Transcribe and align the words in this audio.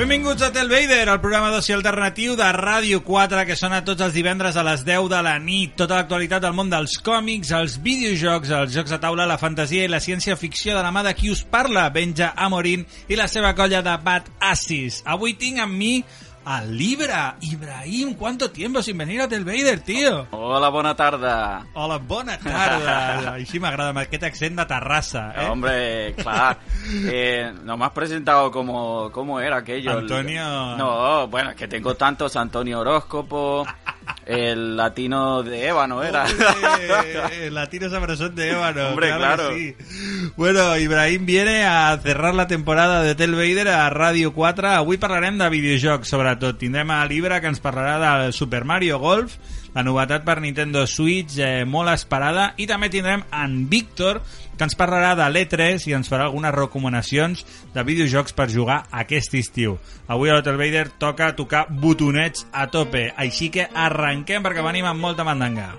Benvinguts 0.00 0.40
a 0.40 0.48
Telvader, 0.48 1.10
el 1.12 1.18
programa 1.20 1.50
d'oci 1.52 1.74
alternatiu 1.74 2.32
de 2.32 2.46
Ràdio 2.56 3.02
4 3.04 3.42
que 3.44 3.56
sona 3.58 3.82
tots 3.84 4.00
els 4.06 4.14
divendres 4.16 4.56
a 4.56 4.62
les 4.64 4.80
10 4.86 5.10
de 5.12 5.18
la 5.26 5.34
nit. 5.44 5.74
Tota 5.76 5.98
l'actualitat 5.98 6.40
del 6.40 6.54
món 6.56 6.70
dels 6.72 6.94
còmics, 7.04 7.50
els 7.58 7.74
videojocs, 7.84 8.48
els 8.62 8.72
jocs 8.72 8.94
de 8.94 8.98
taula, 9.02 9.28
la 9.28 9.36
fantasia 9.36 9.84
i 9.84 9.92
la 9.92 10.00
ciència-ficció 10.00 10.72
de 10.72 10.86
la 10.86 10.94
mà 10.96 11.04
de 11.04 11.12
qui 11.18 11.28
us 11.28 11.44
parla, 11.44 11.90
Benja 11.92 12.30
Amorín 12.32 12.86
i 13.12 13.20
la 13.20 13.28
seva 13.28 13.52
colla 13.52 13.82
de 13.84 13.98
Bad 14.00 14.32
Assis. 14.40 15.02
Avui 15.04 15.36
tinc 15.36 15.60
amb 15.60 15.76
mi 15.76 15.92
al 16.44 16.76
Libra. 16.76 17.36
Ibrahim, 17.40 18.14
¿cuánto 18.14 18.50
tiempo 18.50 18.82
sin 18.82 18.96
venir 18.98 19.20
a 19.20 19.28
Telvader, 19.28 19.80
tío? 19.80 20.26
Hola, 20.30 20.68
bona 20.68 20.94
tarda. 20.96 21.66
Hola, 21.74 21.98
bona 21.98 22.38
tarda. 22.38 23.34
Així 23.38 23.60
m'agrada, 23.60 23.90
amb 23.94 24.00
aquest 24.02 24.24
accent 24.26 24.56
de 24.58 24.64
Terrassa, 24.66 25.32
eh? 25.36 25.48
Hombre, 25.48 26.14
claro. 26.16 26.58
Eh, 27.12 27.52
no 27.64 27.76
me 27.76 27.84
has 27.84 27.92
presentado 27.92 28.50
como, 28.50 29.10
cómo 29.12 29.38
era 29.38 29.58
aquello. 29.58 29.92
el- 29.92 29.98
Antonio- 30.00 30.76
No, 30.76 31.28
bueno, 31.28 31.50
es 31.50 31.56
que 31.56 31.68
tengo 31.68 31.94
tantos 31.94 32.34
Antonio 32.36 32.80
Horóscopo, 32.80 33.64
el 34.26 34.76
latino 34.76 35.42
de 35.42 35.68
Ébano 35.68 36.02
era. 36.02 36.24
Hombre, 36.24 37.46
el 37.46 37.54
latino 37.54 37.90
sabrosón 37.90 38.34
de 38.34 38.50
Ébano. 38.50 38.88
Hombre, 38.88 39.14
claro. 39.16 39.50
sí. 39.54 39.74
Bueno, 40.36 40.76
Ibrahim 40.76 41.26
viene 41.26 41.64
a 41.64 41.98
cerrar 42.02 42.34
la 42.34 42.46
temporada 42.46 43.02
de 43.02 43.14
Tel 43.14 43.34
Vader 43.34 43.68
a 43.68 43.90
Ràdio 43.90 44.32
4. 44.32 44.68
Avui 44.80 44.98
parlarem 44.98 45.38
de 45.38 45.48
videojocs, 45.50 46.08
sobretot. 46.08 46.58
Tindrem 46.58 46.90
a 46.90 47.04
Libra, 47.06 47.40
que 47.40 47.50
ens 47.50 47.62
parlarà 47.62 47.98
del 48.22 48.32
Super 48.32 48.64
Mario 48.64 48.98
Golf, 48.98 49.36
la 49.74 49.84
novetat 49.86 50.24
per 50.26 50.40
Nintendo 50.40 50.86
Switch, 50.86 51.38
eh, 51.38 51.64
molt 51.64 51.92
esperada, 51.92 52.52
i 52.56 52.66
també 52.70 52.90
tindrem 52.90 53.22
en 53.32 53.68
Víctor, 53.70 54.22
que 54.60 54.66
ens 54.68 54.76
parlarà 54.76 55.14
de 55.16 55.24
l'E3 55.32 55.86
i 55.88 55.94
ens 55.96 56.10
farà 56.12 56.26
algunes 56.28 56.52
recomanacions 56.52 57.46
de 57.72 57.84
videojocs 57.88 58.36
per 58.36 58.50
jugar 58.52 58.82
aquest 59.02 59.38
estiu. 59.40 59.78
Avui 60.04 60.28
a 60.28 60.36
l'Hotel 60.36 60.60
Vader 60.60 60.90
toca 61.00 61.30
tocar 61.38 61.64
botonets 61.70 62.44
a 62.52 62.66
tope, 62.68 63.06
així 63.16 63.48
que 63.48 63.70
arrenquem 63.72 64.44
perquè 64.44 64.66
venim 64.66 64.90
amb 64.90 65.00
molta 65.00 65.24
mandanga. 65.24 65.70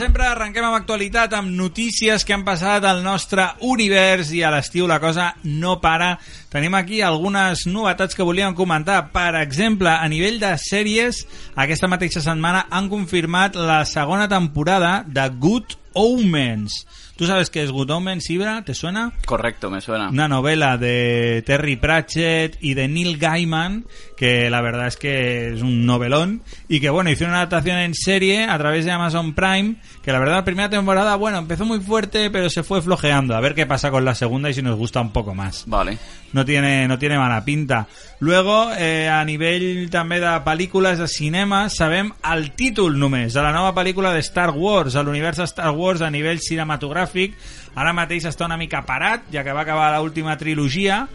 Sempre, 0.00 0.24
arrenquem 0.24 0.64
amb 0.64 0.78
actualitat, 0.78 1.34
amb 1.36 1.52
notícies 1.52 2.24
que 2.24 2.32
han 2.32 2.44
passat 2.46 2.86
al 2.88 3.02
nostre 3.04 3.44
univers 3.68 4.30
i 4.32 4.40
a 4.40 4.52
l'estiu 4.54 4.86
la 4.88 4.96
cosa 5.02 5.34
no 5.44 5.74
para. 5.82 6.14
Tenim 6.52 6.74
aquí 6.78 7.02
algunes 7.04 7.66
novetats 7.68 8.16
que 8.16 8.24
volíem 8.24 8.56
comentar. 8.56 9.02
Per 9.12 9.34
exemple, 9.42 9.92
a 9.92 10.08
nivell 10.08 10.40
de 10.40 10.54
sèries, 10.62 11.26
aquesta 11.52 11.90
mateixa 11.90 12.24
setmana 12.24 12.64
han 12.70 12.88
confirmat 12.88 13.58
la 13.60 13.82
segona 13.84 14.28
temporada 14.30 15.02
de 15.06 15.28
Good 15.36 15.76
Omens. 15.92 16.86
¿Tú 17.20 17.26
sabes 17.26 17.50
qué 17.50 17.62
es 17.62 17.70
Good 17.70 17.90
Omens, 17.90 18.30
Ibra? 18.30 18.64
¿Te 18.64 18.72
suena? 18.72 19.12
Correcto, 19.26 19.68
me 19.68 19.82
suena. 19.82 20.08
Una 20.08 20.26
novela 20.26 20.78
de 20.78 21.42
Terry 21.44 21.76
Pratchett 21.76 22.56
y 22.62 22.72
de 22.72 22.88
Neil 22.88 23.18
Gaiman, 23.18 23.84
que 24.20 24.50
la 24.50 24.60
verdad 24.60 24.86
es 24.86 24.98
que 24.98 25.54
es 25.54 25.62
un 25.62 25.86
novelón, 25.86 26.42
y 26.68 26.80
que 26.80 26.90
bueno, 26.90 27.08
hicieron 27.08 27.30
una 27.30 27.38
adaptación 27.38 27.78
en 27.78 27.94
serie 27.94 28.44
a 28.44 28.58
través 28.58 28.84
de 28.84 28.90
Amazon 28.90 29.32
Prime, 29.32 29.76
que 30.02 30.12
la 30.12 30.18
verdad 30.18 30.34
la 30.34 30.44
primera 30.44 30.68
temporada, 30.68 31.16
bueno, 31.16 31.38
empezó 31.38 31.64
muy 31.64 31.80
fuerte, 31.80 32.28
pero 32.28 32.50
se 32.50 32.62
fue 32.62 32.82
flojeando. 32.82 33.34
A 33.34 33.40
ver 33.40 33.54
qué 33.54 33.64
pasa 33.64 33.90
con 33.90 34.04
la 34.04 34.14
segunda 34.14 34.50
y 34.50 34.52
si 34.52 34.60
nos 34.60 34.76
gusta 34.76 35.00
un 35.00 35.10
poco 35.10 35.34
más. 35.34 35.64
Vale. 35.66 35.96
No 36.34 36.44
tiene, 36.44 36.86
no 36.86 36.98
tiene 36.98 37.16
mala 37.16 37.46
pinta. 37.46 37.86
Luego, 38.18 38.70
eh, 38.76 39.08
a 39.08 39.24
nivell 39.24 39.88
també 39.88 40.20
de 40.20 40.36
pel·lícules 40.44 41.00
de 41.00 41.08
cinema, 41.08 41.62
sabem 41.72 42.12
el 42.28 42.50
títol 42.52 43.00
només 43.00 43.32
de 43.32 43.40
la 43.40 43.54
nova 43.56 43.72
pel·lícula 43.72 44.12
de 44.12 44.20
Star 44.20 44.50
Wars, 44.50 45.00
a 45.00 45.02
l'univers 45.02 45.40
Star 45.48 45.72
Wars 45.72 46.04
a 46.04 46.12
nivell 46.12 46.44
cinematogràfic. 46.44 47.40
Ara 47.72 47.96
mateix 47.96 48.28
està 48.28 48.44
una 48.44 48.60
mica 48.60 48.84
parat, 48.84 49.32
ja 49.32 49.40
que 49.48 49.56
va 49.56 49.64
acabar 49.64 49.94
l'última 49.96 50.36
trilogia, 50.36 51.06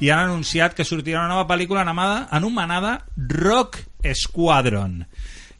i 0.00 0.10
han 0.10 0.26
anunciat 0.26 0.74
que 0.74 0.86
sortirà 0.86 1.20
una 1.22 1.34
nova 1.34 1.46
pel·lícula 1.48 1.82
anomenada, 1.82 2.28
anomenada 2.30 3.04
Rock 3.16 3.78
Squadron. 4.12 5.04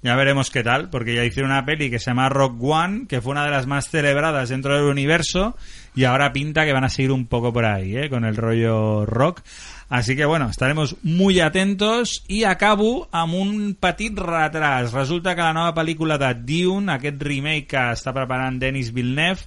Ya 0.05 0.17
veremos 0.17 0.51
qué 0.51 0.63
tal, 0.63 0.91
porque 0.91 1.15
ya 1.15 1.25
hicieron 1.25 1.51
una 1.51 1.65
peli 1.65 1.89
que 1.89 1.99
se 1.99 2.11
llama 2.11 2.29
Rock 2.29 2.63
One, 2.63 3.07
que 3.09 3.23
fue 3.23 3.33
una 3.33 3.47
de 3.47 3.51
las 3.51 3.67
más 3.67 3.89
celebradas 3.89 4.51
dentro 4.51 4.77
del 4.77 4.85
universo, 4.85 5.57
y 5.95 6.05
ahora 6.05 6.31
pinta 6.31 6.67
que 6.67 6.75
van 6.75 6.85
a 6.85 6.91
seguir 6.91 7.11
un 7.11 7.27
poco 7.27 7.55
por 7.55 7.65
ahí, 7.65 7.97
¿eh? 7.97 8.11
con 8.11 8.27
el 8.27 8.37
rollo 8.37 9.07
rock. 9.07 9.41
Así 9.89 10.15
que 10.15 10.27
bueno, 10.27 10.51
estaremos 10.51 10.97
muy 11.03 11.41
atentos 11.41 12.25
i 12.29 12.45
acabo 12.45 13.09
amb 13.13 13.33
un 13.33 13.77
petit 13.81 14.17
retras. 14.19 14.93
Resulta 14.93 15.35
que 15.35 15.41
la 15.41 15.53
nova 15.55 15.73
pel·lícula 15.73 16.19
de 16.19 16.35
Dune, 16.35 16.93
aquest 16.93 17.23
remake 17.23 17.69
que 17.73 17.85
està 17.97 18.13
preparant 18.13 18.59
Denis 18.61 18.93
Villeneuve, 18.93 19.45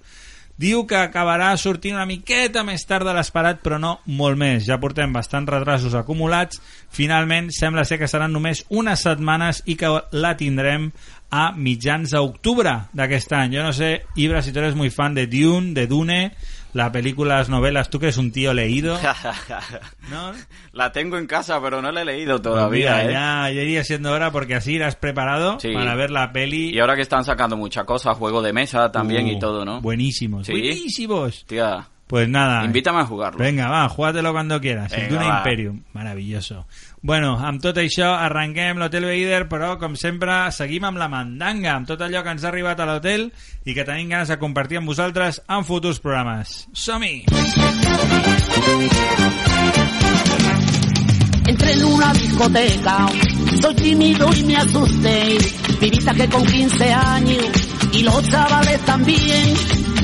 diu 0.57 0.83
que 0.89 0.97
acabarà 0.97 1.51
sortint 1.57 1.95
una 1.95 2.07
miqueta 2.09 2.63
més 2.65 2.83
tard 2.89 3.05
de 3.05 3.13
l'esperat, 3.13 3.61
però 3.63 3.77
no 3.81 3.97
molt 4.05 4.39
més. 4.41 4.65
Ja 4.65 4.79
portem 4.81 5.13
bastants 5.13 5.49
retrasos 5.53 5.95
acumulats. 5.97 6.61
Finalment, 6.93 7.51
sembla 7.53 7.85
ser 7.85 7.99
que 8.01 8.09
seran 8.09 8.33
només 8.33 8.65
unes 8.69 9.05
setmanes 9.05 9.61
i 9.65 9.77
que 9.77 9.93
la 10.17 10.33
tindrem 10.39 10.89
a 11.29 11.51
mitjans 11.53 12.13
d'octubre 12.15 12.73
d'aquest 12.95 13.33
any. 13.37 13.57
Jo 13.57 13.65
no 13.65 13.73
sé, 13.75 14.01
Ibra, 14.15 14.41
si 14.41 14.53
tu 14.53 14.63
eres 14.63 14.75
muy 14.75 14.89
fan 14.89 15.15
de 15.15 15.27
Dune, 15.27 15.73
de 15.75 15.87
Dune, 15.87 16.21
la 16.73 16.91
película, 16.91 17.37
las 17.37 17.49
novelas, 17.49 17.89
tú 17.89 17.99
que 17.99 18.05
eres 18.07 18.17
un 18.17 18.31
tío 18.31 18.53
leído, 18.53 18.97
¿no? 20.09 20.31
La 20.73 20.91
tengo 20.91 21.17
en 21.17 21.27
casa, 21.27 21.59
pero 21.61 21.81
no 21.81 21.91
la 21.91 22.01
he 22.01 22.05
leído 22.05 22.33
Pues 22.33 22.41
todavía, 22.43 23.03
mira, 23.03 23.03
¿eh? 23.05 23.11
ya, 23.13 23.51
ya 23.55 23.61
iría 23.63 23.83
siendo 23.83 24.11
hora 24.11 24.31
porque 24.31 24.55
así 24.55 24.73
irás 24.73 24.95
preparado 24.95 25.59
Sí. 25.59 25.73
para 25.73 25.95
ver 25.95 26.11
la 26.11 26.31
peli. 26.31 26.69
Y 26.75 26.79
ahora 26.79 26.95
que 26.95 27.01
están 27.01 27.23
sacando 27.25 27.57
muchas 27.57 27.85
cosas, 27.85 28.17
juego 28.17 28.41
de 28.41 28.53
mesa 28.53 28.91
también 28.91 29.25
Uh, 29.25 29.29
y 29.31 29.39
todo, 29.39 29.65
¿no? 29.65 29.81
Buenísimos, 29.81 30.45
Sí. 30.47 30.51
buenísimos. 30.53 31.45
Tía, 31.45 31.87
Pues 32.07 32.29
nada. 32.29 32.63
invítame 32.63 33.01
a 33.01 33.05
jugarlo. 33.05 33.37
Venga, 33.39 33.67
va, 33.67 33.89
júgatelo 33.89 34.31
cuando 34.31 34.61
quieras. 34.61 34.93
El 34.93 35.01
Venga, 35.01 35.13
Dune 35.15 35.29
va. 35.29 35.37
Imperium. 35.39 35.81
Maravilloso. 35.93 36.65
Bueno, 37.01 37.37
amb 37.37 37.61
tot 37.61 37.77
això 37.77 38.13
arrenquem 38.15 38.79
l'Hotel 38.79 39.05
Vader, 39.05 39.47
però 39.47 39.77
com 39.77 39.95
sempre 39.99 40.51
seguim 40.55 40.85
amb 40.87 40.97
la 40.97 41.07
mandanga, 41.11 41.75
amb 41.75 41.87
tot 41.87 42.01
allò 42.01 42.23
que 42.23 42.31
ens 42.31 42.43
ha 42.43 42.49
arribat 42.49 42.79
a 42.79 42.85
l'hotel 42.89 43.27
i 43.65 43.75
que 43.75 43.83
tenim 43.85 44.09
ganes 44.09 44.31
de 44.31 44.39
compartir 44.39 44.79
amb 44.79 44.87
vosaltres 44.87 45.41
en 45.47 45.63
futurs 45.67 45.99
programes. 45.99 46.65
Som-hi! 46.73 47.25
Entré 51.47 51.71
en 51.73 51.83
una 51.85 52.13
discoteca, 52.13 52.97
soy 53.61 53.75
tímido 53.75 54.29
y 54.35 54.43
me 54.43 54.57
asusté. 54.57 55.37
Vivita 55.79 56.13
que 56.13 56.27
con 56.29 56.45
15 56.45 56.93
años 56.93 57.76
y 57.97 58.03
los 58.03 58.27
chavales 58.27 58.79
también 58.85 59.53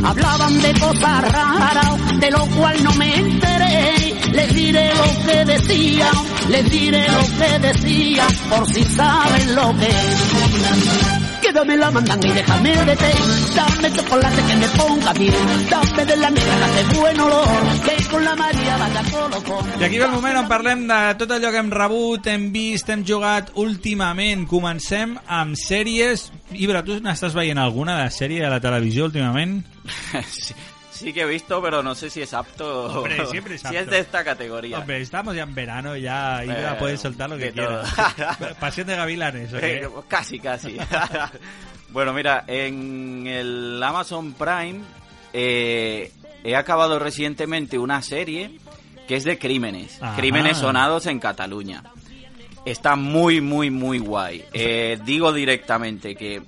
hablaban 0.03 0.61
de 0.61 0.73
cosas 0.79 1.31
raras, 1.31 2.19
de 2.19 2.31
lo 2.31 2.45
cual 2.47 2.83
no 2.83 2.91
me 2.93 3.15
enteré. 3.15 4.15
Les 4.31 4.55
diré 4.55 4.89
lo 4.95 5.25
que 5.25 5.45
decían, 5.45 6.15
les 6.49 6.69
diré 6.71 7.07
lo 7.07 7.37
que 7.37 7.59
decían, 7.59 8.27
por 8.49 8.67
si 8.67 8.83
saben 8.83 9.55
lo 9.55 9.77
que 9.77 9.87
es. 9.87 11.12
Dame 11.53 11.77
la 11.77 11.91
mandanga 11.91 12.27
y 12.27 12.31
déjame 12.31 12.85
de 12.85 12.95
té. 12.95 13.11
Dame 13.55 13.95
chocolate 13.95 14.41
que 14.43 14.55
me 14.55 14.67
ponga 14.69 15.13
bien. 15.13 15.33
Dame 15.69 16.05
de 16.05 16.17
la 16.17 16.29
negra 16.29 16.55
que 16.57 16.63
hace 16.63 16.99
buen 16.99 17.19
olor. 17.19 17.63
Que 17.85 18.03
con 18.09 18.23
la 18.25 18.35
María 18.35 18.77
vaya 18.77 19.03
colocón. 19.11 19.65
I 19.79 19.83
aquí 19.83 19.97
ve 19.97 20.05
el 20.05 20.11
moment 20.11 20.37
on 20.37 20.47
parlem 20.47 20.87
de 20.87 20.99
tot 21.19 21.31
allò 21.31 21.51
que 21.51 21.61
hem 21.61 21.71
rebut, 21.71 22.27
hem 22.27 22.51
vist, 22.51 22.89
hem 22.89 23.05
jugat 23.05 23.51
últimament. 23.55 24.47
Comencem 24.49 25.17
amb 25.27 25.57
sèries. 25.59 26.31
Ibra, 26.53 26.83
tu 26.85 26.97
n'estàs 27.01 27.37
veient 27.37 27.61
alguna 27.61 27.99
de 28.01 28.09
sèrie 28.13 28.41
de 28.41 28.49
la 28.49 28.61
televisió 28.63 29.05
últimament? 29.05 29.61
sí, 30.29 30.57
sí 30.93 31.11
que 31.13 31.21
he 31.21 31.25
visto, 31.25 31.61
pero 31.61 31.81
no 31.83 31.95
sé 31.95 32.09
si 32.09 32.21
es 32.21 32.33
apto. 32.33 32.85
Hombre, 32.99 33.25
siempre 33.31 33.55
es 33.55 33.61
Si 33.61 33.75
es 33.75 33.87
de 33.87 33.99
esta 33.99 34.23
categoría. 34.23 34.79
Hombre, 34.79 35.01
estamos 35.01 35.35
ya 35.35 35.43
en 35.43 35.53
verano, 35.55 35.95
ya 35.97 36.43
Ibra 36.43 36.73
Eh, 36.73 36.75
puede 36.79 36.97
soltar 36.97 37.29
lo 37.29 37.37
que 37.37 37.51
de 37.51 37.63
todo. 37.63 37.83
quiera. 38.15 38.55
Pasión 38.59 38.87
de 38.87 38.95
gavilanes, 38.95 39.53
¿o 39.53 39.59
qué? 39.59 39.77
Eh, 39.83 39.89
casi, 40.07 40.39
casi. 40.39 40.77
bueno, 41.89 42.13
mira, 42.13 42.43
en 42.47 43.25
el 43.27 43.81
Amazon 43.83 44.33
Prime 44.33 44.81
eh, 45.33 46.11
he 46.43 46.55
acabado 46.55 46.99
recientemente 46.99 47.77
una 47.77 48.01
serie 48.01 48.59
que 49.07 49.15
es 49.15 49.23
de 49.25 49.37
crímenes. 49.37 50.01
Ajá. 50.01 50.15
Crímenes 50.15 50.57
sonados 50.57 51.05
en 51.07 51.19
Cataluña. 51.19 51.83
Está 52.65 52.95
muy, 52.95 53.41
muy, 53.41 53.69
muy 53.69 53.99
guay. 53.99 54.45
Eh, 54.53 54.97
digo 55.03 55.33
directamente 55.33 56.15
que 56.15 56.41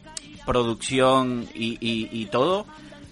producción 0.45 1.47
y, 1.53 1.74
y- 1.81 2.07
y 2.12 2.25
todo 2.27 2.65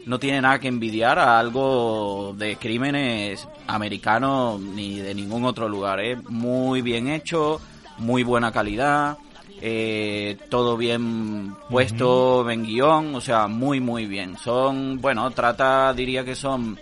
no 0.05 0.19
tiene 0.19 0.41
nada 0.41 0.59
que 0.59 0.67
envidiar 0.67 1.19
a 1.19 1.39
algo 1.39 2.33
de 2.37 2.57
crímenes 2.57 3.47
americanos 3.67 4.59
ni 4.59 4.99
de 4.99 5.13
ningún 5.15 5.45
otro 5.45 5.69
lugar. 5.69 5.99
¿eh? 5.99 6.17
Muy 6.29 6.81
bien 6.81 7.07
hecho, 7.07 7.61
muy 7.97 8.23
buena 8.23 8.51
calidad, 8.51 9.17
eh, 9.61 10.37
todo 10.49 10.75
bien 10.75 11.55
puesto 11.69 12.49
en 12.49 12.65
guion, 12.65 13.15
o 13.15 13.21
sea, 13.21 13.47
muy, 13.47 13.79
muy 13.79 14.05
bien. 14.05 14.37
Son, 14.37 14.99
bueno, 14.99 15.29
trata, 15.31 15.93
diría 15.93 16.25
que 16.25 16.35
son 16.35 16.77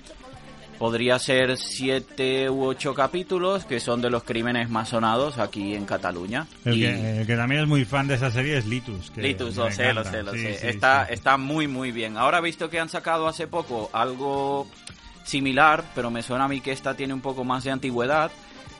podría 0.81 1.19
ser 1.19 1.57
siete 1.57 2.49
u 2.49 2.63
ocho 2.65 2.95
capítulos 2.95 3.65
que 3.65 3.79
son 3.79 4.01
de 4.01 4.09
los 4.09 4.23
crímenes 4.23 4.67
más 4.67 4.89
sonados 4.89 5.37
aquí 5.37 5.75
en 5.75 5.85
Cataluña. 5.85 6.47
El, 6.65 6.75
Y- 6.75 6.81
que, 6.81 7.19
el 7.21 7.27
que 7.27 7.35
también 7.35 7.61
es 7.61 7.67
muy 7.67 7.85
fan 7.85 8.07
de 8.07 8.15
esa 8.15 8.31
serie 8.31 8.57
es 8.57 8.65
Litus. 8.65 9.11
Que 9.11 9.21
Litus, 9.21 9.55
lo 9.57 9.69
sé, 9.71 9.93
lo 9.93 10.03
sé, 10.03 10.23
lo 10.23 10.33
Sí, 10.33 10.39
sé. 10.39 10.57
sí, 10.57 10.67
está, 10.69 11.05
sí. 11.05 11.13
está 11.13 11.37
muy, 11.37 11.67
muy 11.67 11.91
bien. 11.91 12.17
Ahora 12.17 12.39
he 12.39 12.41
visto 12.41 12.67
que 12.67 12.79
han 12.79 12.89
sacado 12.89 13.27
hace 13.27 13.45
poco 13.45 13.91
algo 13.93 14.67
similar, 15.23 15.83
pero 15.93 16.09
me 16.09 16.23
suena 16.23 16.45
a 16.45 16.47
mí 16.47 16.61
que 16.61 16.71
esta 16.71 16.95
tiene 16.95 17.13
un 17.13 17.21
poco 17.21 17.43
más 17.43 17.63
de 17.63 17.69
antigüedad, 17.69 18.31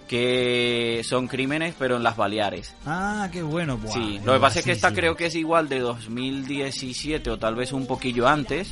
que 0.08 1.04
son 1.06 1.28
crímenes, 1.28 1.76
pero 1.78 1.98
en 1.98 2.04
las 2.04 2.18
Baleares. 2.18 2.74
Ah, 2.84 3.30
qué 3.32 3.44
bueno. 3.44 3.78
Buah, 3.78 3.94
sí, 3.94 4.20
lo 4.26 4.34
que 4.34 4.40
pasa 4.40 4.58
es 4.58 4.66
que 4.66 4.72
esta 4.72 4.92
creo 4.92 5.16
que 5.16 5.28
es 5.28 5.36
igual 5.36 5.70
de 5.70 5.78
2017 5.82 7.30
o 7.30 7.38
tal 7.38 7.54
vez 7.54 7.72
un 7.74 7.86
poquillo 7.86 8.28
antes, 8.28 8.72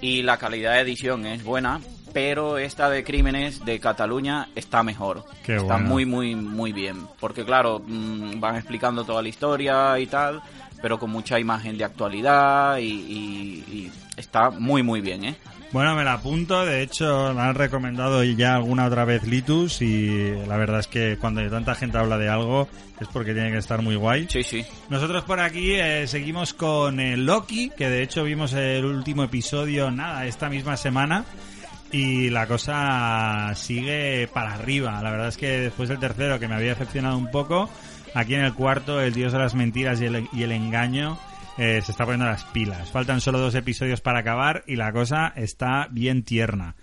y 0.00 0.22
la 0.22 0.36
calidad 0.36 0.74
de 0.74 0.80
edición 0.82 1.26
es 1.26 1.42
buena, 1.42 1.80
pero 2.12 2.58
esta 2.58 2.88
de 2.90 3.04
crímenes 3.04 3.64
de 3.64 3.78
Cataluña 3.80 4.48
está 4.54 4.82
mejor. 4.82 5.24
Qué 5.44 5.56
está 5.56 5.78
muy, 5.78 6.04
muy, 6.06 6.34
muy 6.34 6.72
bien. 6.72 7.06
Porque 7.20 7.44
claro, 7.44 7.82
mm, 7.86 8.40
van 8.40 8.56
explicando 8.56 9.04
toda 9.04 9.22
la 9.22 9.28
historia 9.28 9.98
y 9.98 10.06
tal, 10.06 10.40
pero 10.82 10.98
con 10.98 11.10
mucha 11.10 11.38
imagen 11.40 11.76
de 11.78 11.84
actualidad 11.84 12.78
y, 12.78 12.84
y- 12.84 13.64
y 13.72 13.92
está 14.16 14.50
muy, 14.50 14.82
muy 14.82 15.00
bien, 15.00 15.24
¿eh? 15.24 15.36
Bueno, 15.70 15.94
me 15.94 16.02
la 16.02 16.14
apunto. 16.14 16.64
De 16.64 16.82
hecho, 16.82 17.34
me 17.34 17.42
han 17.42 17.54
recomendado 17.54 18.24
ya 18.24 18.54
alguna 18.54 18.86
otra 18.86 19.04
vez 19.04 19.24
Litus. 19.24 19.82
Y 19.82 20.30
la 20.46 20.56
verdad 20.56 20.80
es 20.80 20.86
que 20.86 21.18
cuando 21.20 21.46
tanta 21.50 21.74
gente 21.74 21.98
habla 21.98 22.16
de 22.16 22.28
algo 22.30 22.68
es 23.00 23.08
porque 23.08 23.34
tiene 23.34 23.50
que 23.52 23.58
estar 23.58 23.82
muy 23.82 23.94
guay. 23.94 24.26
Sí, 24.30 24.42
sí. 24.42 24.64
Nosotros 24.88 25.24
por 25.24 25.40
aquí 25.40 25.74
eh, 25.74 26.06
seguimos 26.06 26.54
con 26.54 27.00
eh, 27.00 27.18
Loki, 27.18 27.68
que 27.76 27.90
de 27.90 28.02
hecho 28.02 28.24
vimos 28.24 28.54
el 28.54 28.82
último 28.86 29.24
episodio, 29.24 29.90
nada, 29.90 30.24
esta 30.24 30.48
misma 30.48 30.78
semana. 30.78 31.26
Y 31.90 32.28
la 32.30 32.46
cosa 32.46 33.52
sigue 33.54 34.28
para 34.32 34.54
arriba. 34.54 35.00
La 35.02 35.10
verdad 35.10 35.28
es 35.28 35.36
que 35.36 35.60
después 35.60 35.88
del 35.88 35.98
tercero, 35.98 36.38
que 36.38 36.48
me 36.48 36.54
había 36.54 36.70
decepcionado 36.70 37.16
un 37.16 37.30
poco, 37.30 37.70
aquí 38.14 38.34
en 38.34 38.42
el 38.42 38.54
cuarto, 38.54 39.00
el 39.00 39.14
dios 39.14 39.32
de 39.32 39.38
las 39.38 39.54
mentiras 39.54 40.00
y 40.00 40.04
el, 40.04 40.28
y 40.32 40.42
el 40.42 40.52
engaño 40.52 41.18
eh, 41.56 41.80
se 41.82 41.92
está 41.92 42.04
poniendo 42.04 42.26
las 42.26 42.44
pilas. 42.44 42.90
Faltan 42.90 43.20
solo 43.20 43.38
dos 43.40 43.54
episodios 43.54 44.00
para 44.00 44.20
acabar 44.20 44.64
y 44.66 44.76
la 44.76 44.92
cosa 44.92 45.32
está 45.34 45.88
bien 45.90 46.22
tierna. 46.22 46.76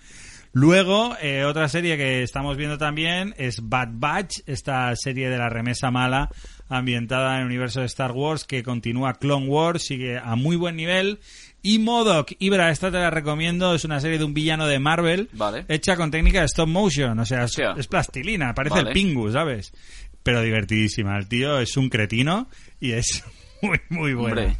Luego, 0.51 1.17
eh, 1.21 1.43
otra 1.43 1.67
serie 1.67 1.97
que 1.97 2.23
estamos 2.23 2.55
viendo 2.55 2.77
también 2.77 3.33
es 3.37 3.59
Bad 3.61 3.89
Batch, 3.91 4.39
esta 4.45 4.95
serie 4.95 5.29
de 5.29 5.37
la 5.37 5.49
remesa 5.49 5.91
mala 5.91 6.29
ambientada 6.69 7.35
en 7.35 7.41
el 7.41 7.45
universo 7.47 7.81
de 7.81 7.87
Star 7.87 8.13
Wars 8.13 8.45
que 8.45 8.63
continúa 8.63 9.15
Clone 9.15 9.47
Wars, 9.47 9.83
sigue 9.83 10.17
a 10.17 10.35
muy 10.35 10.55
buen 10.55 10.77
nivel. 10.77 11.19
Y 11.67 11.79
Modoc, 11.79 12.31
Ibra, 12.37 12.69
esta 12.69 12.91
te 12.91 12.99
la 12.99 13.09
recomiendo, 13.09 13.73
es 13.73 13.83
una 13.85 13.99
serie 13.99 14.19
de 14.19 14.23
un 14.23 14.35
villano 14.35 14.67
de 14.67 14.77
Marvel 14.77 15.29
Vale. 15.33 15.65
hecha 15.67 15.95
con 15.95 16.11
técnica 16.11 16.41
de 16.41 16.45
stop 16.45 16.67
motion, 16.67 17.17
o 17.17 17.25
sea, 17.25 17.45
es, 17.45 17.87
plastilina, 17.87 18.53
parece 18.53 18.75
Vale. 18.75 18.89
el 18.89 18.93
Pingu, 18.93 19.31
¿sabes? 19.31 19.73
Pero 20.21 20.43
divertidísima, 20.43 21.17
el 21.17 21.27
tío 21.27 21.57
es 21.57 21.75
un 21.75 21.89
cretino 21.89 22.49
y 22.79 22.91
es 22.91 23.23
muy, 23.63 23.79
muy 23.89 24.13
bueno. 24.13 24.41
Hombre. 24.41 24.57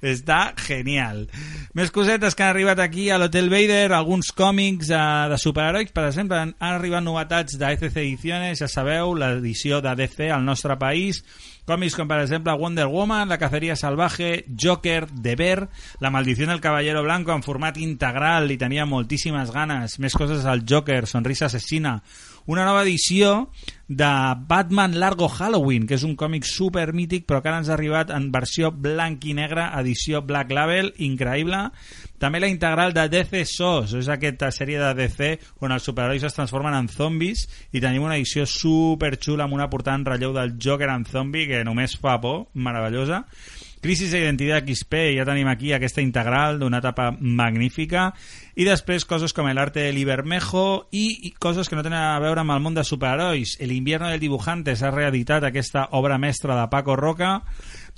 Està 0.00 0.54
genial. 0.56 1.26
Més 1.76 1.92
cosetes 1.92 2.34
que 2.34 2.44
han 2.44 2.54
arribat 2.54 2.80
aquí 2.80 3.10
a 3.12 3.18
l'Hotel 3.20 3.50
Vader, 3.52 3.92
alguns 3.92 4.32
còmics 4.32 4.88
eh, 4.88 5.02
de 5.28 5.38
superherois, 5.38 5.92
per 5.92 6.06
exemple, 6.08 6.38
han, 6.40 6.54
arribat 6.56 7.04
novetats 7.04 7.58
d'ECC 7.60 8.00
Ediciones, 8.00 8.62
ja 8.62 8.68
sabeu, 8.70 9.12
l'edició 9.14 9.82
de 9.84 9.92
DC 9.98 10.30
al 10.32 10.46
nostre 10.46 10.78
país, 10.80 11.20
còmics 11.68 11.94
com 11.98 12.08
per 12.08 12.22
exemple 12.24 12.56
Wonder 12.56 12.88
Woman, 12.88 13.28
La 13.28 13.38
cacería 13.38 13.76
salvaje, 13.76 14.46
Joker, 14.48 15.06
The 15.12 15.36
Bear, 15.36 15.68
La 16.00 16.10
maldición 16.10 16.48
del 16.48 16.64
caballero 16.64 17.02
blanco 17.04 17.36
en 17.36 17.44
format 17.44 17.76
integral, 17.76 18.50
i 18.50 18.58
tenia 18.58 18.88
moltíssimes 18.88 19.52
ganes, 19.52 19.98
més 20.00 20.16
coses 20.16 20.48
al 20.48 20.64
Joker, 20.66 21.04
Sonrisa 21.06 21.50
assassina, 21.52 21.98
una 22.50 22.64
nova 22.66 22.82
edició 22.82 23.48
de 23.86 24.08
Batman 24.46 24.96
Largo 24.98 25.28
Halloween, 25.28 25.84
que 25.86 25.94
és 25.94 26.04
un 26.06 26.16
còmic 26.18 26.46
super 26.46 26.88
mític, 26.94 27.24
però 27.26 27.38
que 27.42 27.50
ara 27.50 27.60
ens 27.62 27.70
ha 27.70 27.76
arribat 27.76 28.10
en 28.14 28.28
versió 28.34 28.72
blanc 28.74 29.24
i 29.26 29.34
negre, 29.38 29.68
edició 29.78 30.22
Black 30.26 30.50
Label, 30.54 30.92
increïble. 31.06 31.62
També 32.22 32.42
la 32.42 32.50
integral 32.50 32.94
de 32.94 33.06
DC 33.10 33.44
SOS, 33.46 33.94
és 34.02 34.10
aquesta 34.10 34.50
sèrie 34.54 34.82
de 34.82 34.90
DC 34.98 35.30
on 35.62 35.74
els 35.74 35.86
superherois 35.86 36.26
es 36.26 36.36
transformen 36.36 36.74
en 36.74 36.90
zombis 36.90 37.46
i 37.70 37.82
tenim 37.82 38.06
una 38.06 38.18
edició 38.18 38.46
super 38.50 39.14
xula 39.18 39.46
amb 39.46 39.58
una 39.58 39.70
portada 39.70 39.98
en 40.02 40.06
relleu 40.10 40.34
del 40.34 40.54
Joker 40.58 40.90
en 40.90 41.06
zombi 41.06 41.46
que 41.50 41.64
només 41.66 41.98
fa 42.02 42.18
por, 42.22 42.48
meravellosa. 42.54 43.24
Crisis 43.80 44.10
d'identitat 44.12 44.66
XP, 44.68 44.96
ja 45.16 45.24
tenim 45.24 45.48
aquí 45.48 45.70
aquesta 45.72 46.02
integral 46.04 46.58
d'una 46.60 46.82
etapa 46.82 47.06
magnífica 47.16 48.10
i 48.60 48.66
després 48.68 49.06
coses 49.08 49.32
com 49.32 49.48
el 49.48 49.56
arte 49.56 49.86
de 49.86 49.94
l'Ibermejo 49.96 50.64
i, 50.92 51.06
i 51.24 51.30
coses 51.32 51.70
que 51.70 51.78
no 51.78 51.84
tenen 51.86 51.96
a 51.96 52.18
veure 52.20 52.42
amb 52.42 52.52
el 52.52 52.60
món 52.60 52.76
de 52.76 52.84
superherois. 52.84 53.54
El 53.56 53.72
invierno 53.72 54.10
del 54.10 54.20
dibujante 54.20 54.76
s'ha 54.76 54.92
reeditat 54.92 55.48
aquesta 55.48 55.86
obra 55.96 56.18
mestra 56.20 56.58
de 56.58 56.68
Paco 56.68 56.96
Roca, 57.00 57.38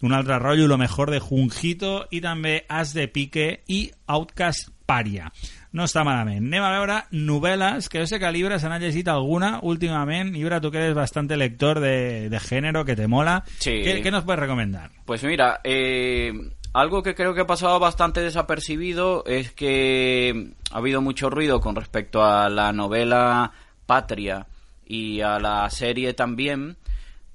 un 0.06 0.14
altre 0.14 0.38
rotllo, 0.38 0.68
lo 0.70 0.78
mejor 0.78 1.10
de 1.10 1.18
Junjito 1.18 2.06
i 2.14 2.22
també 2.22 2.60
As 2.68 2.94
de 2.94 3.08
Pique 3.10 3.64
i 3.66 3.88
Outcast 4.06 4.70
Paria. 4.86 5.32
No 5.72 5.86
està 5.88 6.02
malament. 6.04 6.44
Anem 6.44 6.64
a 6.64 6.72
veure 6.74 6.98
novel·les, 7.16 7.88
que 7.88 8.02
jo 8.02 8.08
sé 8.08 8.18
que 8.20 8.28
a 8.28 8.32
Libra 8.34 8.58
se 8.60 8.68
n'ha 8.68 8.80
llegit 8.80 9.08
alguna 9.08 9.54
últimament. 9.62 10.34
Libra, 10.34 10.60
tu 10.60 10.70
que 10.70 10.82
eres 10.82 10.94
bastante 10.94 11.36
lector 11.36 11.80
de, 11.80 12.28
de 12.28 12.40
género, 12.40 12.84
que 12.84 12.96
te 12.96 13.08
mola. 13.08 13.42
Sí. 13.58 13.80
¿Qué, 13.82 14.02
qué 14.02 14.10
nos 14.10 14.24
puedes 14.24 14.40
recomendar? 14.40 14.90
Pues 15.06 15.24
mira, 15.24 15.60
eh, 15.64 16.32
algo 16.74 17.02
que 17.02 17.14
creo 17.14 17.34
que 17.34 17.42
ha 17.42 17.46
pasado 17.46 17.78
bastante 17.78 18.20
desapercibido 18.20 19.24
es 19.26 19.52
que 19.52 20.52
ha 20.70 20.76
habido 20.76 21.00
mucho 21.00 21.30
ruido 21.30 21.60
con 21.60 21.74
respecto 21.76 22.22
a 22.22 22.48
la 22.48 22.72
novela 22.72 23.52
Patria 23.86 24.46
y 24.86 25.20
a 25.20 25.38
la 25.38 25.68
serie 25.70 26.14
también, 26.14 26.76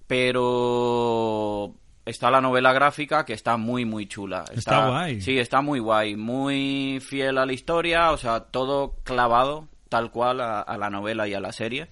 pero 0.08 1.76
está 2.08 2.32
la 2.32 2.42
novela 2.42 2.74
gráfica 2.74 3.24
que 3.26 3.34
está 3.34 3.58
muy 3.58 3.86
muy 3.86 4.08
chula. 4.08 4.44
Está 4.52 4.88
guay. 4.90 5.22
Sí, 5.22 5.38
está 5.38 5.62
muy 5.62 5.80
guay, 5.80 6.16
muy 6.16 7.00
fiel 7.02 7.38
a 7.38 7.46
la 7.46 7.54
historia, 7.54 8.12
o 8.12 8.18
sea, 8.18 8.40
todo 8.42 8.96
clavado 9.04 9.68
tal 9.90 10.12
cual 10.12 10.42
a, 10.42 10.62
a 10.62 10.78
la 10.78 10.90
novela 10.90 11.28
y 11.28 11.34
a 11.34 11.40
la 11.40 11.52
serie. 11.52 11.88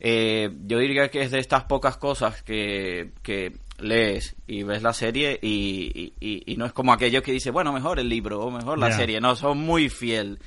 Eh, 0.00 0.50
yo 0.66 0.78
diría 0.78 1.10
que 1.10 1.22
es 1.22 1.30
de 1.30 1.38
estas 1.38 1.64
pocas 1.64 1.96
cosas 1.98 2.42
que, 2.42 3.12
que 3.22 3.52
lees 3.78 4.34
y 4.46 4.62
ves 4.62 4.82
la 4.82 4.92
serie 4.94 5.38
y, 5.42 5.90
y- 5.94 6.12
y- 6.20 6.52
y 6.52 6.56
no 6.56 6.64
es 6.66 6.72
como 6.72 6.92
aquello 6.92 7.22
que 7.22 7.32
dice, 7.32 7.50
bueno, 7.50 7.72
mejor 7.72 7.98
el 8.00 8.08
libro 8.08 8.40
o 8.40 8.50
mejor 8.50 8.78
la 8.78 8.88
serie, 8.96 9.20
no, 9.20 9.36
son 9.36 9.58
muy 9.58 9.88
fiel. 9.90 10.38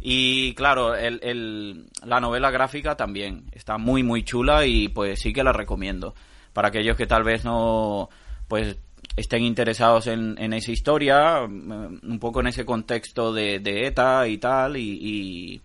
Y 0.00 0.54
claro, 0.54 0.94
el, 0.94 1.20
el- 1.22 1.86
la 2.04 2.20
novela 2.20 2.50
gráfica 2.50 2.96
también 2.96 3.44
está 3.52 3.78
muy, 3.78 4.02
muy 4.02 4.22
chula 4.24 4.66
y 4.66 4.88
pues 4.88 5.20
sí 5.20 5.32
que 5.32 5.42
la 5.42 5.52
recomiendo. 5.52 6.14
Para 6.52 6.68
aquellos 6.68 6.96
que 6.96 7.06
tal 7.06 7.24
vez 7.24 7.44
no, 7.44 8.08
pues 8.48 8.76
estén 9.16 9.42
interesados 9.42 10.06
en, 10.06 10.36
en 10.38 10.52
esa 10.52 10.72
historia, 10.72 11.46
mm, 11.46 12.00
un 12.02 12.18
poco 12.18 12.40
en 12.40 12.48
ese 12.48 12.64
contexto 12.64 13.32
de, 13.32 13.58
de 13.60 13.86
ETA 13.86 14.26
y 14.28 14.38
tal, 14.38 14.76
y, 14.76 14.98
y- 15.00 15.60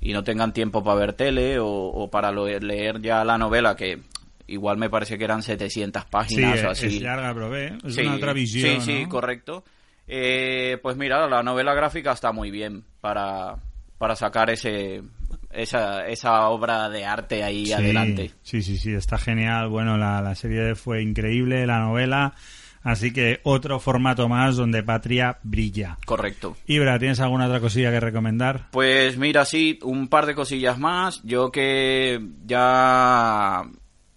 y 0.00 0.12
no 0.12 0.22
tengan 0.24 0.52
tiempo 0.52 0.82
para 0.84 0.98
ver 1.00 1.12
tele 1.14 1.58
o, 1.58 1.66
o 1.68 2.08
para 2.10 2.30
lo- 2.30 2.46
leer 2.46 3.00
ya 3.00 3.24
la 3.24 3.36
novela, 3.38 3.74
que 3.76 4.00
igual 4.46 4.78
me 4.78 4.88
parece 4.90 5.18
que 5.18 5.24
eran 5.24 5.42
700 5.42 6.04
Sí, 6.04 6.10
páginas 6.10 6.64
o 6.64 6.70
es, 6.70 6.78
así. 6.78 6.86
es 6.96 7.02
llarga, 7.02 7.34
però 7.34 7.50
bé, 7.50 7.66
és 7.84 7.94
Sí, 7.94 8.00
una 8.02 8.12
altra 8.14 8.32
visió, 8.32 8.62
Sí, 8.62 8.80
sí, 8.80 9.02
no? 9.04 9.08
correcto. 9.08 9.64
Eh, 10.06 10.78
pues 10.82 10.96
mira, 10.96 11.26
la 11.28 11.42
novela 11.42 11.74
gráfica 11.74 12.12
está 12.12 12.32
muy 12.32 12.50
bien 12.50 12.82
para, 13.02 13.56
para 13.98 14.16
sacar 14.16 14.48
ese 14.50 15.02
esa, 15.50 16.06
esa 16.06 16.48
obra 16.48 16.88
de 16.88 17.04
arte 17.04 17.42
ahí 17.42 17.66
Sí, 17.66 17.72
adelante. 17.72 18.30
Sí, 18.42 18.62
sí, 18.62 18.76
sí, 18.76 18.92
está 18.92 19.18
genial. 19.18 19.68
Bueno, 19.68 19.96
la, 19.96 20.20
la 20.22 20.34
serie 20.34 20.74
fue 20.74 21.02
increíble, 21.02 21.66
la 21.66 21.78
novela. 21.80 22.34
Así 22.82 23.12
que 23.12 23.40
otro 23.42 23.80
formato 23.80 24.28
más 24.28 24.56
donde 24.56 24.82
Patria 24.82 25.38
brilla. 25.42 25.98
Correcto. 26.06 26.56
Ibra, 26.66 26.98
¿tienes 26.98 27.20
alguna 27.20 27.46
otra 27.46 27.60
cosilla 27.60 27.90
que 27.90 28.00
recomendar? 28.00 28.68
Pues 28.70 29.18
mira, 29.18 29.44
sí, 29.44 29.78
un 29.82 30.08
par 30.08 30.26
de 30.26 30.34
cosillas 30.34 30.78
más. 30.78 31.20
Yo 31.24 31.50
que 31.50 32.20
ya 32.46 33.64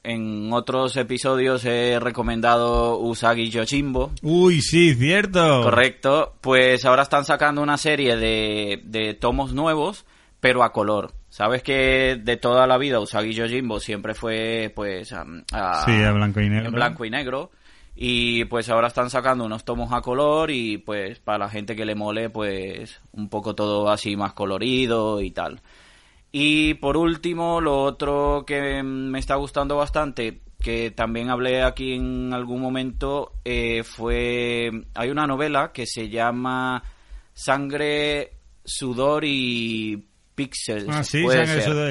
en 0.03 0.53
otros 0.53 0.95
episodios 0.95 1.65
he 1.65 2.00
recomendado 2.00 2.97
Usagi 3.00 3.50
Yojimbo. 3.50 4.11
Uy, 4.21 4.61
sí, 4.61 4.93
cierto. 4.95 5.63
Correcto. 5.63 6.35
Pues 6.41 6.85
ahora 6.85 7.03
están 7.03 7.25
sacando 7.25 7.61
una 7.61 7.77
serie 7.77 8.15
de, 8.15 8.81
de 8.85 9.15
tomos 9.15 9.53
nuevos, 9.53 10.05
pero 10.39 10.63
a 10.63 10.71
color. 10.71 11.13
Sabes 11.31 11.63
que 11.63 12.19
de 12.21 12.35
toda 12.35 12.67
la 12.67 12.77
vida 12.77 13.00
Usagi 13.00 13.33
Yojimbo 13.33 13.79
siempre 13.79 14.13
fue, 14.13 14.69
pues, 14.75 15.13
a- 15.13 15.25
a- 15.53 15.85
Sí, 15.85 16.03
a 16.03 16.11
blanco 16.11 16.41
y 16.41 16.50
negro. 16.50 16.67
en 16.67 16.73
blanco 16.75 17.05
y 17.05 17.09
negro. 17.09 17.51
Y 17.95 18.43
pues 18.45 18.67
ahora 18.69 18.88
están 18.89 19.09
sacando 19.09 19.45
unos 19.45 19.63
tomos 19.63 19.91
a 19.93 20.01
color 20.01 20.51
y 20.51 20.77
pues 20.77 21.19
para 21.19 21.38
la 21.39 21.50
gente 21.50 21.73
que 21.75 21.85
le 21.85 21.95
mole, 21.95 22.29
pues 22.29 23.00
un 23.13 23.29
poco 23.29 23.55
todo 23.55 23.89
así 23.89 24.15
más 24.17 24.33
colorido 24.33 25.21
y 25.21 25.31
tal. 25.31 25.61
Y 26.33 26.73
por 26.75 26.97
último, 26.97 27.61
lo 27.61 27.81
otro 27.81 28.43
que 28.45 28.83
me 28.83 29.19
está 29.19 29.35
gustando 29.35 29.77
bastante, 29.77 30.41
que 30.59 30.91
también 30.91 31.29
hablé 31.29 31.63
aquí 31.63 31.93
en 31.93 32.33
algún 32.33 32.61
momento, 32.61 33.33
eh, 33.45 33.83
fue... 33.83 34.69
Hay 34.95 35.09
una 35.09 35.27
novela 35.27 35.71
que 35.73 35.85
se 35.85 36.09
llama 36.09 36.83
Sangre, 37.33 38.31
Sudor 38.63 39.25
y 39.25 40.05
Píxeles. 40.35 40.88
Ah, 40.89 41.03
sí, 41.03 41.23
puede 41.23 41.43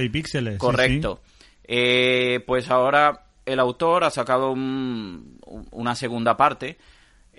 y 0.04 0.08
píxeles. 0.08 0.54
sí, 0.54 0.58
Correcto. 0.58 1.20
Eh, 1.64 2.42
pues 2.46 2.70
ahora 2.70 3.24
el 3.46 3.60
autor 3.60 4.04
ha 4.04 4.10
sacado 4.10 4.50
un- 4.52 5.38
una 5.70 5.94
segunda 5.94 6.36
parte 6.36 6.78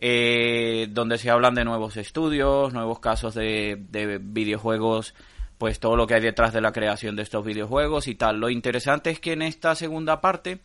eh, 0.03 0.88
donde 0.89 1.17
se 1.17 1.29
hablan 1.29 1.53
de 1.53 1.63
nuevos 1.63 1.96
estudios, 1.98 2.74
nuevos 2.74 3.00
casos 3.00 3.36
de, 3.36 3.77
de 3.89 4.17
videojuegos, 4.20 5.13
pues 5.58 5.79
todo 5.79 5.96
lo 5.96 6.08
que 6.08 6.15
hay 6.15 6.22
detrás 6.22 6.53
de 6.53 6.62
la 6.62 6.72
creación 6.72 7.15
de 7.15 7.22
estos 7.24 7.46
videojuegos 7.46 8.08
y 8.08 8.15
tal. 8.15 8.39
Lo 8.39 8.50
interesante 8.50 9.12
es 9.12 9.20
que 9.20 9.34
en 9.34 9.43
esta 9.43 9.75
segunda 9.75 10.20
parte 10.22 10.60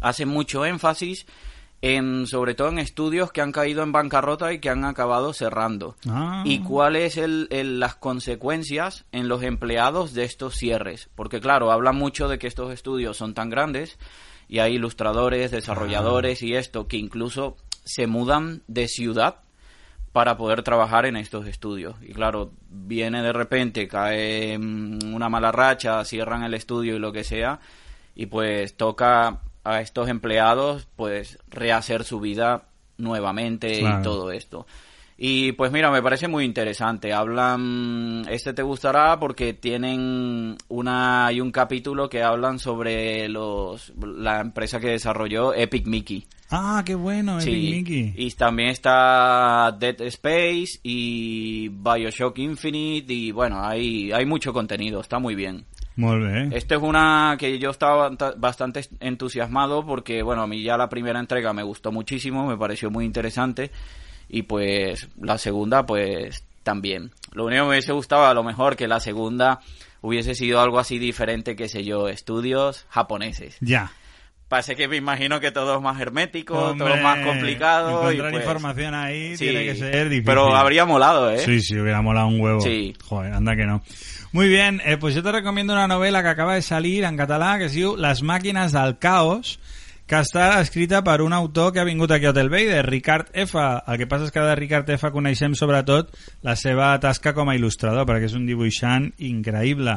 hace 0.00 0.24
mucho 0.24 0.64
énfasis 0.64 1.26
en 1.82 2.26
sobre 2.28 2.54
todo 2.54 2.68
en 2.68 2.78
estudios 2.78 3.32
que 3.32 3.40
han 3.40 3.50
caído 3.52 3.82
en 3.82 3.90
bancarrota 3.92 4.52
y 4.52 4.60
que 4.60 4.70
han 4.70 4.84
acabado 4.84 5.32
cerrando 5.32 5.96
Ah. 6.08 6.42
y 6.46 6.60
cuáles 6.60 7.16
el- 7.16 7.48
las 7.80 7.96
consecuencias 7.96 9.04
en 9.12 9.28
los 9.28 9.42
empleados 9.42 10.14
de 10.14 10.24
estos 10.24 10.54
cierres 10.54 11.10
porque 11.16 11.40
claro 11.40 11.72
hablan 11.72 11.96
mucho 11.96 12.28
de 12.28 12.38
que 12.38 12.46
estos 12.46 12.72
estudios 12.72 13.16
son 13.16 13.34
tan 13.34 13.50
grandes 13.50 13.98
y 14.48 14.60
hay 14.60 14.74
ilustradores 14.74 15.50
desarrolladores 15.50 16.42
y 16.42 16.54
esto 16.54 16.86
que 16.86 16.96
incluso 16.98 17.56
se 17.84 18.06
mudan 18.06 18.62
de 18.68 18.86
ciudad 18.86 19.36
para 20.12 20.36
poder 20.36 20.62
trabajar 20.62 21.06
en 21.06 21.16
estos 21.16 21.46
estudios. 21.46 21.96
Y 22.02 22.12
claro, 22.12 22.50
viene 22.68 23.22
de 23.22 23.32
repente, 23.32 23.88
cae 23.88 24.58
mm, 24.58 25.14
una 25.14 25.30
mala 25.30 25.50
racha, 25.52 26.04
cierran 26.04 26.42
el 26.44 26.52
estudio 26.52 26.94
y 26.94 26.98
lo 26.98 27.12
que 27.12 27.24
sea, 27.24 27.60
y 28.14 28.26
pues 28.26 28.74
toca 28.76 29.38
a 29.64 29.80
estos 29.80 30.08
empleados 30.08 30.88
pues 30.96 31.38
rehacer 31.48 32.04
su 32.04 32.20
vida 32.20 32.64
nuevamente 32.98 33.80
Claro. 33.80 34.00
y 34.00 34.02
todo 34.02 34.32
esto. 34.32 34.66
Y 35.24 35.52
pues 35.52 35.70
mira, 35.70 35.90
me 35.92 36.02
parece 36.02 36.26
muy 36.26 36.44
interesante. 36.44 37.12
Hablan, 37.12 38.24
este 38.28 38.54
te 38.54 38.62
gustará 38.62 39.20
porque 39.20 39.52
tienen 39.52 40.56
una 40.68 41.26
hay 41.26 41.40
un 41.40 41.52
capítulo 41.52 42.08
que 42.08 42.22
hablan 42.24 42.58
sobre 42.58 43.28
los 43.28 43.92
la 44.00 44.40
empresa 44.40 44.80
que 44.80 44.88
desarrolló 44.88 45.54
Epic 45.54 45.86
Mickey. 45.86 46.26
Ah, 46.50 46.82
qué 46.84 46.94
bueno, 46.96 47.40
Epic 47.40 47.54
Mickey. 47.54 48.14
y 48.16 48.30
también 48.32 48.70
está 48.70 49.74
Dead 49.78 50.00
Space 50.02 50.80
y 50.82 51.68
Bioshock 51.68 52.38
Infinite 52.38 53.12
y 53.12 53.30
bueno, 53.30 53.62
hay, 53.64 54.10
hay 54.12 54.26
mucho 54.26 54.52
contenido, 54.52 55.00
está 55.00 55.18
muy 55.20 55.34
bien. 55.34 55.64
Molt 55.96 56.22
bé. 56.22 56.56
Esta 56.56 56.76
es 56.76 56.82
una 56.82 57.36
que 57.38 57.58
yo 57.58 57.70
estaba 57.70 58.10
bastante 58.36 58.82
entusiasmado 59.00 59.84
porque 59.84 60.22
bueno, 60.22 60.42
a 60.42 60.46
mí 60.46 60.62
ya 60.62 60.76
la 60.76 60.88
primera 60.88 61.20
entrega 61.20 61.52
me 61.52 61.62
gustó 61.62 61.92
muchísimo, 61.92 62.46
me 62.46 62.56
pareció 62.56 62.90
muy 62.90 63.04
interesante 63.04 63.70
y 64.28 64.42
pues 64.42 65.08
la 65.20 65.38
segunda 65.38 65.84
pues 65.84 66.44
también. 66.62 67.10
Lo 67.32 67.44
único 67.44 67.62
que 67.62 67.68
me 67.68 67.70
hubiese 67.70 67.92
gustado 67.92 68.26
a 68.26 68.34
lo 68.34 68.42
mejor 68.42 68.76
que 68.76 68.88
la 68.88 69.00
segunda 69.00 69.60
hubiese 70.00 70.34
sido 70.34 70.60
algo 70.60 70.78
así 70.78 70.98
diferente, 70.98 71.56
que 71.56 71.68
sé 71.68 71.84
yo, 71.84 72.08
estudios 72.08 72.86
japoneses. 72.88 73.56
Ya. 73.60 73.92
Pasa 74.52 74.74
que 74.74 74.86
me 74.86 74.98
imagino 74.98 75.40
que 75.40 75.50
todo 75.50 75.76
es 75.76 75.80
más 75.80 75.98
hermético, 75.98 76.58
Hombre, 76.58 76.86
todo 76.86 76.94
es 76.94 77.02
más 77.02 77.26
complicado. 77.26 77.88
y 77.88 78.16
Encontrar 78.16 78.32
pues, 78.32 78.42
información 78.42 78.94
ahí 78.94 79.34
sí. 79.34 79.46
tiene 79.46 79.64
que 79.64 79.76
ser 79.76 80.10
difícil. 80.10 80.24
Pero 80.26 80.54
habría 80.54 80.84
molado, 80.84 81.30
¿eh? 81.30 81.38
Sí, 81.38 81.62
sí, 81.62 81.80
hubiera 81.80 82.02
molado 82.02 82.26
un 82.26 82.38
huevo. 82.38 82.60
Sí. 82.60 82.94
Joder, 83.02 83.32
anda 83.32 83.56
que 83.56 83.64
no. 83.64 83.82
Muy 84.32 84.48
bien, 84.48 84.82
eh, 84.84 84.98
pues 84.98 85.14
yo 85.14 85.22
te 85.22 85.32
recomiendo 85.32 85.72
una 85.72 85.88
novela 85.88 86.22
que 86.22 86.28
acaba 86.28 86.54
de 86.54 86.60
salir 86.60 87.04
en 87.04 87.16
català 87.16 87.56
que 87.56 87.70
es 87.70 87.72
diu 87.72 87.96
Les 87.96 88.20
màquines 88.20 88.76
del 88.76 88.98
caos, 89.00 89.56
que 90.04 90.20
està 90.20 90.60
escrita 90.60 91.00
per 91.00 91.22
un 91.24 91.32
autor 91.32 91.72
que 91.72 91.80
ha 91.80 91.88
vingut 91.88 92.12
aquí 92.12 92.28
a 92.28 92.36
Hotel 92.36 92.52
Bay, 92.52 92.66
de 92.68 92.82
Ricard 92.84 93.32
F. 93.32 93.56
El 93.56 93.96
que 93.96 94.06
passa 94.06 94.28
és 94.28 94.36
que 94.36 94.44
de 94.44 94.54
Ricard 94.60 94.92
F. 94.98 95.14
coneixem 95.16 95.56
sobretot 95.56 96.12
la 96.44 96.60
seva 96.60 96.92
tasca 97.00 97.32
com 97.32 97.48
a 97.48 97.56
il·lustrador, 97.56 98.04
perquè 98.04 98.28
és 98.28 98.36
un 98.36 98.44
dibuixant 98.44 99.14
increïble. 99.16 99.96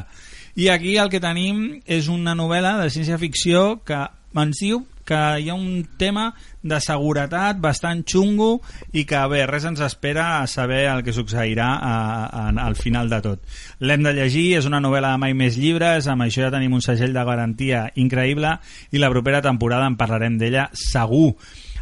I 0.56 0.70
aquí 0.72 0.96
el 0.96 1.12
que 1.12 1.20
tenim 1.20 1.82
és 1.84 2.08
una 2.08 2.32
novel·la 2.32 2.78
de 2.80 2.88
ciència-ficció 2.88 3.82
que 3.84 4.06
ens 4.42 4.60
diu 4.62 4.84
que 5.06 5.18
hi 5.38 5.48
ha 5.48 5.54
un 5.54 5.86
tema 6.00 6.26
de 6.66 6.80
seguretat 6.82 7.60
bastant 7.62 8.02
xungo 8.10 8.56
i 8.92 9.04
que, 9.06 9.20
bé, 9.30 9.44
res 9.46 9.64
ens 9.68 9.80
espera 9.86 10.26
a 10.40 10.48
saber 10.50 10.82
el 10.90 11.04
que 11.06 11.14
succeirà 11.14 11.68
a, 11.76 11.92
a, 12.26 12.48
al 12.64 12.74
final 12.76 13.08
de 13.12 13.20
tot. 13.24 13.44
L'hem 13.86 14.02
de 14.02 14.16
llegir, 14.18 14.48
és 14.58 14.66
una 14.66 14.82
novel·la 14.82 15.14
de 15.14 15.22
mai 15.22 15.36
més 15.38 15.60
llibres, 15.62 16.10
amb 16.10 16.26
això 16.26 16.44
ja 16.48 16.50
tenim 16.54 16.74
un 16.74 16.84
segell 16.84 17.14
de 17.14 17.24
garantia 17.24 17.86
increïble 17.94 18.56
i 18.90 19.02
la 19.02 19.12
propera 19.14 19.44
temporada 19.46 19.86
en 19.86 19.96
parlarem 20.00 20.40
d'ella 20.42 20.68
segur. 20.74 21.36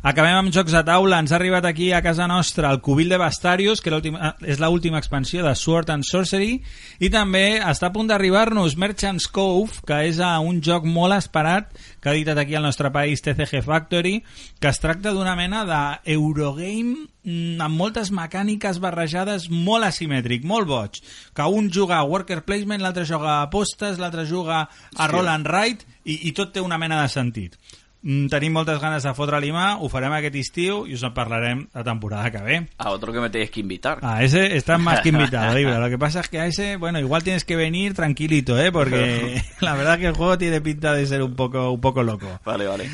Acabem 0.05 0.35
amb 0.37 0.53
jocs 0.53 0.75
de 0.75 0.83
taula. 0.85 1.17
Ens 1.23 1.33
ha 1.33 1.39
arribat 1.39 1.65
aquí 1.65 1.87
a 1.97 2.03
casa 2.05 2.27
nostra 2.29 2.69
el 2.75 2.83
Cubil 2.85 3.09
de 3.09 3.17
Bastarius, 3.17 3.81
que 3.81 3.89
l'última- 3.91 4.35
és 4.45 4.59
l'última 4.61 4.99
expansió 4.99 5.43
de 5.43 5.55
Sword 5.57 5.89
and 5.89 6.05
Sorcery, 6.05 6.59
i 7.01 7.09
també 7.09 7.63
està 7.65 7.87
a 7.89 7.93
punt 7.95 8.11
d'arribar-nos 8.11 8.77
Merchant's 8.77 9.27
Cove, 9.33 9.81
que 9.87 10.03
és 10.11 10.19
eh, 10.21 10.27
un 10.45 10.61
joc 10.61 10.85
molt 10.85 11.15
esperat 11.17 11.71
que 12.03 12.11
ha 12.11 12.13
editat 12.13 12.37
aquí 12.37 12.55
al 12.55 12.67
nostre 12.69 12.91
país 12.93 13.23
TCG 13.25 13.63
Factory, 13.65 14.19
que 14.61 14.69
es 14.69 14.79
tracta 14.79 15.15
d'una 15.17 15.33
mena 15.41 15.63
d'Eurogame 15.65 17.07
mm, 17.25 17.63
amb 17.65 17.75
moltes 17.81 18.11
mecàniques 18.13 18.81
barrejades 18.85 19.49
molt 19.49 19.89
asimètric, 19.89 20.45
molt 20.45 20.69
boig, 20.69 21.01
que 21.33 21.47
un 21.49 21.71
juga 21.73 21.97
a 21.97 22.05
worker 22.05 22.43
placement, 22.45 22.83
l'altre 22.85 23.07
juga 23.09 23.39
a 23.39 23.47
apostes, 23.49 23.97
l'altre 23.99 24.27
juga 24.29 24.69
a 24.99 25.09
roll 25.09 25.33
and 25.33 25.49
write, 25.49 25.89
i, 26.05 26.29
i 26.29 26.33
tot 26.37 26.53
té 26.53 26.61
una 26.61 26.77
mena 26.77 27.01
de 27.01 27.09
sentit. 27.09 27.57
Mm, 28.05 28.27
tenim 28.29 28.53
moltes 28.53 28.77
ganes 28.83 29.03
de 29.03 29.15
fotre-li 29.17 29.49
mà, 29.51 29.79
ho 29.81 29.89
farem 29.89 30.13
aquest 30.13 30.35
estiu 30.37 30.83
i 30.87 30.93
us 30.93 31.03
en 31.09 31.15
parlarem 31.17 31.63
la 31.73 31.83
temporada 31.87 32.31
que 32.31 32.43
ve. 32.45 32.57
A 32.77 32.91
otro 32.91 33.15
que 33.15 33.21
me 33.21 33.31
tenéis 33.31 33.51
que 33.51 33.61
invitar. 33.61 33.99
A 34.03 34.23
ese 34.23 34.57
está 34.59 34.77
más 34.77 35.01
que 35.01 35.09
invitado, 35.09 35.59
Ibra. 35.59 35.79
Lo 35.79 35.89
que 35.89 35.97
pasa 35.97 36.21
es 36.21 36.29
que 36.29 36.39
a 36.39 36.45
ese, 36.47 36.77
bueno, 36.77 36.99
igual 37.01 37.23
tienes 37.23 37.45
que 37.47 37.57
venir 37.57 37.95
tranquilito, 37.95 38.59
¿eh? 38.61 38.71
Porque 38.71 39.41
la 39.61 39.73
verdad 39.75 39.99
que 39.99 40.07
el 40.09 40.15
juego 40.15 40.37
tiene 40.37 40.61
pinta 40.61 40.93
de 40.93 41.07
ser 41.07 41.23
un 41.23 41.35
poco, 41.35 41.71
un 41.71 41.81
poco 41.81 42.03
loco. 42.03 42.29
Vale, 42.45 42.67
vale. 42.67 42.91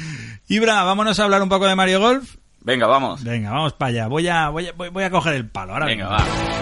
Ibra, 0.47 0.85
vámonos 0.85 1.19
a 1.19 1.25
hablar 1.25 1.43
un 1.43 1.49
poco 1.49 1.67
de 1.67 1.75
Mario 1.75 1.99
Golf. 1.99 2.37
Venga, 2.63 2.87
vamos. 2.87 3.25
Venga, 3.25 3.51
vamos 3.51 3.73
para 3.73 3.89
allá. 3.89 4.07
Voy 4.07 4.29
a, 4.29 4.49
voy 4.51 4.69
a, 4.69 4.73
voy- 4.75 4.91
voy 4.91 5.03
a 5.03 5.11
coger 5.11 5.35
el 5.35 5.49
palo. 5.49 5.73
Ahora 5.73 5.87
Venga, 5.87 6.09
mismo. 6.09 6.19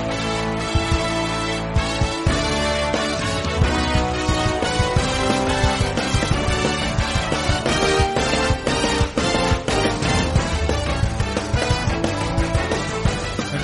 va. 0.09 0.18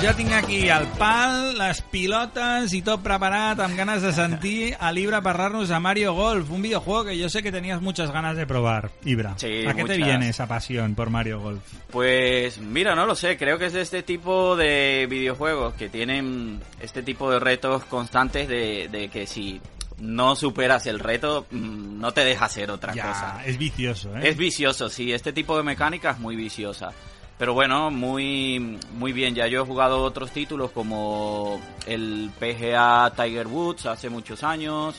Ja 0.05 0.11
tinc 0.13 0.33
aquí 0.37 0.67
el 0.69 0.83
pal, 0.99 1.55
les 1.57 1.79
pilotes 1.89 2.75
i 2.77 2.81
tot 2.85 3.01
preparat, 3.01 3.57
amb 3.63 3.73
ganes 3.73 4.03
de 4.05 4.11
sentir 4.13 4.75
a 4.77 4.91
l'Ibra 4.93 5.17
parlar-nos 5.25 5.71
a 5.73 5.79
Mario 5.81 6.11
Golf, 6.13 6.51
un 6.53 6.61
videojuego 6.61 7.05
que 7.05 7.17
yo 7.17 7.27
sé 7.27 7.41
que 7.41 7.51
tenías 7.51 7.81
muchas 7.81 8.11
ganas 8.11 8.37
de 8.37 8.45
probar, 8.45 8.91
Ibra. 9.03 9.33
Sí, 9.39 9.65
¿A 9.65 9.73
qué 9.73 9.83
te 9.83 9.97
viene 9.97 10.29
esa 10.29 10.45
pasión 10.45 10.93
por 10.93 11.09
Mario 11.09 11.39
Golf? 11.39 11.63
Pues 11.89 12.59
mira, 12.59 12.93
no 12.93 13.07
lo 13.07 13.15
sé, 13.15 13.35
creo 13.35 13.57
que 13.57 13.65
es 13.65 13.73
de 13.73 13.81
este 13.81 14.03
tipo 14.03 14.55
de 14.55 15.07
videojuegos 15.09 15.73
que 15.73 15.89
tienen 15.89 16.61
este 16.79 17.01
tipo 17.01 17.31
de 17.31 17.39
retos 17.39 17.83
constantes 17.85 18.47
de, 18.47 18.87
de 18.91 19.07
que 19.09 19.25
si 19.25 19.59
no 19.97 20.35
superas 20.35 20.85
el 20.85 20.99
reto, 20.99 21.47
mm, 21.49 21.99
no 21.99 22.11
te 22.13 22.23
deja 22.23 22.45
hacer 22.45 22.69
otra 22.69 22.93
Ya, 22.93 23.07
cosa. 23.07 23.41
es 23.43 23.57
vicioso, 23.57 24.15
¿eh? 24.15 24.29
Es 24.29 24.37
vicioso, 24.37 24.87
sí, 24.87 25.11
este 25.13 25.33
tipo 25.33 25.57
de 25.57 25.63
mecánica 25.63 26.11
es 26.11 26.19
muy 26.19 26.35
viciosa. 26.35 26.91
Pero 27.37 27.53
bueno, 27.53 27.91
muy, 27.91 28.79
muy 28.97 29.11
bien. 29.11 29.35
Ya 29.35 29.47
yo 29.47 29.61
he 29.61 29.65
jugado 29.65 30.01
otros 30.03 30.31
títulos 30.31 30.71
como 30.71 31.59
el 31.85 32.29
PGA 32.39 33.11
Tiger 33.15 33.47
Woods 33.47 33.85
hace 33.87 34.09
muchos 34.09 34.43
años. 34.43 34.95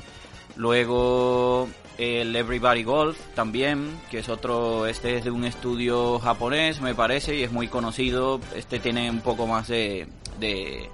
Luego 0.56 1.68
el 1.98 2.34
Everybody 2.36 2.82
Golf 2.82 3.18
también, 3.34 3.98
que 4.10 4.18
es 4.18 4.28
otro, 4.28 4.86
este 4.86 5.16
es 5.16 5.24
de 5.24 5.30
un 5.30 5.44
estudio 5.44 6.18
japonés, 6.18 6.80
me 6.82 6.94
parece, 6.94 7.36
y 7.36 7.42
es 7.42 7.52
muy 7.52 7.68
conocido. 7.68 8.40
Este 8.54 8.78
tiene 8.80 9.10
un 9.10 9.20
poco 9.20 9.46
más 9.46 9.68
de, 9.68 10.06
de, 10.38 10.90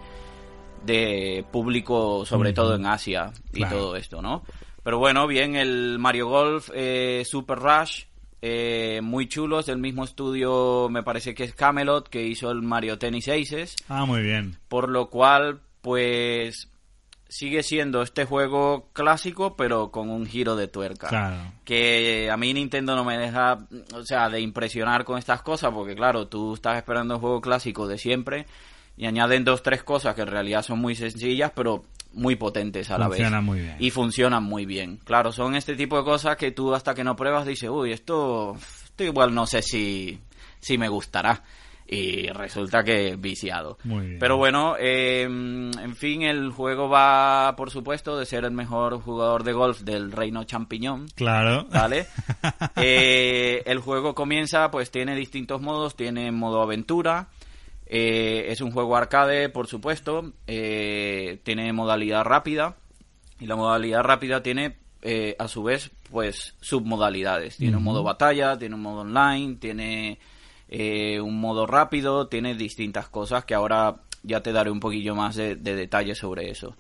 de 0.85 1.45
público, 1.51 2.25
sobre 2.27 2.53
todo 2.53 2.77
en 2.77 2.87
Asia 2.87 3.33
y 3.53 3.59
Claro. 3.59 3.77
todo 3.79 3.97
esto, 3.97 4.23
¿no? 4.23 4.43
Pero 4.85 4.99
bueno, 4.99 5.27
bien, 5.29 5.55
el 5.57 5.99
Mario 5.99 6.27
Golf 6.29 6.71
eh, 6.75 7.23
Super 7.25 7.59
Rush, 7.59 8.05
eh, 8.43 9.01
muy 9.03 9.29
chulo, 9.29 9.61
es 9.61 9.67
del 9.67 9.79
mismo 9.79 10.05
estudio, 10.05 10.89
me 10.91 11.03
parece 11.03 11.35
que 11.35 11.45
es 11.45 11.55
Camelot, 11.55 12.09
que 12.09 12.27
hizo 12.27 12.51
el 12.51 12.61
Mario 12.63 12.99
Tennis 12.99 13.29
Aces, 13.29 13.77
Ah, 13.89 14.05
muy 14.05 14.21
bien. 14.23 14.59
por 14.69 14.89
lo 14.91 15.09
cual, 15.09 15.61
pues, 15.81 16.69
sigue 17.29 17.63
siendo 17.63 18.03
este 18.03 18.27
juego 18.27 18.91
clásico, 18.93 19.57
pero 19.57 19.91
con 19.91 20.11
un 20.11 20.27
giro 20.27 20.55
de 20.55 20.69
tuerca. 20.69 21.09
Claro. 21.09 21.53
Que 21.65 22.29
a 22.31 22.37
mí 22.37 22.53
Nintendo 22.53 22.95
no 22.95 23.05
me 23.05 23.17
deja, 23.17 23.59
o 23.95 24.03
sea, 24.05 24.29
de 24.29 24.41
impresionar 24.41 25.05
con 25.05 25.19
estas 25.19 25.41
cosas, 25.41 25.73
porque 25.73 25.95
claro, 25.95 26.27
tú 26.29 26.53
estás 26.55 26.77
esperando 26.77 27.15
un 27.15 27.21
juego 27.23 27.41
clásico 27.41 27.87
de 27.89 27.97
siempre 27.97 28.47
y 28.99 29.07
añaden 29.07 29.45
dos, 29.45 29.63
tres 29.63 29.83
cosas 29.83 30.15
que 30.15 30.21
en 30.21 30.27
realidad 30.29 30.63
son 30.63 30.79
muy 30.79 30.95
sencillas, 30.95 31.53
pero 31.55 31.85
muy 32.15 32.37
potentes 32.37 32.91
a 32.91 32.99
la 32.99 33.09
vez. 33.09 33.31
Muy 33.43 33.61
bien. 33.61 33.77
Y 33.79 33.91
funcionan 33.91 34.43
muy 34.43 34.67
bien. 34.67 34.99
Claro, 35.05 35.33
son 35.33 35.55
este 35.55 35.75
tipo 35.75 35.99
de 35.99 36.05
cosas 36.05 36.37
que 36.37 36.53
tú 36.53 36.75
hasta 36.75 36.95
que 36.95 37.05
no 37.05 37.17
pruebas 37.17 37.47
dices, 37.47 37.71
uy, 37.71 37.93
esto, 37.93 38.57
esto 38.85 39.05
igual 39.05 39.35
no 39.35 39.47
sé 39.47 39.63
si, 39.63 40.19
si 40.61 40.79
me 40.79 40.89
gustará. 40.89 41.43
Y 41.85 42.29
resulta 42.29 42.83
que 42.83 43.17
viciado. 43.17 43.77
Muy 43.85 44.07
bien. 44.07 44.19
Pero 44.19 44.39
bueno, 44.39 44.77
eh, 44.79 45.25
en 45.25 45.95
fin, 45.95 46.23
el 46.23 46.51
juego 46.51 46.89
va, 46.89 47.55
por 47.55 47.71
supuesto, 47.71 48.19
de 48.19 48.25
ser 48.25 48.47
el 48.47 48.53
mejor 48.53 48.99
jugador 49.03 49.45
de 49.45 49.53
golf 49.53 49.81
del 49.81 50.11
reino 50.11 50.45
champiñón. 50.45 51.07
Claro. 51.15 51.67
¿Vale? 51.71 52.07
Eh, 52.77 53.63
el 53.67 53.79
juego 53.79 54.15
comienza, 54.15 54.71
pues 54.71 54.91
tiene 54.91 55.15
distintos 55.15 55.61
modos, 55.61 55.95
tiene 55.95 56.33
modo 56.33 56.63
aventura, 56.63 57.29
eh, 57.95 58.51
es 58.51 58.63
un 58.63 58.71
juego 58.71 58.97
arcade, 58.97 59.51
por 59.51 59.67
supuesto, 59.67 60.33
eh, 60.47 61.41
tiene 61.45 61.75
modalidad 61.75 62.25
rápida, 62.25 62.77
y 63.39 63.45
la 63.45 63.55
modalidad 63.55 64.03
rápida 64.03 64.43
tiene, 64.43 64.79
eh, 65.03 65.37
a 65.39 65.47
su 65.47 65.63
vez, 65.63 65.91
pues 66.11 66.55
submodalidades. 66.63 67.59
Tiene 67.59 67.77
un 67.77 67.83
modo 67.83 68.03
batalla, 68.03 68.59
tiene 68.59 68.77
un 68.77 68.81
modo 68.81 69.03
online, 69.03 69.57
tiene 69.57 70.19
un 71.21 71.39
modo 71.39 71.67
rápido, 71.67 72.29
tiene 72.29 72.55
distintas 72.55 73.11
cosas 73.11 73.45
que 73.45 73.53
ahora 73.53 73.97
ya 74.23 74.43
te 74.43 74.53
daré 74.53 74.71
un 74.71 74.81
poquillo 74.81 75.15
más 75.15 75.37
de, 75.37 75.57
de 75.57 75.77
detalle 75.77 76.15
sobre 76.15 76.51
eso. 76.51 76.75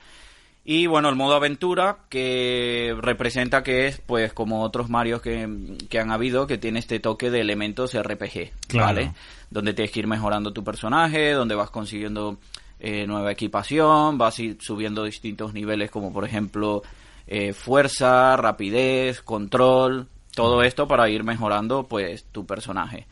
Y 0.64 0.86
bueno, 0.86 1.08
el 1.08 1.16
modo 1.16 1.34
aventura, 1.34 1.98
que 2.08 2.94
representa 3.00 3.64
que 3.64 3.86
es, 3.88 4.00
pues, 4.00 4.32
como 4.32 4.62
otros 4.62 4.88
Marios 4.88 5.20
que, 5.20 5.76
que 5.88 5.98
han 5.98 6.12
habido, 6.12 6.46
que 6.46 6.56
tiene 6.56 6.78
este 6.78 7.00
toque 7.00 7.30
de 7.30 7.40
elementos 7.40 8.00
RPG, 8.00 8.52
Claro. 8.68 8.86
¿vale? 8.86 9.12
Donde 9.50 9.74
tienes 9.74 9.90
que 9.90 10.00
ir 10.00 10.06
mejorando 10.06 10.52
tu 10.52 10.62
personaje, 10.62 11.32
donde 11.32 11.56
vas 11.56 11.70
consiguiendo 11.70 12.38
eh, 12.78 13.06
nueva 13.08 13.32
equipación, 13.32 14.18
vas 14.18 14.38
ir 14.38 14.56
subiendo 14.60 15.02
distintos 15.02 15.52
niveles, 15.52 15.90
como 15.90 16.12
por 16.12 16.24
ejemplo 16.24 16.82
eh, 17.26 17.52
fuerza, 17.52 18.36
rapidez, 18.36 19.20
control, 19.20 20.06
todo 20.34 20.62
esto 20.62 20.86
para 20.86 21.08
ir 21.08 21.24
mejorando, 21.24 21.84
pues, 21.88 22.24
tu 22.30 22.46
personaje. 22.46 23.06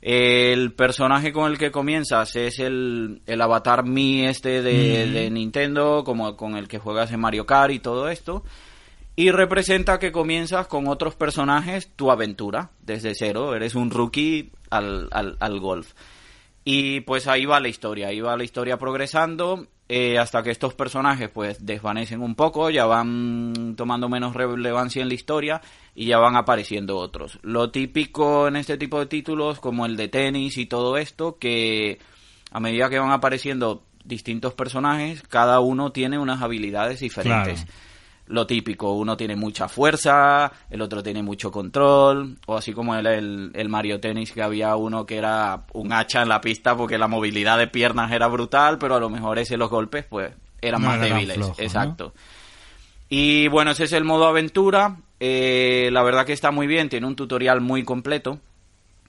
El 0.00 0.72
personaje 0.72 1.32
con 1.32 1.50
el 1.50 1.58
que 1.58 1.72
comienzas 1.72 2.36
es 2.36 2.60
el, 2.60 3.20
el 3.26 3.40
avatar 3.40 3.84
Mi 3.84 4.26
este 4.26 4.62
de, 4.62 5.10
de 5.10 5.30
Nintendo, 5.30 6.04
como 6.04 6.36
con 6.36 6.56
el 6.56 6.68
que 6.68 6.78
juegas 6.78 7.10
en 7.12 7.20
Mario 7.20 7.46
Kart 7.46 7.72
y 7.72 7.80
todo 7.80 8.08
esto. 8.08 8.44
Y 9.16 9.32
representa 9.32 9.98
que 9.98 10.12
comienzas 10.12 10.68
con 10.68 10.86
otros 10.86 11.16
personajes 11.16 11.90
tu 11.96 12.12
aventura, 12.12 12.70
desde 12.80 13.16
cero. 13.16 13.56
Eres 13.56 13.74
un 13.74 13.90
rookie 13.90 14.52
al, 14.70 15.08
al, 15.10 15.36
al 15.40 15.58
golf. 15.58 15.94
Y 16.64 17.00
pues 17.00 17.26
ahí 17.26 17.44
va 17.44 17.58
la 17.58 17.68
historia, 17.68 18.08
ahí 18.08 18.20
va 18.20 18.36
la 18.36 18.44
historia 18.44 18.78
progresando 18.78 19.66
eh, 19.88 20.18
hasta 20.18 20.42
que 20.42 20.50
estos 20.50 20.74
personajes 20.74 21.30
pues 21.30 21.64
desvanecen 21.64 22.20
un 22.20 22.34
poco, 22.34 22.68
ya 22.68 22.84
van 22.84 23.74
tomando 23.76 24.08
menos 24.08 24.34
relevancia 24.34 25.00
en 25.00 25.08
la 25.08 25.14
historia 25.14 25.62
y 25.94 26.06
ya 26.06 26.18
van 26.18 26.36
apareciendo 26.36 26.98
otros. 26.98 27.38
Lo 27.42 27.70
típico 27.70 28.48
en 28.48 28.56
este 28.56 28.76
tipo 28.76 28.98
de 28.98 29.06
títulos 29.06 29.60
como 29.60 29.86
el 29.86 29.96
de 29.96 30.08
tenis 30.08 30.58
y 30.58 30.66
todo 30.66 30.98
esto, 30.98 31.38
que 31.38 31.98
a 32.50 32.60
medida 32.60 32.90
que 32.90 32.98
van 32.98 33.12
apareciendo 33.12 33.82
distintos 34.04 34.54
personajes, 34.54 35.22
cada 35.22 35.60
uno 35.60 35.90
tiene 35.90 36.18
unas 36.18 36.42
habilidades 36.42 37.00
diferentes. 37.00 37.66
Lo 38.28 38.46
típico, 38.46 38.92
uno 38.92 39.16
tiene 39.16 39.36
mucha 39.36 39.68
fuerza, 39.68 40.52
el 40.70 40.82
otro 40.82 41.02
tiene 41.02 41.22
mucho 41.22 41.50
control, 41.50 42.36
o 42.46 42.56
así 42.56 42.72
como 42.72 42.94
el, 42.94 43.06
el, 43.06 43.50
el 43.54 43.68
Mario 43.68 44.00
Tennis 44.00 44.32
que 44.32 44.42
había 44.42 44.76
uno 44.76 45.06
que 45.06 45.16
era 45.16 45.64
un 45.72 45.92
hacha 45.92 46.22
en 46.22 46.28
la 46.28 46.40
pista 46.40 46.76
porque 46.76 46.98
la 46.98 47.08
movilidad 47.08 47.58
de 47.58 47.68
piernas 47.68 48.12
era 48.12 48.26
brutal, 48.28 48.78
pero 48.78 48.96
a 48.96 49.00
lo 49.00 49.08
mejor 49.08 49.38
ese 49.38 49.56
los 49.56 49.70
golpes 49.70 50.04
pues 50.04 50.32
eran 50.60 50.82
No 50.82 50.88
más 50.88 51.00
débiles. 51.00 51.38
Exacto. 51.58 52.12
Y 53.08 53.48
bueno, 53.48 53.70
ese 53.70 53.84
es 53.84 53.92
el 53.92 54.04
modo 54.04 54.26
aventura. 54.26 54.96
Eh, 55.20 55.88
la 55.92 56.02
verdad 56.02 56.26
que 56.26 56.32
está 56.32 56.50
muy 56.50 56.66
bien, 56.66 56.88
tiene 56.88 57.06
un 57.06 57.16
tutorial 57.16 57.60
muy 57.60 57.82
completo, 57.82 58.38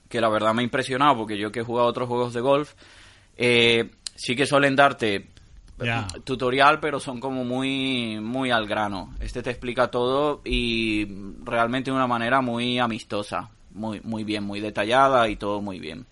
que 0.08 0.20
la 0.20 0.28
verdad 0.28 0.54
me 0.54 0.62
ha 0.62 0.64
impresionado 0.64 1.16
porque 1.16 1.38
yo 1.38 1.52
que 1.52 1.60
he 1.60 1.64
jugado 1.64 1.88
otros 1.88 2.08
juegos 2.08 2.32
de 2.32 2.40
golf, 2.40 2.72
eh, 3.36 3.90
sí 4.16 4.34
que 4.34 4.46
suelen 4.46 4.76
darte 4.76 5.28
Tutorial, 6.24 6.80
pero 6.80 7.00
son 7.00 7.20
como 7.20 7.44
muy, 7.44 8.18
muy 8.20 8.50
al 8.50 8.66
grano. 8.66 9.14
Este 9.20 9.42
te 9.42 9.50
explica 9.50 9.90
todo 9.90 10.42
y 10.44 11.06
realmente 11.42 11.90
de 11.90 11.96
una 11.96 12.06
manera 12.06 12.40
muy 12.40 12.78
amistosa, 12.78 13.50
muy, 13.72 14.00
muy 14.02 14.24
bien, 14.24 14.44
muy 14.44 14.60
detallada 14.60 15.28
y 15.28 15.36
todo 15.36 15.60
muy 15.60 15.80
bien. 15.80 16.06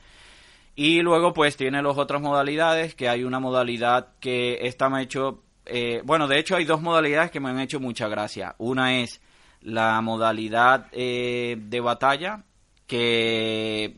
Y 0.75 1.03
luego 1.03 1.33
pues 1.33 1.57
tiene 1.57 1.83
las 1.83 1.99
otras 1.99 2.23
modalidades, 2.23 2.95
que 2.95 3.09
hay 3.09 3.25
una 3.25 3.41
modalidad 3.41 4.09
que 4.21 4.59
esta 4.63 4.89
me 4.89 4.99
ha 4.99 5.03
hecho... 5.03 5.43
eh, 5.67 6.03
bueno, 6.05 6.29
de 6.29 6.39
hecho 6.39 6.57
hay 6.57 6.65
dos 6.65 6.81
modalidades 6.81 7.31
que 7.31 7.41
me 7.41 7.51
han 7.51 7.61
hecho 7.61 7.81
mucha 7.81 8.09
gracia. 8.09 8.55
Una 8.59 9.01
es 9.01 9.21
la 9.61 10.01
modalidad 10.01 10.87
eh, 10.93 11.57
de 11.59 11.81
batalla, 11.81 12.45
que 12.87 13.97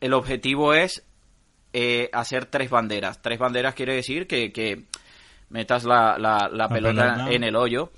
el 0.00 0.12
objetivo 0.12 0.72
es 0.74 1.04
eh, 1.78 2.08
hacer 2.12 2.46
tres 2.46 2.70
banderas. 2.70 3.20
Tres 3.20 3.38
banderas 3.38 3.74
quiere 3.74 3.94
decir 3.94 4.26
que, 4.26 4.50
que 4.50 4.84
metas 5.50 5.84
la, 5.84 6.16
la- 6.18 6.48
la 6.50 6.68
pelota, 6.70 7.14
pelota. 7.14 7.30
en 7.32 7.44
el 7.44 7.54
hoyo. 7.54 7.90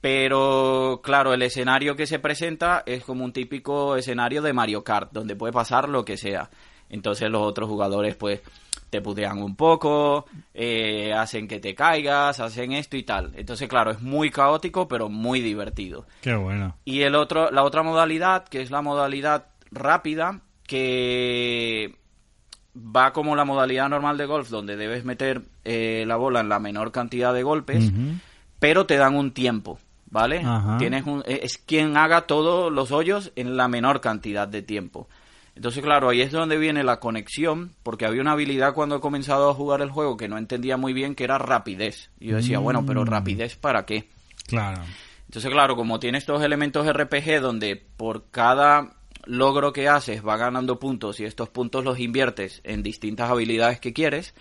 Pero 0.00 1.00
claro, 1.04 1.32
el 1.32 1.42
escenario 1.42 1.94
que 1.94 2.08
se 2.08 2.18
presenta 2.18 2.82
es 2.84 3.04
como 3.04 3.24
un 3.24 3.32
típico 3.32 3.94
escenario 3.94 4.42
de 4.42 4.52
Mario 4.52 4.82
Kart, 4.82 5.12
donde 5.12 5.36
puede 5.36 5.52
pasar 5.52 5.88
lo 5.88 6.04
que 6.04 6.16
sea. 6.16 6.50
Entonces 6.90 7.30
los 7.30 7.42
otros 7.42 7.68
jugadores 7.68 8.16
pues 8.16 8.40
te 8.90 9.00
putean 9.00 9.40
un 9.40 9.54
poco, 9.54 10.26
eh, 10.52 11.12
hacen 11.14 11.46
que 11.46 11.60
te 11.60 11.74
caigas, 11.76 12.40
hacen 12.40 12.72
esto 12.72 12.96
y 12.96 13.04
tal. 13.04 13.30
Entonces 13.36 13.68
claro, 13.68 13.92
es 13.92 14.02
muy 14.02 14.30
caótico 14.30 14.88
pero 14.88 15.08
muy 15.08 15.40
divertido. 15.40 16.04
Qué 16.20 16.34
bueno. 16.34 16.76
Y 16.84 17.02
el 17.02 17.14
otro, 17.14 17.52
la 17.52 17.62
otra 17.62 17.84
modalidad, 17.84 18.44
que 18.48 18.60
es 18.60 18.72
la 18.72 18.82
modalidad 18.82 19.46
rápida, 19.70 20.40
que 20.66 21.94
va 22.76 23.12
como 23.12 23.36
la 23.36 23.44
modalidad 23.44 23.88
normal 23.88 24.16
de 24.16 24.26
golf, 24.26 24.48
donde 24.48 24.76
debes 24.76 25.04
meter 25.04 25.42
eh, 25.64 26.04
la 26.06 26.16
bola 26.16 26.40
en 26.40 26.48
la 26.48 26.58
menor 26.58 26.92
cantidad 26.92 27.34
de 27.34 27.42
golpes, 27.42 27.92
pero 28.58 28.86
te 28.86 28.96
dan 28.96 29.14
un 29.14 29.32
tiempo, 29.32 29.78
¿vale? 30.10 30.38
Ajá. 30.38 30.78
Tienes 30.78 31.06
un, 31.06 31.22
eh, 31.26 31.40
es 31.42 31.58
quien 31.58 31.96
haga 31.96 32.22
todos 32.22 32.72
los 32.72 32.90
hoyos 32.92 33.32
en 33.36 33.56
la 33.56 33.68
menor 33.68 34.00
cantidad 34.00 34.48
de 34.48 34.62
tiempo. 34.62 35.08
Entonces, 35.54 35.82
claro, 35.82 36.08
ahí 36.08 36.22
es 36.22 36.32
donde 36.32 36.56
viene 36.56 36.82
la 36.82 36.98
conexión, 36.98 37.72
porque 37.82 38.06
había 38.06 38.22
una 38.22 38.32
habilidad 38.32 38.72
cuando 38.72 38.96
he 38.96 39.00
comenzado 39.00 39.50
a 39.50 39.54
jugar 39.54 39.82
el 39.82 39.90
juego 39.90 40.16
que 40.16 40.26
no 40.28 40.38
entendía 40.38 40.78
muy 40.78 40.94
bien, 40.94 41.14
que 41.14 41.24
era 41.24 41.36
rapidez. 41.36 42.10
Y 42.18 42.28
yo 42.28 42.36
decía, 42.36 42.58
bueno, 42.58 42.86
pero 42.86 43.02
Mm. 43.02 43.08
rapidez 43.08 43.56
para 43.56 43.84
qué? 43.84 44.08
Claro. 44.46 44.80
Entonces, 45.26 45.50
claro, 45.50 45.76
como 45.76 46.00
tiene 46.00 46.16
estos 46.16 46.42
elementos 46.42 46.86
RPG 46.86 47.40
donde 47.42 47.76
por 47.76 48.30
cada 48.30 48.94
logro 49.24 49.72
que 49.72 49.88
haces 49.88 50.26
va 50.26 50.36
ganando 50.36 50.78
puntos 50.78 51.20
y 51.20 51.24
estos 51.24 51.48
puntos 51.48 51.84
los 51.84 51.98
inviertes 51.98 52.60
en 52.64 52.82
distintas 52.82 53.30
habilidades 53.30 53.80
que 53.80 53.92
quieres, 53.92 54.34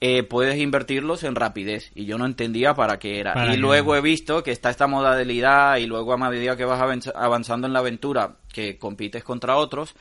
eh, 0.00 0.22
puedes 0.22 0.58
invertirlos 0.58 1.24
en 1.24 1.34
rapidez. 1.34 1.90
Y 1.94 2.06
yo 2.06 2.16
no 2.18 2.26
entendía 2.26 2.74
para 2.74 2.98
qué 2.98 3.20
era. 3.20 3.34
Para 3.34 3.54
y 3.54 3.58
luego 3.58 3.96
he 3.96 4.00
visto 4.00 4.42
que 4.42 4.50
está 4.50 4.70
esta 4.70 4.86
modalidad 4.86 5.76
y 5.76 5.86
luego 5.86 6.12
a 6.12 6.16
medida 6.16 6.56
que 6.56 6.64
vas 6.64 6.80
avanz- 6.80 7.12
avanzando 7.14 7.66
en 7.66 7.72
la 7.72 7.80
aventura, 7.80 8.36
que 8.52 8.78
compites 8.78 9.22
contra 9.24 9.56
otros, 9.56 9.94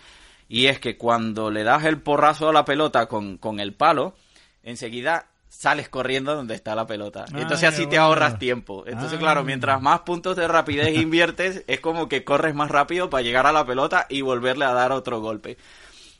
y 0.48 0.68
es 0.68 0.80
que 0.80 0.98
cuando 0.98 1.52
le 1.52 1.64
das 1.64 1.86
el 1.86 2.02
porrazo 2.02 2.50
a 2.50 2.54
la 2.54 2.66
pelota 2.66 3.08
con, 3.08 3.38
con 3.38 3.60
el 3.60 3.74
palo, 3.74 4.16
enseguida 4.64 5.28
sales 5.50 5.90
corriendo 5.90 6.36
donde 6.36 6.56
está 6.56 6.74
la 6.76 6.88
pelota. 6.88 7.26
Ah, 7.28 7.38
Entonces 7.42 7.68
así 7.68 7.86
te 7.88 7.98
ahorras 7.98 8.40
tiempo. 8.40 8.86
Entonces, 8.88 9.16
Ah. 9.18 9.20
claro, 9.20 9.44
mientras 9.44 9.82
más 9.82 10.02
puntos 10.02 10.38
de 10.38 10.48
rapidez 10.48 10.96
inviertes, 10.96 11.64
es 11.68 11.80
como 11.82 12.08
que 12.08 12.24
corres 12.24 12.56
más 12.56 12.72
rápido 12.72 13.10
para 13.10 13.24
llegar 13.24 13.46
a 13.46 13.52
la 13.52 13.66
pelota 13.66 14.06
y 14.10 14.22
volverle 14.22 14.66
a 14.66 14.74
dar 14.74 14.92
otro 14.92 15.20
golpe. 15.20 15.58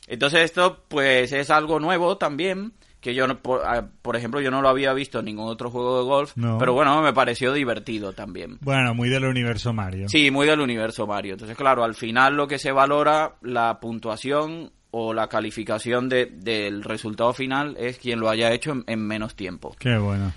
Entonces 0.08 0.40
esto 0.42 0.82
pues 0.88 1.32
es 1.32 1.50
algo 1.50 1.78
nuevo 1.80 2.16
también, 2.18 2.72
que 3.00 3.14
yo, 3.14 3.26
por, 3.40 3.62
ah, 3.64 3.86
por 4.02 4.16
ejemplo, 4.16 4.40
yo 4.40 4.50
no 4.50 4.60
lo 4.60 4.68
había 4.68 4.92
visto 4.92 5.20
en 5.20 5.24
ningún 5.26 5.48
otro 5.48 5.70
juego 5.70 5.98
de 6.00 6.04
golf, 6.04 6.32
No. 6.36 6.58
pero 6.58 6.74
bueno, 6.74 7.00
me 7.00 7.12
pareció 7.14 7.52
divertido 7.52 8.12
también. 8.12 8.58
Bueno, 8.60 8.92
muy 8.94 9.08
del 9.08 9.24
universo 9.24 9.72
Mario. 9.72 10.08
Sí, 10.08 10.30
muy 10.30 10.46
del 10.46 10.60
universo 10.60 11.06
Mario. 11.06 11.32
Entonces, 11.34 11.56
claro, 11.56 11.82
al 11.84 11.94
final 11.94 12.34
lo 12.36 12.46
que 12.48 12.58
se 12.58 12.72
valora, 12.72 13.36
la 13.40 13.78
puntuación 13.80 14.72
o 14.92 15.14
la 15.14 15.28
calificación 15.28 16.08
de- 16.08 16.26
del 16.26 16.82
resultado 16.82 17.32
final 17.32 17.76
es 17.78 17.98
quien 17.98 18.20
lo 18.20 18.28
haya 18.28 18.52
hecho 18.52 18.72
en, 18.72 18.84
en 18.86 19.06
menos 19.06 19.34
tiempo. 19.34 19.74
Qué 19.78 19.96
bueno. 19.98 20.32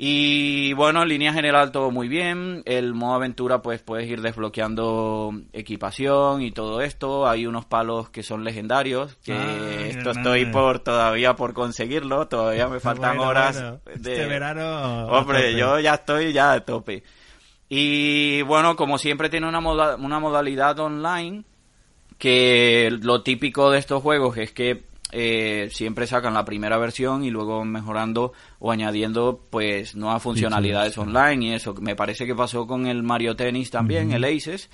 Y 0.00 0.74
bueno, 0.74 1.02
en 1.02 1.08
línea 1.08 1.32
general 1.32 1.72
todo 1.72 1.90
muy 1.90 2.06
bien. 2.06 2.62
El 2.66 2.94
modo 2.94 3.14
aventura 3.14 3.62
pues 3.62 3.82
puedes 3.82 4.08
ir 4.08 4.20
desbloqueando 4.20 5.32
equipación 5.52 6.40
y 6.42 6.52
todo 6.52 6.80
esto. 6.82 7.28
Hay 7.28 7.46
unos 7.48 7.64
palos 7.64 8.08
que 8.08 8.22
son 8.22 8.44
legendarios, 8.44 9.16
que 9.24 9.88
esto 9.90 10.10
estoy 10.12 10.46
por 10.46 10.78
todavía 10.78 11.34
por 11.34 11.52
conseguirlo. 11.52 12.28
Todavía 12.28 12.68
me 12.68 12.78
faltan 12.78 13.16
Bueno, 13.16 13.30
horas 13.30 13.60
bueno. 13.60 13.80
de... 13.86 14.12
Este 14.12 14.26
verano... 14.26 15.06
Hombre, 15.08 15.56
yo 15.56 15.80
ya 15.80 15.94
estoy 15.94 16.32
ya 16.32 16.52
a 16.52 16.60
tope. 16.60 17.02
Y 17.68 18.42
bueno, 18.42 18.76
como 18.76 18.98
siempre 18.98 19.28
tiene 19.28 19.48
una, 19.48 19.60
moda- 19.60 19.96
una 19.96 20.20
modalidad 20.20 20.78
online 20.78 21.42
que 22.18 22.90
lo 23.00 23.22
típico 23.22 23.70
de 23.70 23.78
estos 23.78 24.02
juegos 24.02 24.36
es 24.36 24.52
que 24.52 24.88
eh, 25.10 25.70
siempre 25.72 26.06
sacan 26.06 26.34
la 26.34 26.44
primera 26.44 26.76
versión 26.76 27.24
y 27.24 27.30
luego 27.30 27.64
mejorando 27.64 28.32
o 28.58 28.70
añadiendo 28.70 29.40
pues 29.48 29.94
nuevas 29.94 30.22
funcionalidades 30.22 30.98
online 30.98 31.46
y 31.46 31.52
eso. 31.54 31.74
Me 31.74 31.96
parece 31.96 32.26
que 32.26 32.34
pasó 32.34 32.66
con 32.66 32.86
el 32.86 33.02
Mario 33.02 33.34
Tennis 33.34 33.70
también, 33.70 34.12
el 34.12 34.24
Aces, 34.24 34.68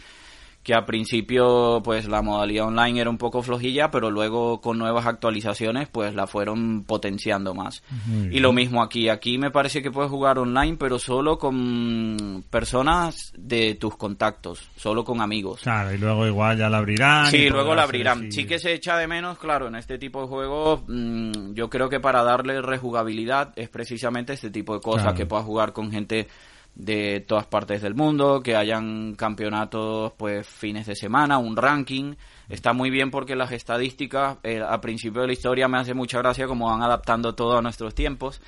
que 0.64 0.72
al 0.74 0.87
principio 0.87 1.83
pues 1.85 2.09
la 2.09 2.22
modalidad 2.22 2.66
online 2.68 3.03
era 3.03 3.11
un 3.11 3.18
poco 3.18 3.42
flojilla, 3.42 3.90
pero 3.90 4.11
luego 4.11 4.62
con 4.62 4.79
nuevas 4.79 5.05
actualizaciones 5.07 5.88
pues 5.90 6.14
la 6.14 6.27
fueron 6.27 6.85
potenciando 6.85 7.55
más. 7.55 7.83
Y 8.31 8.40
lo 8.40 8.53
mismo 8.55 8.83
aquí, 8.83 9.11
aquí 9.11 9.37
me 9.37 9.50
parece 9.50 9.83
que 9.83 9.90
puedes 9.90 10.11
jugar 10.11 10.38
online, 10.38 10.77
pero 10.79 10.98
solo 10.98 11.38
con 11.38 12.44
personas 12.48 13.33
de 13.37 13.74
tus 13.74 13.96
contactos, 13.96 14.70
solo 14.77 15.05
con 15.05 15.20
amigos. 15.20 15.61
Claro, 15.61 15.92
y 15.92 15.98
luego 15.98 16.27
igual 16.27 16.57
ya 16.57 16.70
la 16.70 16.79
abrirán. 16.79 17.27
Sí, 17.31 17.48
luego 17.50 17.74
la 17.74 17.83
abrirán. 17.83 18.33
Sí 18.33 18.46
que 18.46 18.59
se 18.59 18.72
echa 18.72 18.96
de 18.96 19.07
menos, 19.07 19.38
claro, 19.38 19.68
en 19.68 19.74
este 19.77 19.98
tipo 19.98 20.22
de 20.22 20.29
juegos, 20.29 20.81
mm, 20.88 21.53
yo 21.53 21.68
creo 21.68 21.90
que 21.90 22.00
para 22.00 22.22
darle 22.24 22.62
rejugabilidad 22.62 23.53
es 23.57 23.68
precisamente 23.68 24.33
este 24.33 24.50
tipo 24.50 24.72
de 24.74 24.81
cosas, 24.81 25.03
Claro. 25.03 25.16
que 25.18 25.27
puedas 25.27 25.44
jugar 25.44 25.72
con 25.74 25.90
gente 25.90 26.27
de 26.74 27.20
todas 27.20 27.46
partes 27.46 27.82
del 27.82 27.94
mundo, 27.94 28.40
que 28.42 28.56
hayan 28.56 29.14
campeonatos 29.14 30.12
pues 30.16 30.46
fines 30.46 30.87
de 30.87 30.96
semana, 30.96 31.38
un 31.38 31.56
ranking. 31.56 32.14
Está 32.48 32.72
muy 32.72 32.90
bien 32.90 33.10
porque 33.10 33.37
las 33.37 33.52
estadísticas, 33.52 34.38
eh, 34.42 34.60
al 34.60 34.80
principio 34.80 35.20
de 35.20 35.28
la 35.28 35.32
historia 35.32 35.68
me 35.68 35.78
hace 35.78 35.94
mucha 35.94 36.18
gracia 36.18 36.46
como 36.46 36.66
van 36.68 36.82
adaptando 36.82 37.34
todo 37.34 37.56
a 37.58 37.62
nuestros 37.62 37.94
tiempos 37.94 38.40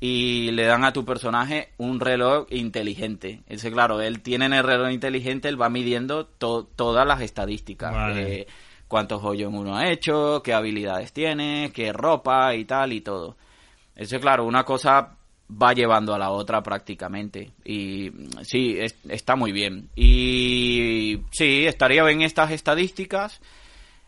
y 0.00 0.50
le 0.50 0.66
dan 0.66 0.84
a 0.84 0.92
tu 0.92 1.04
personaje 1.04 1.70
un 1.78 2.00
reloj 2.00 2.46
inteligente. 2.50 3.40
Ese, 3.48 3.72
claro, 3.72 4.00
él 4.02 4.20
tiene 4.20 4.46
en 4.46 4.52
el 4.52 4.64
reloj 4.64 4.90
inteligente, 4.90 5.48
él 5.48 5.60
va 5.60 5.70
midiendo 5.70 6.26
to- 6.26 6.68
todas 6.76 7.06
las 7.06 7.22
estadísticas. 7.22 7.94
Vale. 7.94 8.40
Eh, 8.40 8.46
cuántos 8.88 9.24
hoyos 9.24 9.50
uno 9.52 9.76
ha 9.76 9.88
hecho, 9.90 10.42
qué 10.42 10.52
habilidades 10.52 11.12
tiene, 11.12 11.72
qué 11.74 11.92
ropa 11.92 12.54
y 12.54 12.66
tal 12.66 12.92
y 12.92 13.00
todo. 13.00 13.36
Eso, 13.96 14.20
claro, 14.20 14.44
una 14.44 14.64
cosa 14.64 15.16
va 15.50 15.72
llevando 15.72 16.14
a 16.14 16.18
la 16.18 16.30
otra 16.30 16.62
prácticamente. 16.62 17.50
Y 17.64 18.10
mm, 18.10 18.28
sí, 18.42 18.76
es- 18.78 18.96
está 19.08 19.36
muy 19.36 19.52
bien. 19.52 19.88
Y 19.94 21.18
sí, 21.30 21.66
estaría 21.66 22.02
bien 22.04 22.22
estas 22.22 22.50
estadísticas. 22.50 23.40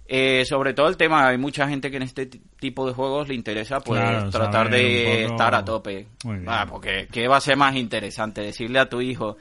Eh, 0.08 0.44
sobre 0.44 0.72
todo 0.72 0.88
el 0.88 0.96
tema, 0.96 1.26
hay 1.26 1.36
mucha 1.36 1.68
gente 1.68 1.90
que 1.90 1.96
en 1.96 2.04
este 2.04 2.26
ti- 2.26 2.40
tipo 2.60 2.86
de 2.86 2.94
juegos 2.94 3.26
le 3.28 3.34
interesa 3.34 3.80
pues 3.80 4.00
Claro, 4.00 4.30
tratar 4.30 4.70
de 4.70 5.04
poco- 5.24 5.32
estar 5.34 5.54
a 5.56 5.64
tope. 5.64 6.06
Ah, 6.46 6.64
porque 6.70 7.08
¿qué 7.10 7.26
va 7.26 7.38
a 7.38 7.40
ser 7.40 7.56
más 7.56 7.74
interesante? 7.74 8.40
Decirle 8.40 8.78
a 8.78 8.88
tu 8.88 9.00
hijo 9.00 9.36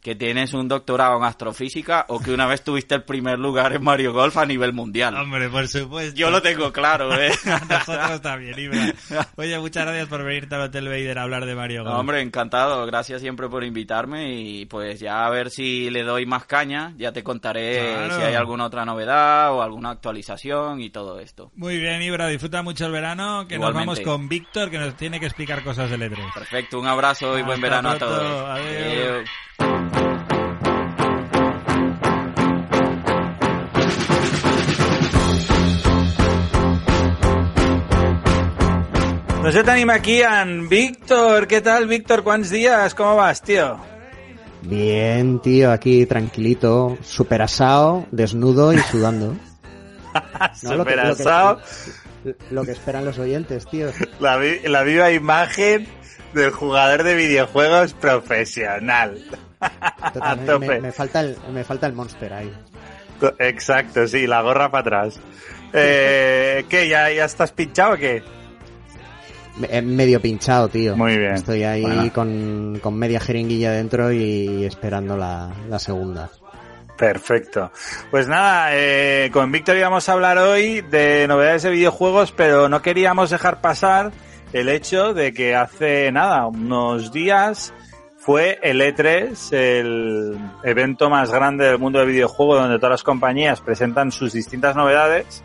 que 0.00 0.14
tienes 0.14 0.54
un 0.54 0.66
doctorado 0.66 1.18
en 1.18 1.24
astrofísica 1.24 2.06
o 2.08 2.20
que 2.20 2.32
una 2.32 2.46
vez 2.46 2.62
tuviste 2.64 2.94
el 2.94 3.02
primer 3.04 3.38
lugar 3.38 3.74
en 3.74 3.84
Mario 3.84 4.12
Golf 4.14 4.36
a 4.38 4.46
nivel 4.46 4.72
mundial. 4.72 5.14
Hombre, 5.14 5.48
por 5.50 5.68
supuesto. 5.68 6.18
Yo 6.18 6.30
lo 6.30 6.40
tengo 6.40 6.72
claro, 6.72 7.12
¿eh? 7.20 7.30
Nosotros 7.68 8.22
también, 8.22 8.58
Ibra. 8.58 8.94
Oye, 9.36 9.58
muchas 9.58 9.84
gracias 9.84 10.08
por 10.08 10.24
venirte 10.24 10.54
al 10.54 10.62
Hotel 10.62 10.88
Vader 10.88 11.18
a 11.18 11.22
hablar 11.24 11.44
de 11.44 11.54
Mario 11.54 11.82
Golf. 11.82 11.92
No, 11.94 12.00
hombre, 12.00 12.22
encantado. 12.22 12.86
Gracias 12.86 13.20
siempre 13.20 13.48
por 13.50 13.62
invitarme 13.62 14.32
y 14.40 14.64
pues 14.66 15.00
ya 15.00 15.26
a 15.26 15.30
ver 15.30 15.50
si 15.50 15.90
le 15.90 16.02
doy 16.02 16.24
más 16.24 16.46
caña. 16.46 16.94
Ya 16.96 17.12
te 17.12 17.22
contaré 17.22 17.78
Claro. 17.80 18.16
si 18.16 18.22
hay 18.22 18.34
alguna 18.34 18.64
otra 18.66 18.84
novedad 18.86 19.52
o 19.52 19.60
alguna 19.62 19.90
actualización 19.90 20.80
y 20.80 20.88
todo 20.90 21.20
esto. 21.20 21.50
Muy 21.56 21.78
bien, 21.78 22.00
Ibra, 22.00 22.26
disfruta 22.28 22.62
mucho 22.62 22.86
el 22.86 22.92
verano, 22.92 23.46
que 23.46 23.56
Igualmente. 23.56 23.86
nos 23.86 23.98
vamos 23.98 24.00
con 24.18 24.28
Víctor, 24.30 24.70
que 24.70 24.78
nos 24.78 24.94
tiene 24.96 25.20
que 25.20 25.26
explicar 25.26 25.62
cosas 25.62 25.90
del 25.90 26.00
E3. 26.02 26.32
Perfecto, 26.32 26.80
un 26.80 26.86
abrazo 26.86 27.38
y 27.38 27.42
buen 27.42 27.60
verano 27.60 27.90
a 27.90 27.98
todos. 27.98 28.48
Adiós. 28.48 29.28
No 39.50 39.56
se 39.56 39.64
tenim 39.64 39.90
aquí 39.90 40.22
en 40.22 40.68
Víctor. 40.68 41.48
¿Qué 41.48 41.60
tal, 41.60 41.88
Víctor? 41.88 42.22
¿Cuántos 42.22 42.50
días? 42.50 42.94
¿Cómo 42.94 43.16
vas, 43.16 43.42
tío? 43.42 43.78
Bien, 44.62 45.40
tío, 45.40 45.72
aquí 45.72 46.06
tranquilito, 46.06 46.96
super 47.02 47.42
asado, 47.42 48.06
desnudo 48.12 48.72
y 48.72 48.78
sudando. 48.78 49.34
No, 50.62 50.76
lo 50.76 50.84
que- 50.84 50.92
Super 50.92 50.96
lo 51.08 51.16
que- 51.16 51.22
asado. 51.22 51.60
Lo 52.52 52.62
que 52.64 52.70
esperan 52.70 53.04
los 53.04 53.18
oyentes, 53.18 53.66
tío. 53.66 53.88
La, 54.20 54.36
vi- 54.36 54.60
la 54.68 54.84
viva 54.84 55.10
imagen 55.10 55.88
del 56.32 56.52
jugador 56.52 57.02
de 57.02 57.16
videojuegos 57.16 57.92
profesional. 57.94 59.20
Totalmente, 60.14 60.58
me, 60.68 60.80
me 60.80 60.92
falta 60.92 61.22
el, 61.22 61.36
me 61.52 61.64
falta 61.64 61.88
el 61.88 61.92
monster 61.94 62.32
ahí. 62.32 62.52
Exacto, 63.40 64.06
sí, 64.06 64.28
la 64.28 64.42
gorra 64.42 64.70
para 64.70 64.82
atrás. 64.82 65.18
Eh, 65.72 66.64
¿Qué? 66.68 66.88
¿Ya, 66.88 67.10
¿Ya 67.10 67.24
estás 67.24 67.50
pinchado 67.50 67.94
o 67.94 67.96
qué? 67.96 68.22
Eh, 69.68 69.82
medio 69.82 70.20
pinchado, 70.20 70.68
tío. 70.68 70.96
Muy 70.96 71.16
bien. 71.18 71.34
Estoy 71.34 71.64
ahí 71.64 71.82
Bueno. 71.82 72.12
con, 72.12 72.78
con 72.82 72.94
media 72.98 73.20
jeringuilla 73.20 73.72
dentro 73.72 74.12
y 74.12 74.64
esperando 74.64 75.16
la, 75.16 75.50
la 75.68 75.78
segunda. 75.78 76.30
Perfecto. 76.96 77.72
Pues 78.10 78.28
nada, 78.28 78.70
eh, 78.72 79.30
con 79.32 79.50
Víctor 79.50 79.76
íbamos 79.76 80.08
a 80.08 80.12
hablar 80.12 80.36
hoy 80.38 80.82
de 80.82 81.26
novedades 81.28 81.62
de 81.62 81.70
videojuegos, 81.70 82.32
pero 82.32 82.68
no 82.68 82.82
queríamos 82.82 83.30
dejar 83.30 83.60
pasar 83.62 84.12
el 84.52 84.68
hecho 84.68 85.14
de 85.14 85.32
que 85.32 85.54
hace 85.56 86.12
nada, 86.12 86.46
unos 86.46 87.10
días, 87.12 87.72
fue 88.18 88.58
el 88.62 88.82
E3, 88.82 89.52
el 89.56 90.36
evento 90.62 91.08
más 91.08 91.30
grande 91.32 91.64
del 91.66 91.78
mundo 91.78 92.00
del 92.00 92.08
videojuego, 92.08 92.56
donde 92.56 92.76
todas 92.78 92.90
las 92.90 93.02
compañías 93.02 93.62
presentan 93.62 94.12
sus 94.12 94.34
distintas 94.34 94.76
novedades. 94.76 95.42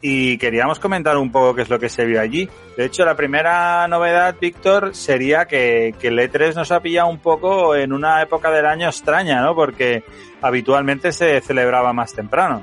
Y 0.00 0.38
queríamos 0.38 0.78
comentar 0.78 1.16
un 1.16 1.32
poco 1.32 1.54
qué 1.54 1.62
es 1.62 1.70
lo 1.70 1.80
que 1.80 1.88
se 1.88 2.04
vio 2.04 2.20
allí. 2.20 2.48
De 2.76 2.84
hecho, 2.84 3.04
la 3.04 3.16
primera 3.16 3.88
novedad, 3.88 4.36
Víctor, 4.40 4.94
sería 4.94 5.46
que, 5.46 5.94
que 5.98 6.08
el 6.08 6.18
E3 6.18 6.54
nos 6.54 6.70
ha 6.70 6.80
pillado 6.80 7.08
un 7.08 7.18
poco 7.18 7.74
en 7.74 7.92
una 7.92 8.22
época 8.22 8.50
del 8.52 8.66
año 8.66 8.86
extraña, 8.86 9.42
¿no? 9.42 9.56
Porque 9.56 10.04
habitualmente 10.40 11.10
se 11.10 11.40
celebraba 11.40 11.92
más 11.92 12.12
temprano. 12.12 12.62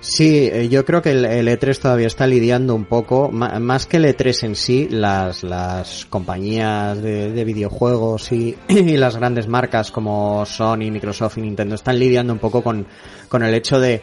Sí, 0.00 0.48
eh, 0.50 0.70
yo 0.70 0.86
creo 0.86 1.02
que 1.02 1.10
el, 1.10 1.26
el 1.26 1.46
E3 1.46 1.78
todavía 1.78 2.06
está 2.06 2.26
lidiando 2.26 2.74
un 2.74 2.86
poco, 2.86 3.30
más 3.30 3.84
que 3.84 3.98
el 3.98 4.06
E3 4.06 4.44
en 4.44 4.56
sí, 4.56 4.88
las, 4.90 5.42
las 5.42 6.06
compañías 6.06 7.02
de, 7.02 7.32
de 7.32 7.44
videojuegos 7.44 8.32
y, 8.32 8.56
las 8.68 9.18
grandes 9.18 9.46
marcas 9.46 9.90
como 9.90 10.46
Sony, 10.46 10.90
Microsoft 10.90 11.36
y 11.36 11.42
Nintendo 11.42 11.74
están 11.74 11.98
lidiando 11.98 12.32
un 12.32 12.38
poco 12.38 12.62
con, 12.62 12.86
con 13.28 13.42
el 13.42 13.52
hecho 13.52 13.78
de 13.78 14.00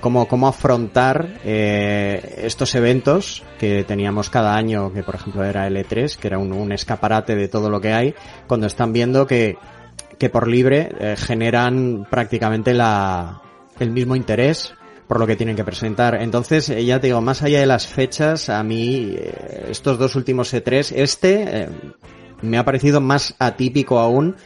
cómo, 0.00 0.28
cómo 0.28 0.48
afrontar 0.48 1.40
eh, 1.44 2.42
estos 2.44 2.74
eventos 2.74 3.42
que 3.58 3.84
teníamos 3.84 4.30
cada 4.30 4.54
año, 4.54 4.92
que 4.92 5.02
por 5.02 5.14
ejemplo 5.14 5.44
era 5.44 5.66
el 5.66 5.76
E3, 5.76 6.16
que 6.16 6.28
era 6.28 6.38
un, 6.38 6.52
un 6.52 6.72
escaparate 6.72 7.34
de 7.34 7.48
todo 7.48 7.70
lo 7.70 7.80
que 7.80 7.92
hay, 7.92 8.14
cuando 8.46 8.66
están 8.66 8.92
viendo 8.92 9.26
que, 9.26 9.58
que 10.18 10.30
por 10.30 10.48
libre 10.48 10.90
eh, 10.98 11.14
generan 11.16 12.06
prácticamente 12.10 12.74
la, 12.74 13.42
el 13.78 13.90
mismo 13.90 14.16
interés 14.16 14.74
por 15.06 15.20
lo 15.20 15.26
que 15.26 15.36
tienen 15.36 15.56
que 15.56 15.64
presentar. 15.64 16.20
Entonces, 16.20 16.68
eh, 16.68 16.84
ya 16.84 17.00
te 17.00 17.08
digo, 17.08 17.20
más 17.20 17.42
allá 17.42 17.60
de 17.60 17.66
las 17.66 17.86
fechas, 17.86 18.48
a 18.48 18.62
mí 18.62 19.14
eh, 19.16 19.66
estos 19.70 19.98
dos 19.98 20.16
últimos 20.16 20.52
E3, 20.52 20.92
este 20.96 21.62
eh, 21.62 21.68
me 22.42 22.58
ha 22.58 22.64
parecido 22.64 23.00
más 23.00 23.34
atípico 23.38 23.98
aún. 23.98 24.36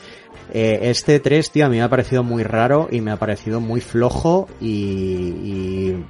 Eh, 0.52 0.78
este 0.90 1.22
E3, 1.22 1.50
tío, 1.50 1.66
a 1.66 1.68
mí 1.68 1.76
me 1.76 1.82
ha 1.82 1.88
parecido 1.88 2.22
muy 2.22 2.42
raro 2.42 2.88
y 2.90 3.00
me 3.00 3.10
ha 3.10 3.16
parecido 3.16 3.60
muy 3.60 3.80
flojo 3.80 4.48
y, 4.60 4.66
y 4.68 6.04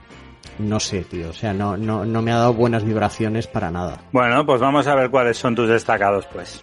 no 0.59 0.81
sé, 0.81 1.03
tío. 1.03 1.31
O 1.31 1.33
sea, 1.33 1.53
no, 1.53 1.77
no, 1.77 2.05
no 2.05 2.23
me 2.23 2.33
ha 2.33 2.37
dado 2.37 2.55
buenas 2.55 2.85
vibraciones 2.85 3.47
para 3.47 3.71
nada. 3.71 4.03
Bueno, 4.13 4.45
pues 4.47 4.61
vamos 4.61 4.87
a 4.87 4.95
ver 4.95 5.11
cuáles 5.11 5.37
son 5.37 5.55
tus 5.55 5.69
destacados, 5.69 6.27
pues. 6.33 6.63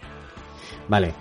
Vale. 0.88 1.14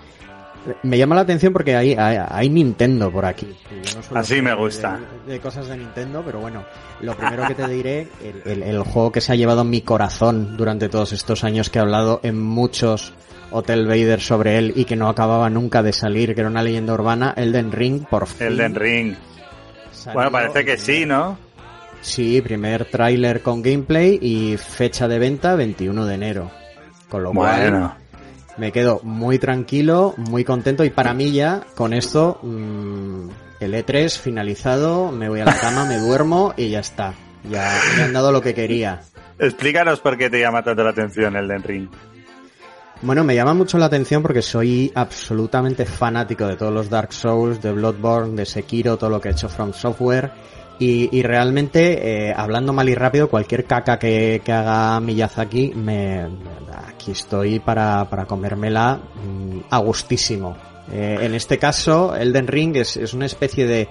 Me 0.83 0.97
llama 0.97 1.15
la 1.15 1.21
atención 1.21 1.53
porque 1.53 1.77
hay, 1.77 1.93
hay, 1.93 2.17
hay 2.29 2.49
Nintendo 2.49 3.09
por 3.09 3.23
aquí. 3.25 3.47
Yo 3.71 3.95
no 3.95 4.03
suelo 4.03 4.19
Así 4.19 4.41
me 4.41 4.53
gusta. 4.53 4.99
De, 5.25 5.33
de 5.33 5.39
cosas 5.39 5.67
de 5.67 5.77
Nintendo, 5.77 6.21
pero 6.25 6.41
bueno, 6.41 6.65
lo 6.99 7.15
primero 7.15 7.47
que 7.47 7.55
te 7.55 7.67
diré, 7.69 8.09
el, 8.21 8.41
el- 8.51 8.63
el 8.63 8.83
juego 8.83 9.11
que 9.13 9.21
se 9.21 9.31
ha 9.31 9.35
llevado 9.35 9.63
mi 9.63 9.81
corazón 9.81 10.57
durante 10.57 10.89
todos 10.89 11.13
estos 11.13 11.45
años 11.45 11.69
que 11.69 11.79
he 11.79 11.81
hablado 11.81 12.19
en 12.23 12.41
muchos 12.41 13.13
Hotel 13.51 13.87
Vader 13.87 14.21
sobre 14.21 14.57
él 14.57 14.73
y 14.75 14.85
que 14.85 14.95
no 14.95 15.09
acababa 15.09 15.49
nunca 15.49 15.83
de 15.83 15.93
salir, 15.93 16.33
que 16.35 16.41
era 16.41 16.49
una 16.49 16.63
leyenda 16.63 16.93
urbana, 16.93 17.33
Elden 17.37 17.71
Ring, 17.71 18.05
por 18.09 18.27
fin. 18.27 18.47
Elden 18.47 18.75
Ring. 18.75 19.15
Bueno, 20.13 20.31
parece 20.31 20.63
que 20.63 20.77
sí, 20.77 21.05
¿no? 21.05 21.37
Sí, 22.01 22.41
primer 22.41 22.85
tráiler 22.85 23.41
con 23.41 23.61
gameplay 23.61 24.17
y 24.21 24.55
fecha 24.57 25.07
de 25.07 25.19
venta 25.19 25.55
21 25.55 26.05
de 26.05 26.15
enero. 26.15 26.51
Con 27.09 27.23
lo 27.23 27.31
cual, 27.33 27.61
Bueno. 27.71 27.95
me 28.57 28.71
quedo 28.71 28.99
muy 29.03 29.39
tranquilo, 29.39 30.13
muy 30.17 30.43
contento 30.43 30.83
y 30.85 30.89
para 30.89 31.13
mí 31.13 31.31
ya 31.31 31.63
con 31.75 31.93
esto 31.93 32.39
mm, 32.43 33.29
el 33.59 33.73
E3 33.73 34.17
finalizado, 34.19 35.11
me 35.11 35.27
voy 35.29 35.39
a 35.41 35.45
la 35.45 35.57
cama, 35.57 35.85
me 35.85 35.97
duermo 35.97 36.53
y 36.55 36.69
ya 36.69 36.79
está. 36.79 37.13
Ya 37.49 37.73
me 37.97 38.03
han 38.03 38.13
dado 38.13 38.31
lo 38.31 38.41
que 38.41 38.53
quería. 38.53 39.01
Explícanos 39.39 39.99
por 39.99 40.17
qué 40.17 40.29
te 40.29 40.39
llama 40.39 40.63
tanto 40.63 40.83
la 40.83 40.89
atención 40.91 41.35
Elden 41.35 41.63
Ring. 41.63 41.89
Bueno, 43.03 43.23
me 43.23 43.35
llama 43.35 43.53
mucho 43.53 43.77
la 43.77 43.85
atención 43.85 44.23
porque 44.23 44.41
soy 44.41 44.91
absolutamente 44.95 45.85
fanático 45.85 46.47
de 46.47 46.55
todos 46.55 46.73
los 46.73 46.89
Dark 46.89 47.13
Souls, 47.13 47.61
de 47.61 47.71
Bloodborne, 47.71 48.35
de 48.35 48.45
Sekiro, 48.45 48.97
todo 48.97 49.11
lo 49.11 49.21
que 49.21 49.29
ha 49.29 49.31
hecho 49.31 49.49
From 49.49 49.71
Software. 49.71 50.31
Y, 50.79 51.15
y 51.15 51.21
realmente, 51.21 52.29
eh, 52.29 52.33
hablando 52.35 52.73
mal 52.73 52.89
y 52.89 52.95
rápido, 52.95 53.29
cualquier 53.29 53.65
caca 53.65 53.99
que, 53.99 54.41
que 54.43 54.51
haga 54.51 54.99
Miyazaki, 54.99 55.73
me, 55.75 56.27
aquí 56.87 57.11
estoy 57.11 57.59
para, 57.59 58.09
para 58.09 58.25
comérmela 58.25 58.95
mm, 58.95 59.59
a 59.69 59.77
gustísimo. 59.77 60.57
Eh, 60.91 61.19
en 61.21 61.35
este 61.35 61.59
caso, 61.59 62.15
Elden 62.15 62.47
Ring 62.47 62.77
es, 62.77 62.97
es 62.97 63.13
una 63.13 63.27
especie 63.27 63.67
de, 63.67 63.89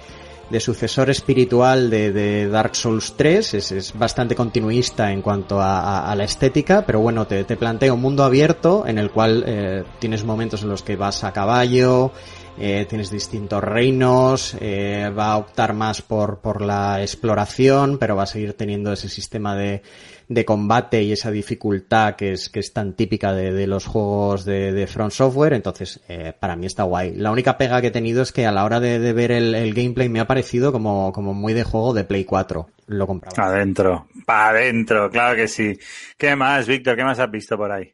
de 0.51 0.61
sucesor 0.61 1.11
espiritual 1.11 1.91
de, 1.91 2.49
Dark 2.49 2.77
Souls 2.77 3.15
3, 3.17 3.55
es, 3.55 3.73
es 3.73 3.93
bastante 3.99 4.35
continuista 4.35 5.11
en 5.13 5.23
cuanto 5.23 5.61
a, 5.61 6.15
la 6.17 6.25
estética, 6.25 6.85
pero 6.87 7.01
bueno, 7.01 7.27
te, 7.27 7.45
te 7.45 7.57
plantea 7.57 7.93
un 7.93 8.01
mundo 8.01 8.25
abierto 8.25 8.87
en 8.87 8.99
el 8.99 9.11
cual 9.11 9.45
eh, 9.47 9.85
tienes 9.99 10.25
momentos 10.25 10.63
en 10.63 10.69
los 10.69 10.83
que 10.83 10.97
vas 10.97 11.25
a 11.25 11.33
caballo, 11.33 12.13
eh, 12.59 12.87
tienes 12.89 13.11
distintos 13.11 13.63
reinos, 13.63 14.57
eh, 14.61 15.11
va 15.17 15.33
a 15.33 15.37
optar 15.37 15.75
más 15.75 16.01
por, 16.01 16.39
por 16.39 16.63
la 16.63 17.03
exploración, 17.03 17.99
pero 17.99 18.17
va 18.17 18.23
a 18.23 18.27
seguir 18.27 18.55
teniendo 18.55 18.93
ese 18.93 19.09
sistema 19.11 19.55
de, 19.55 19.83
de 20.29 20.45
combate 20.45 21.03
y 21.03 21.13
esa 21.13 21.31
dificultad 21.31 22.17
que 22.17 22.33
es, 22.33 22.49
que 22.49 22.61
es 22.61 22.73
tan 22.73 22.95
típica 22.95 23.33
de, 23.33 23.53
de 23.53 23.67
los 23.67 23.87
juegos 23.87 24.45
de, 24.45 24.73
de 24.73 24.87
Front 24.87 25.13
Software, 25.13 25.53
entonces 25.53 26.01
eh, 26.09 26.33
para 26.39 26.57
mí 26.57 26.67
está 26.67 26.83
guay. 26.83 27.15
La 27.15 27.31
única 27.31 27.57
pega 27.57 27.81
que 27.81 27.89
he 27.89 27.93
tenido 27.93 28.23
es 28.23 28.33
que 28.33 28.47
a 28.47 28.53
la 28.53 28.65
hora 28.65 28.81
de, 28.81 28.99
de 28.99 29.13
ver 29.13 29.31
el, 29.31 29.55
el 29.55 29.73
gameplay 29.75 30.09
me 30.09 30.21
ha 30.21 30.27
parecido 30.27 30.73
como, 30.73 31.13
como 31.13 31.33
muy 31.33 31.53
de 31.53 31.65
juego 31.65 31.95
de 31.95 32.05
Play 32.05 32.25
4. 32.25 32.69
Lo 32.89 33.07
compraba. 33.07 33.49
Adentro. 33.49 34.07
Para 34.25 34.51
adentro, 34.51 35.11
claro 35.11 35.37
que 35.37 35.49
sí. 35.49 35.79
¿Qué 36.17 36.35
más, 36.35 36.67
Víctor? 36.67 36.97
¿Qué 36.97 37.05
más 37.05 37.19
has 37.19 37.31
visto 37.31 37.57
por 37.57 37.71
ahí? 37.71 37.93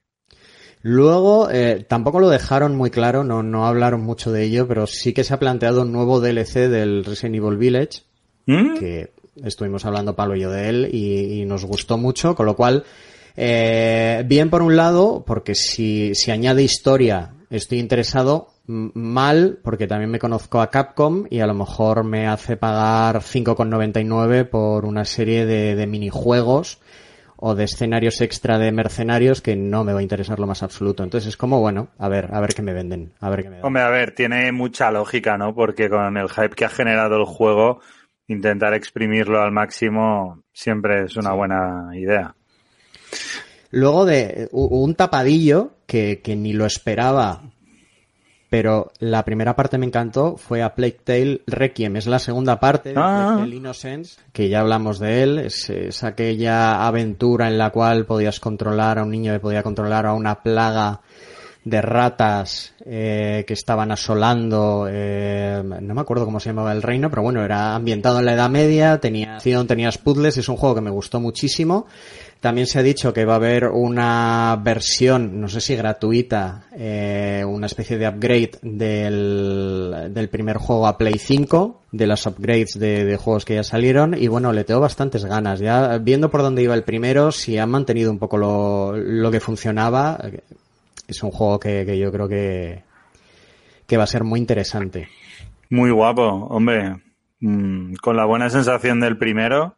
Luego, 0.83 1.49
eh, 1.51 1.87
tampoco 1.89 2.19
lo 2.19 2.29
dejaron 2.29 2.75
muy 2.75 2.91
claro, 2.91 3.23
no, 3.23 3.43
no 3.45 3.67
hablaron 3.67 4.01
mucho 4.01 4.33
de 4.33 4.43
ello, 4.43 4.67
pero 4.67 4.89
sí 4.89 5.13
que 5.13 5.23
se 5.23 5.33
ha 5.33 5.39
planteado 5.39 5.83
un 5.83 5.93
nuevo 5.93 6.21
DLC 6.21 6.69
del 6.69 7.05
Resident 7.05 7.37
Evil 7.37 7.57
Village, 7.57 8.03
¿Mm? 8.47 8.79
que 8.79 9.13
estuvimos 9.37 9.85
hablando 9.85 10.17
Pablo 10.17 10.37
y 10.37 10.41
yo 10.41 10.51
de 10.51 10.69
él 10.69 10.89
y, 10.93 11.45
nos 11.45 11.65
gustó 11.65 11.99
mucho, 11.99 12.35
con 12.35 12.47
lo 12.47 12.57
cual, 12.57 12.85
eh, 13.37 14.23
bien 14.27 14.51
por 14.51 14.63
un 14.63 14.77
lado, 14.77 15.25
porque 15.27 15.55
si, 15.55 16.13
añade 16.31 16.63
historia 16.63 17.35
estoy 17.51 17.79
interesado, 17.79 18.49
mal, 18.67 19.59
porque 19.63 19.87
también 19.87 20.11
me 20.11 20.19
conozco 20.19 20.61
a 20.61 20.71
Capcom 20.71 21.27
y 21.29 21.41
a 21.41 21.47
lo 21.47 21.55
mejor 21.55 22.05
me 22.05 22.27
hace 22.27 22.57
pagar 22.57 23.17
5,99 23.21 24.49
por 24.49 24.85
una 24.85 25.05
serie 25.05 25.45
de, 25.45 25.75
de 25.75 25.87
minijuegos 25.87 26.79
o 27.45 27.57
de 27.57 27.65
escenarios 27.65 28.21
extra 28.21 28.57
de 28.57 28.71
mercenarios 28.71 29.43
que 29.43 29.57
no 29.57 29.83
me 29.83 29.93
va 29.93 29.99
a 29.99 30.03
interesar 30.03 30.39
lo 30.39 30.47
más 30.47 30.63
absoluto. 30.63 31.03
Entonces 31.03 31.31
es 31.31 31.37
como, 31.37 31.59
bueno, 31.59 31.89
a 31.99 32.09
ver, 32.09 32.29
a 32.33 32.41
ver 32.41 32.55
qué 32.55 32.63
me 32.63 32.73
venden, 32.73 33.15
a 33.19 33.31
ver 33.31 33.43
qué 33.43 33.51
me 33.51 33.57
dan. 33.57 33.67
Hombre, 33.67 33.83
a 33.83 33.91
ver, 33.91 34.15
tiene 34.15 34.53
mucha 34.53 34.93
lógica, 34.93 35.37
¿no? 35.37 35.53
Porque 35.53 35.91
con 35.91 36.17
el 36.17 36.29
hype 36.29 36.51
que 36.51 36.65
ha 36.65 36.69
generado 36.69 37.17
el 37.17 37.25
juego, 37.25 37.81
intentar 38.33 38.75
exprimirlo 38.75 39.41
al 39.41 39.53
máximo 39.53 40.43
siempre 40.53 41.05
es 41.05 41.17
una 41.17 41.33
buena 41.33 41.91
idea. 41.95 42.35
Luego 43.71 44.05
de 44.05 44.49
un 44.53 44.95
tapadillo 44.95 45.73
que, 45.87 46.21
que 46.21 46.37
ni 46.37 46.53
lo 46.53 46.67
esperaba, 46.67 47.43
pero 48.51 48.93
la 48.99 49.25
primera 49.25 49.57
parte 49.57 49.79
me 49.79 49.87
encantó, 49.87 50.37
fue 50.37 50.61
a 50.61 50.75
Plague 50.75 51.01
Tale 51.05 51.41
Requiem. 51.47 51.97
Es 51.97 52.07
la 52.07 52.19
segunda 52.19 52.61
parte 52.61 52.91
de 52.91 52.97
Ah. 52.99 53.37
Tale 53.39 53.57
Innocence, 53.57 54.21
que 54.31 54.51
ya 54.51 54.61
hablamos 54.61 54.99
de 54.99 55.23
él. 55.23 55.39
Es, 55.39 55.71
es 55.71 56.05
aquella 56.05 56.87
aventura 56.87 57.49
en 57.49 57.57
la 57.57 57.71
cual 57.71 58.05
podías 58.05 58.41
controlar 58.41 58.99
a 58.99 59.05
un 59.05 59.11
niño 59.11 59.33
que 59.33 59.41
podía 59.41 59.63
controlar 59.63 60.05
a 60.05 60.13
una 60.13 60.43
plaga 60.43 61.01
de 61.65 61.81
ratas 61.81 62.75
eh, 62.85 63.45
que 63.47 63.55
estaban 63.55 63.93
asolando, 63.93 64.89
eh, 64.91 65.63
no 65.63 65.95
me 65.95 66.01
acuerdo 66.01 66.25
cómo 66.25 66.41
se 66.41 66.51
llamaba 66.51 66.73
el 66.73 66.83
reino, 66.83 67.09
pero 67.09 67.23
bueno, 67.23 67.45
era 67.45 67.75
ambientado 67.75 68.19
en 68.19 68.25
la 68.25 68.35
Edad 68.35 68.51
Media, 68.51 68.99
tenía 68.99 69.37
acción, 69.37 69.67
tenías 69.67 69.99
puzzles, 69.99 70.37
es 70.37 70.49
un 70.49 70.57
juego 70.57 70.75
que 70.75 70.81
me 70.81 70.91
gustó 70.91 71.21
muchísimo. 71.21 71.87
También 72.41 72.67
se 72.67 72.81
ha 72.81 72.83
dicho 72.83 73.13
que 73.13 73.25
va 73.25 73.35
a 73.35 73.37
haber 73.37 73.69
una 73.69 74.61
versión, 74.65 75.41
no 75.41 75.47
sé 75.47 75.61
si 75.61 75.77
gratuita, 75.77 76.65
eh, 76.77 77.45
una 77.47 77.67
especie 77.67 77.99
de 77.99 78.09
upgrade 78.09 78.59
del, 78.63 80.11
del 80.11 80.29
primer 80.29 80.57
juego 80.57 80.89
a 80.89 80.99
Play 80.99 81.19
5, 81.21 81.83
de 81.93 82.07
las 82.09 82.27
upgrades 82.27 82.77
de, 82.81 83.05
de 83.05 83.17
juegos 83.17 83.45
que 83.45 83.55
ya 83.55 83.63
salieron, 83.63 84.21
y 84.21 84.27
bueno, 84.27 84.53
le 84.53 84.65
tengo 84.65 84.81
bastantes 84.81 85.25
ganas. 85.25 85.61
Ya 85.61 85.99
viendo 85.99 86.33
por 86.33 86.43
dónde 86.43 86.65
iba 86.65 86.75
el 86.75 86.83
primero, 86.83 87.31
si 87.31 87.59
han 87.59 87.71
mantenido 87.71 88.11
un 88.11 88.19
poco 88.19 88.37
lo, 88.37 88.97
lo 88.97 89.31
que 89.31 89.39
funcionaba, 89.39 90.19
es 91.13 91.23
un 91.23 91.31
juego 91.31 91.59
que, 91.61 91.85
que 91.87 91.99
yo 91.99 92.11
creo 92.13 92.29
que, 92.29 92.83
que 93.87 93.97
va 93.97 94.05
a 94.05 94.09
ser 94.09 94.25
muy 94.25 94.41
interesante. 94.41 95.09
Muy 95.71 95.91
guapo, 95.91 96.23
hombre. 96.51 96.97
Mm, 97.41 97.95
con 97.95 98.17
la 98.17 98.25
buena 98.27 98.51
sensación 98.51 99.01
del 99.01 99.17
primero, 99.19 99.77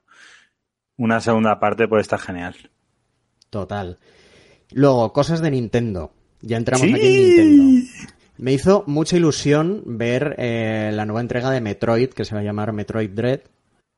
una 0.97 1.21
segunda 1.21 1.61
parte 1.61 1.87
puede 1.89 2.03
estar 2.03 2.19
genial. 2.19 2.55
Total. 3.51 3.99
Luego, 4.73 5.13
cosas 5.13 5.41
de 5.41 5.51
Nintendo. 5.51 6.13
Ya 6.41 6.57
entramos 6.57 6.87
Sí. 6.87 6.93
aquí 6.95 7.07
en 7.07 7.13
Nintendo. 7.57 7.89
Me 8.37 8.53
hizo 8.53 8.83
mucha 8.89 9.17
ilusión 9.17 9.83
ver 9.87 10.35
eh, 10.39 10.91
la 10.93 11.07
nueva 11.07 11.21
entrega 11.21 11.51
de 11.51 11.61
Metroid, 11.61 12.09
que 12.11 12.25
se 12.25 12.35
va 12.35 12.41
a 12.41 12.45
llamar 12.45 12.73
Metroid 12.73 13.11
Dread. 13.11 13.41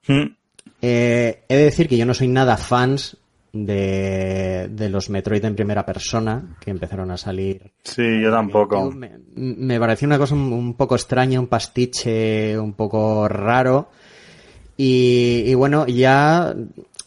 Mm, 0.08 0.34
Eh, 0.82 1.44
he 1.48 1.56
de 1.56 1.64
decir 1.64 1.88
que 1.88 1.96
yo 1.96 2.04
no 2.04 2.12
soy 2.12 2.28
nada 2.28 2.56
fans 2.58 3.16
de, 3.64 4.68
de 4.70 4.88
los 4.88 5.08
Metroid 5.08 5.44
en 5.44 5.54
primera 5.54 5.86
persona, 5.86 6.56
que 6.60 6.70
empezaron 6.70 7.10
a 7.10 7.16
salir 7.16 7.72
Sí, 7.84 8.20
yo 8.20 8.30
tampoco. 8.30 8.90
Me, 8.90 9.12
me 9.34 9.78
pareció 9.78 10.06
una 10.06 10.18
cosa 10.18 10.34
un, 10.34 10.52
un 10.52 10.74
poco 10.74 10.96
extraña, 10.96 11.40
un 11.40 11.46
pastiche 11.46 12.58
un 12.58 12.74
poco 12.74 13.28
raro. 13.28 13.88
Y, 14.76 15.44
y 15.46 15.54
bueno, 15.54 15.86
ya 15.86 16.54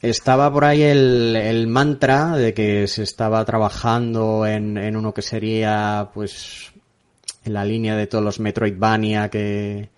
estaba 0.01 0.51
por 0.51 0.65
ahí 0.65 0.81
el, 0.81 1.35
el 1.35 1.67
mantra 1.67 2.35
de 2.35 2.53
que 2.53 2.88
se 2.88 3.03
estaba 3.03 3.43
trabajando 3.45 4.45
en, 4.47 4.77
en 4.77 4.95
uno 4.95 5.13
que 5.13 5.21
sería, 5.21 6.09
pues, 6.13 6.71
en 7.45 7.53
la 7.53 7.65
línea 7.65 7.95
de 7.95 8.07
todos 8.07 8.23
los 8.23 8.39
Metroidvania 8.39 9.29
que, 9.29 9.89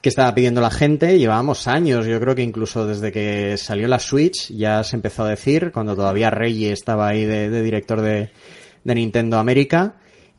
que 0.00 0.08
estaba 0.08 0.34
pidiendo 0.34 0.60
la 0.60 0.70
gente. 0.70 1.18
Llevábamos 1.18 1.66
años, 1.68 2.06
yo 2.06 2.18
creo 2.20 2.34
que 2.34 2.42
incluso 2.42 2.86
desde 2.86 3.12
que 3.12 3.56
salió 3.56 3.86
la 3.88 3.98
Switch 3.98 4.50
ya 4.54 4.82
se 4.84 4.96
empezó 4.96 5.24
a 5.24 5.28
decir, 5.30 5.72
cuando 5.72 5.94
todavía 5.94 6.30
Reggie 6.30 6.72
estaba 6.72 7.08
ahí 7.08 7.24
de, 7.24 7.50
de 7.50 7.62
director 7.62 8.00
de, 8.00 8.30
de 8.84 8.94
Nintendo 8.94 9.38
América. 9.38 9.96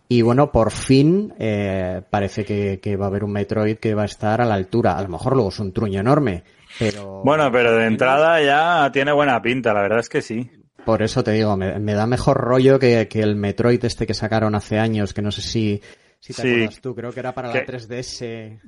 Y 0.09 0.23
bueno, 0.23 0.51
por 0.51 0.71
fin 0.71 1.33
eh, 1.39 2.01
parece 2.09 2.43
que, 2.43 2.79
que 2.81 2.97
va 2.97 3.05
a 3.05 3.07
haber 3.07 3.23
un 3.23 3.31
Metroid 3.31 3.77
que 3.77 3.93
va 3.93 4.01
a 4.01 4.05
estar 4.05 4.41
a 4.41 4.45
la 4.45 4.55
altura. 4.55 4.97
A 4.97 5.01
lo 5.03 5.07
mejor 5.07 5.33
luego 5.35 5.49
es 5.49 5.59
un 5.59 5.71
truño 5.71 6.01
enorme, 6.01 6.43
pero... 6.77 7.21
Bueno, 7.23 7.49
pero 7.49 7.77
de 7.77 7.85
entrada 7.85 8.41
ya 8.43 8.91
tiene 8.91 9.13
buena 9.13 9.41
pinta, 9.41 9.73
la 9.73 9.83
verdad 9.83 9.99
es 9.99 10.09
que 10.09 10.21
sí. 10.21 10.51
Por 10.85 11.01
eso 11.01 11.23
te 11.23 11.31
digo, 11.31 11.55
me, 11.55 11.79
me 11.79 11.93
da 11.93 12.07
mejor 12.07 12.35
rollo 12.37 12.77
que, 12.77 13.07
que 13.07 13.21
el 13.21 13.35
Metroid 13.37 13.85
este 13.85 14.05
que 14.05 14.13
sacaron 14.13 14.53
hace 14.53 14.79
años, 14.79 15.13
que 15.13 15.21
no 15.21 15.31
sé 15.31 15.41
si, 15.43 15.79
si 16.19 16.33
te 16.33 16.41
Sí. 16.41 16.47
acuerdas 16.49 16.81
tú, 16.81 16.93
creo 16.93 17.11
que 17.13 17.19
era 17.21 17.33
para 17.33 17.47
la 17.47 17.53
Que- 17.53 17.65
3DS. 17.67 18.59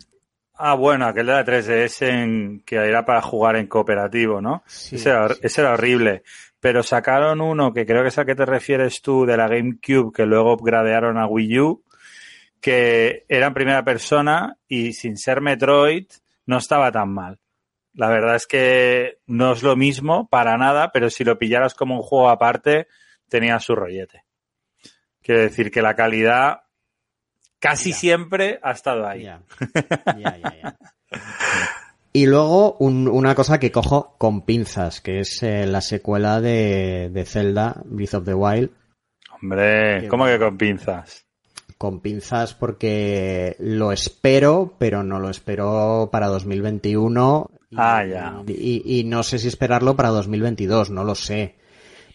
Ah, 0.56 0.76
bueno, 0.76 1.08
aquel 1.08 1.26
de 1.26 1.34
la 1.34 1.46
3DS 1.46 2.08
en, 2.08 2.64
que 2.66 2.76
era 2.76 3.06
para 3.06 3.22
jugar 3.22 3.56
en 3.56 3.68
cooperativo, 3.68 4.40
¿no? 4.40 4.64
Sí, 4.68 4.96
ese, 4.96 5.10
era, 5.10 5.30
sí. 5.30 5.40
ese 5.42 5.62
era 5.62 5.74
horrible. 5.74 6.24
Pero 6.60 6.84
sacaron 6.84 7.42
uno 7.42 7.74
que 7.74 7.86
creo 7.86 8.04
que 8.04 8.10
es 8.10 8.18
al 8.18 8.26
que 8.26 8.36
te 8.36 8.46
refieres 8.46 9.02
tú 9.02 9.26
de 9.26 9.36
la 9.36 9.48
GameCube 9.48 10.14
que 10.14 10.26
luego 10.26 10.54
upgradearon 10.54 11.18
a 11.18 11.28
Wii 11.28 11.60
U, 11.60 11.84
que 12.62 13.26
era 13.28 13.48
en 13.48 13.54
primera 13.54 13.84
persona 13.84 14.58
y 14.68 14.94
sin 14.94 15.18
ser 15.18 15.42
Metroid 15.42 16.06
no 16.46 16.58
estaba 16.58 16.92
tan 16.92 17.10
mal. 17.14 17.40
La 17.94 18.10
verdad 18.10 18.36
es 18.36 18.48
que 18.48 19.20
no 19.28 19.54
es 19.54 19.64
lo 19.64 19.76
mismo 19.76 20.28
para 20.30 20.58
nada, 20.58 20.92
pero 20.92 21.10
si 21.10 21.24
lo 21.24 21.38
pillaras 21.38 21.74
como 21.76 21.98
un 21.98 22.02
juego 22.02 22.30
aparte, 22.30 22.88
tenía 23.28 23.60
su 23.60 23.76
rollete. 23.76 24.24
Quiero 25.22 25.42
decir 25.42 25.72
que 25.72 25.82
la 25.82 25.96
calidad 25.96 26.63
casi 27.64 27.92
Ya. 27.92 27.96
siempre 27.98 28.60
ha 28.62 28.72
estado 28.72 29.08
ahí. 29.08 29.24
Ya. 29.24 29.40
Ya. 30.18 30.76
Y 32.12 32.26
luego 32.28 32.76
un- 32.80 33.08
una 33.08 33.34
cosa 33.36 33.60
que 33.60 33.72
cojo 33.72 34.16
con 34.18 34.42
pinzas, 34.42 35.00
que 35.02 35.20
es 35.22 35.42
eh, 35.42 35.66
la 35.66 35.82
secuela 35.82 36.42
de, 36.42 37.10
de 37.12 37.26
Zelda, 37.26 37.82
Breath 37.86 38.14
of 38.16 38.26
the 38.26 38.34
Wild, 38.34 38.70
Hombre, 39.42 40.08
¿cómo 40.10 40.26
que 40.26 40.38
con 40.40 40.58
pinzas? 40.58 41.26
con 41.78 42.00
pinzas 42.02 42.54
porque 42.54 43.56
lo 43.60 43.92
espero, 43.92 44.76
pero 44.78 45.04
no 45.04 45.20
lo 45.20 45.30
espero 45.30 46.10
para 46.12 46.28
2021. 46.28 47.50
Y, 47.72 47.76
Ah, 47.78 48.06
ya. 48.06 48.42
Y, 48.48 49.00
y 49.00 49.04
no 49.06 49.24
sé 49.24 49.40
si 49.40 49.48
esperarlo 49.50 49.96
para 49.96 50.10
2022, 50.10 50.92
no 50.92 51.04
lo 51.04 51.16
sé. 51.16 51.56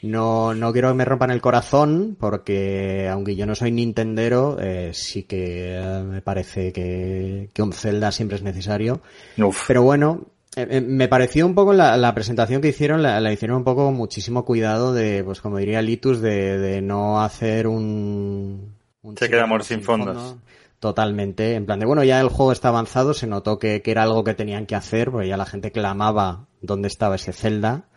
No, 0.00 0.54
no 0.54 0.72
quiero 0.72 0.88
que 0.88 0.94
me 0.94 1.04
rompan 1.04 1.32
el 1.32 1.40
corazón 1.40 2.16
porque 2.20 3.08
aunque 3.10 3.34
yo 3.34 3.46
no 3.46 3.56
soy 3.56 3.72
nintendero, 3.72 4.56
eh, 4.60 4.92
sí 4.94 5.24
que 5.24 5.76
eh, 5.76 6.02
me 6.04 6.22
parece 6.22 6.72
que, 6.72 7.50
que 7.52 7.62
un 7.62 7.72
Zelda 7.72 8.12
siempre 8.12 8.36
es 8.36 8.44
necesario. 8.44 9.00
Uf. 9.38 9.64
Pero 9.66 9.82
bueno, 9.82 10.26
eh, 10.54 10.68
eh, 10.70 10.80
me 10.80 11.08
pareció 11.08 11.44
un 11.46 11.56
poco 11.56 11.72
la, 11.72 11.96
la 11.96 12.14
presentación 12.14 12.62
que 12.62 12.68
hicieron, 12.68 13.02
la, 13.02 13.20
la 13.20 13.32
hicieron 13.32 13.56
un 13.56 13.64
poco 13.64 13.90
muchísimo 13.90 14.44
cuidado 14.44 14.94
de, 14.94 15.24
pues 15.24 15.40
como 15.40 15.58
diría 15.58 15.82
Litus, 15.82 16.20
de, 16.20 16.58
de 16.58 16.80
no 16.80 17.20
hacer 17.20 17.66
un... 17.66 18.76
un 19.02 19.16
Se 19.16 19.24
chico 19.24 19.32
queda 19.32 19.44
amor 19.44 19.64
sin 19.64 19.82
fondos. 19.82 20.36
Totalmente. 20.78 21.54
En 21.54 21.66
plan 21.66 21.80
de, 21.80 21.86
bueno, 21.86 22.04
ya 22.04 22.20
el 22.20 22.28
juego 22.28 22.52
está 22.52 22.68
avanzado, 22.68 23.14
se 23.14 23.26
notó 23.26 23.58
que, 23.58 23.82
que 23.82 23.90
era 23.90 24.04
algo 24.04 24.22
que 24.22 24.34
tenían 24.34 24.64
que 24.64 24.76
hacer, 24.76 25.10
porque 25.10 25.26
ya 25.26 25.36
la 25.36 25.44
gente 25.44 25.72
clamaba 25.72 26.46
dónde 26.60 26.86
estaba 26.86 27.16
ese 27.16 27.32
Zelda. 27.32 27.87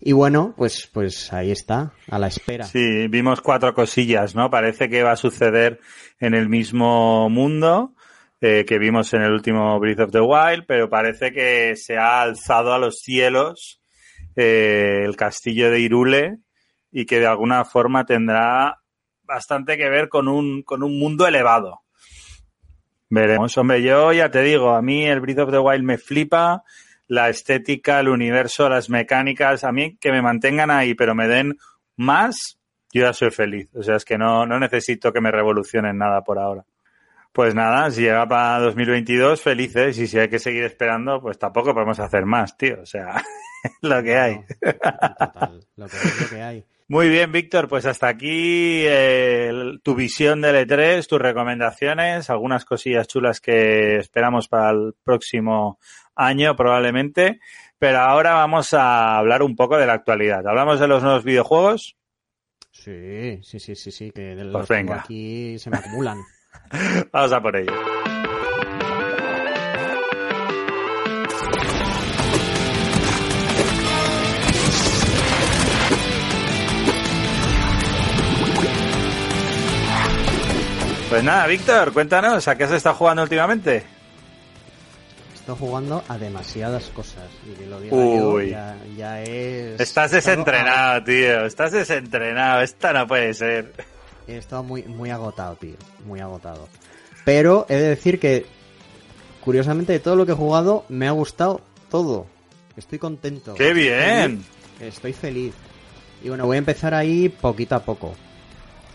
Y 0.00 0.12
bueno, 0.12 0.54
pues, 0.56 0.88
pues 0.92 1.32
ahí 1.32 1.50
está, 1.50 1.92
a 2.10 2.18
la 2.18 2.28
espera. 2.28 2.64
Sí, 2.64 3.08
vimos 3.08 3.40
cuatro 3.40 3.74
cosillas, 3.74 4.34
¿no? 4.34 4.50
Parece 4.50 4.88
que 4.88 5.02
va 5.02 5.12
a 5.12 5.16
suceder 5.16 5.80
en 6.20 6.34
el 6.34 6.48
mismo 6.48 7.28
mundo 7.30 7.94
eh, 8.40 8.64
que 8.66 8.78
vimos 8.78 9.14
en 9.14 9.22
el 9.22 9.32
último 9.32 9.78
Breath 9.80 10.00
of 10.00 10.12
the 10.12 10.20
Wild, 10.20 10.64
pero 10.66 10.90
parece 10.90 11.32
que 11.32 11.74
se 11.74 11.96
ha 11.96 12.20
alzado 12.20 12.74
a 12.74 12.78
los 12.78 13.00
cielos 13.00 13.80
eh, 14.36 15.02
el 15.04 15.16
castillo 15.16 15.70
de 15.70 15.80
Irule 15.80 16.38
y 16.92 17.06
que 17.06 17.18
de 17.18 17.26
alguna 17.26 17.64
forma 17.64 18.04
tendrá 18.04 18.82
bastante 19.22 19.78
que 19.78 19.88
ver 19.88 20.08
con 20.08 20.28
un, 20.28 20.62
con 20.62 20.82
un 20.82 20.98
mundo 20.98 21.26
elevado. 21.26 21.80
Veremos. 23.08 23.56
Hombre, 23.56 23.82
yo 23.82 24.12
ya 24.12 24.30
te 24.30 24.42
digo, 24.42 24.74
a 24.74 24.82
mí 24.82 25.06
el 25.06 25.20
Breath 25.20 25.38
of 25.38 25.50
the 25.50 25.58
Wild 25.58 25.84
me 25.84 25.96
flipa, 25.96 26.62
la 27.08 27.28
estética, 27.28 28.00
el 28.00 28.08
universo, 28.08 28.68
las 28.68 28.90
mecánicas, 28.90 29.64
a 29.64 29.72
mí 29.72 29.96
que 29.96 30.10
me 30.10 30.22
mantengan 30.22 30.70
ahí, 30.70 30.94
pero 30.94 31.14
me 31.14 31.28
den 31.28 31.56
más, 31.96 32.58
yo 32.92 33.02
ya 33.02 33.12
soy 33.12 33.30
feliz. 33.30 33.68
O 33.74 33.82
sea, 33.82 33.96
es 33.96 34.04
que 34.04 34.18
no, 34.18 34.46
no 34.46 34.58
necesito 34.58 35.12
que 35.12 35.20
me 35.20 35.30
revolucionen 35.30 35.98
nada 35.98 36.22
por 36.22 36.38
ahora. 36.38 36.64
Pues 37.32 37.54
nada, 37.54 37.90
si 37.90 38.00
llega 38.00 38.26
para 38.26 38.60
2022, 38.60 39.42
felices. 39.42 39.98
Y 39.98 40.06
si 40.06 40.18
hay 40.18 40.28
que 40.28 40.38
seguir 40.38 40.64
esperando, 40.64 41.20
pues 41.20 41.38
tampoco 41.38 41.74
podemos 41.74 42.00
hacer 42.00 42.24
más, 42.24 42.56
tío. 42.56 42.80
O 42.80 42.86
sea, 42.86 43.22
lo 43.82 44.02
que 44.02 44.16
hay. 44.16 44.40
Total, 45.18 45.66
lo 45.76 45.86
que 45.86 45.96
lo 45.96 46.28
que 46.30 46.42
hay. 46.42 46.64
Muy 46.88 47.08
bien, 47.08 47.32
Víctor, 47.32 47.66
pues 47.68 47.84
hasta 47.84 48.06
aquí 48.06 48.84
eh, 48.86 49.50
tu 49.82 49.96
visión 49.96 50.40
del 50.40 50.68
E3, 50.68 51.04
tus 51.08 51.20
recomendaciones, 51.20 52.30
algunas 52.30 52.64
cosillas 52.64 53.08
chulas 53.08 53.40
que 53.40 53.96
esperamos 53.96 54.46
para 54.46 54.70
el 54.70 54.94
próximo 55.02 55.80
año 56.14 56.54
probablemente, 56.54 57.40
pero 57.78 57.98
ahora 57.98 58.34
vamos 58.34 58.72
a 58.72 59.18
hablar 59.18 59.42
un 59.42 59.56
poco 59.56 59.76
de 59.76 59.86
la 59.86 59.94
actualidad. 59.94 60.46
¿Hablamos 60.46 60.78
de 60.78 60.86
los 60.86 61.02
nuevos 61.02 61.24
videojuegos? 61.24 61.96
Sí, 62.70 63.40
sí, 63.42 63.58
sí, 63.58 63.74
sí, 63.74 63.90
sí, 63.90 64.12
que 64.12 64.36
de 64.36 64.44
los 64.44 64.52
Pues 64.52 64.68
venga. 64.68 65.00
aquí 65.00 65.58
se 65.58 65.70
me 65.70 65.78
acumulan. 65.78 66.18
Vamos 67.12 67.32
a 67.32 67.40
por 67.42 67.56
ello. 67.56 67.72
Pues 81.08 81.22
nada, 81.22 81.46
Víctor, 81.46 81.92
cuéntanos, 81.92 82.48
¿a 82.48 82.56
qué 82.56 82.64
has 82.64 82.72
estado 82.72 82.96
jugando 82.96 83.22
últimamente? 83.22 83.84
Estoy 85.34 85.54
jugando 85.56 86.02
a 86.08 86.18
demasiadas 86.18 86.88
cosas. 86.88 87.30
Y 87.48 87.54
que 87.54 87.66
lo 87.66 87.80
diga 87.80 87.96
Uy. 87.96 88.18
yo, 88.18 88.42
ya, 88.42 88.76
ya 88.96 89.22
es... 89.22 89.80
Estás 89.80 90.10
desentrenado, 90.10 91.04
tío, 91.04 91.46
estás 91.46 91.70
desentrenado, 91.70 92.60
esta 92.62 92.92
no 92.92 93.06
puede 93.06 93.32
ser. 93.34 93.72
He 94.26 94.36
estado 94.36 94.64
muy, 94.64 94.82
muy 94.82 95.10
agotado, 95.10 95.54
tío. 95.54 95.76
Muy 96.04 96.18
agotado. 96.18 96.68
Pero 97.24 97.66
he 97.68 97.76
de 97.76 97.88
decir 97.90 98.18
que, 98.18 98.44
curiosamente, 99.44 99.92
de 99.92 100.00
todo 100.00 100.16
lo 100.16 100.26
que 100.26 100.32
he 100.32 100.36
jugado, 100.36 100.84
me 100.88 101.06
ha 101.06 101.12
gustado 101.12 101.60
todo. 101.88 102.26
Estoy 102.76 102.98
contento. 102.98 103.54
¡Qué 103.54 103.72
bien! 103.72 104.44
Estoy 104.80 105.12
feliz. 105.12 105.54
Y 106.24 106.28
bueno, 106.28 106.46
voy 106.46 106.56
a 106.56 106.58
empezar 106.58 106.94
ahí 106.94 107.28
poquito 107.28 107.76
a 107.76 107.80
poco. 107.84 108.16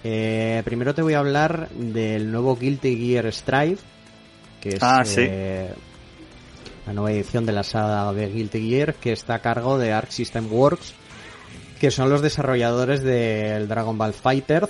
Eh, 0.03 0.61
primero 0.65 0.95
te 0.95 1.01
voy 1.01 1.13
a 1.13 1.19
hablar 1.19 1.69
del 1.69 2.31
nuevo 2.31 2.55
Guilty 2.55 2.95
Gear 2.97 3.31
Strive, 3.31 3.77
que 4.59 4.69
es 4.69 4.79
Ah, 4.83 5.03
sí. 5.05 5.21
eh, 5.27 5.71
la 6.87 6.93
nueva 6.93 7.11
edición 7.11 7.45
de 7.45 7.51
la 7.51 7.63
saga 7.63 8.11
de 8.13 8.27
Guilty 8.27 8.69
Gear, 8.69 8.95
que 8.95 9.11
está 9.11 9.35
a 9.35 9.39
cargo 9.39 9.77
de 9.77 9.93
Arc 9.93 10.09
System 10.09 10.51
Works, 10.51 10.93
que 11.79 11.91
son 11.91 12.09
los 12.09 12.21
desarrolladores 12.21 13.03
del 13.03 13.67
Dragon 13.67 13.97
Ball 13.97 14.13
Fighters. 14.13 14.69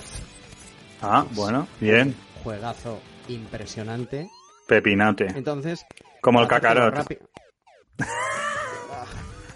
Ah, 1.02 1.26
bueno, 1.32 1.68
bien, 1.80 2.14
Juegazo 2.44 3.00
impresionante. 3.30 4.30
pepinate. 4.68 5.28
Entonces, 5.36 5.86
Como 6.22 6.42
el 6.42 6.48
rápido- 6.50 7.22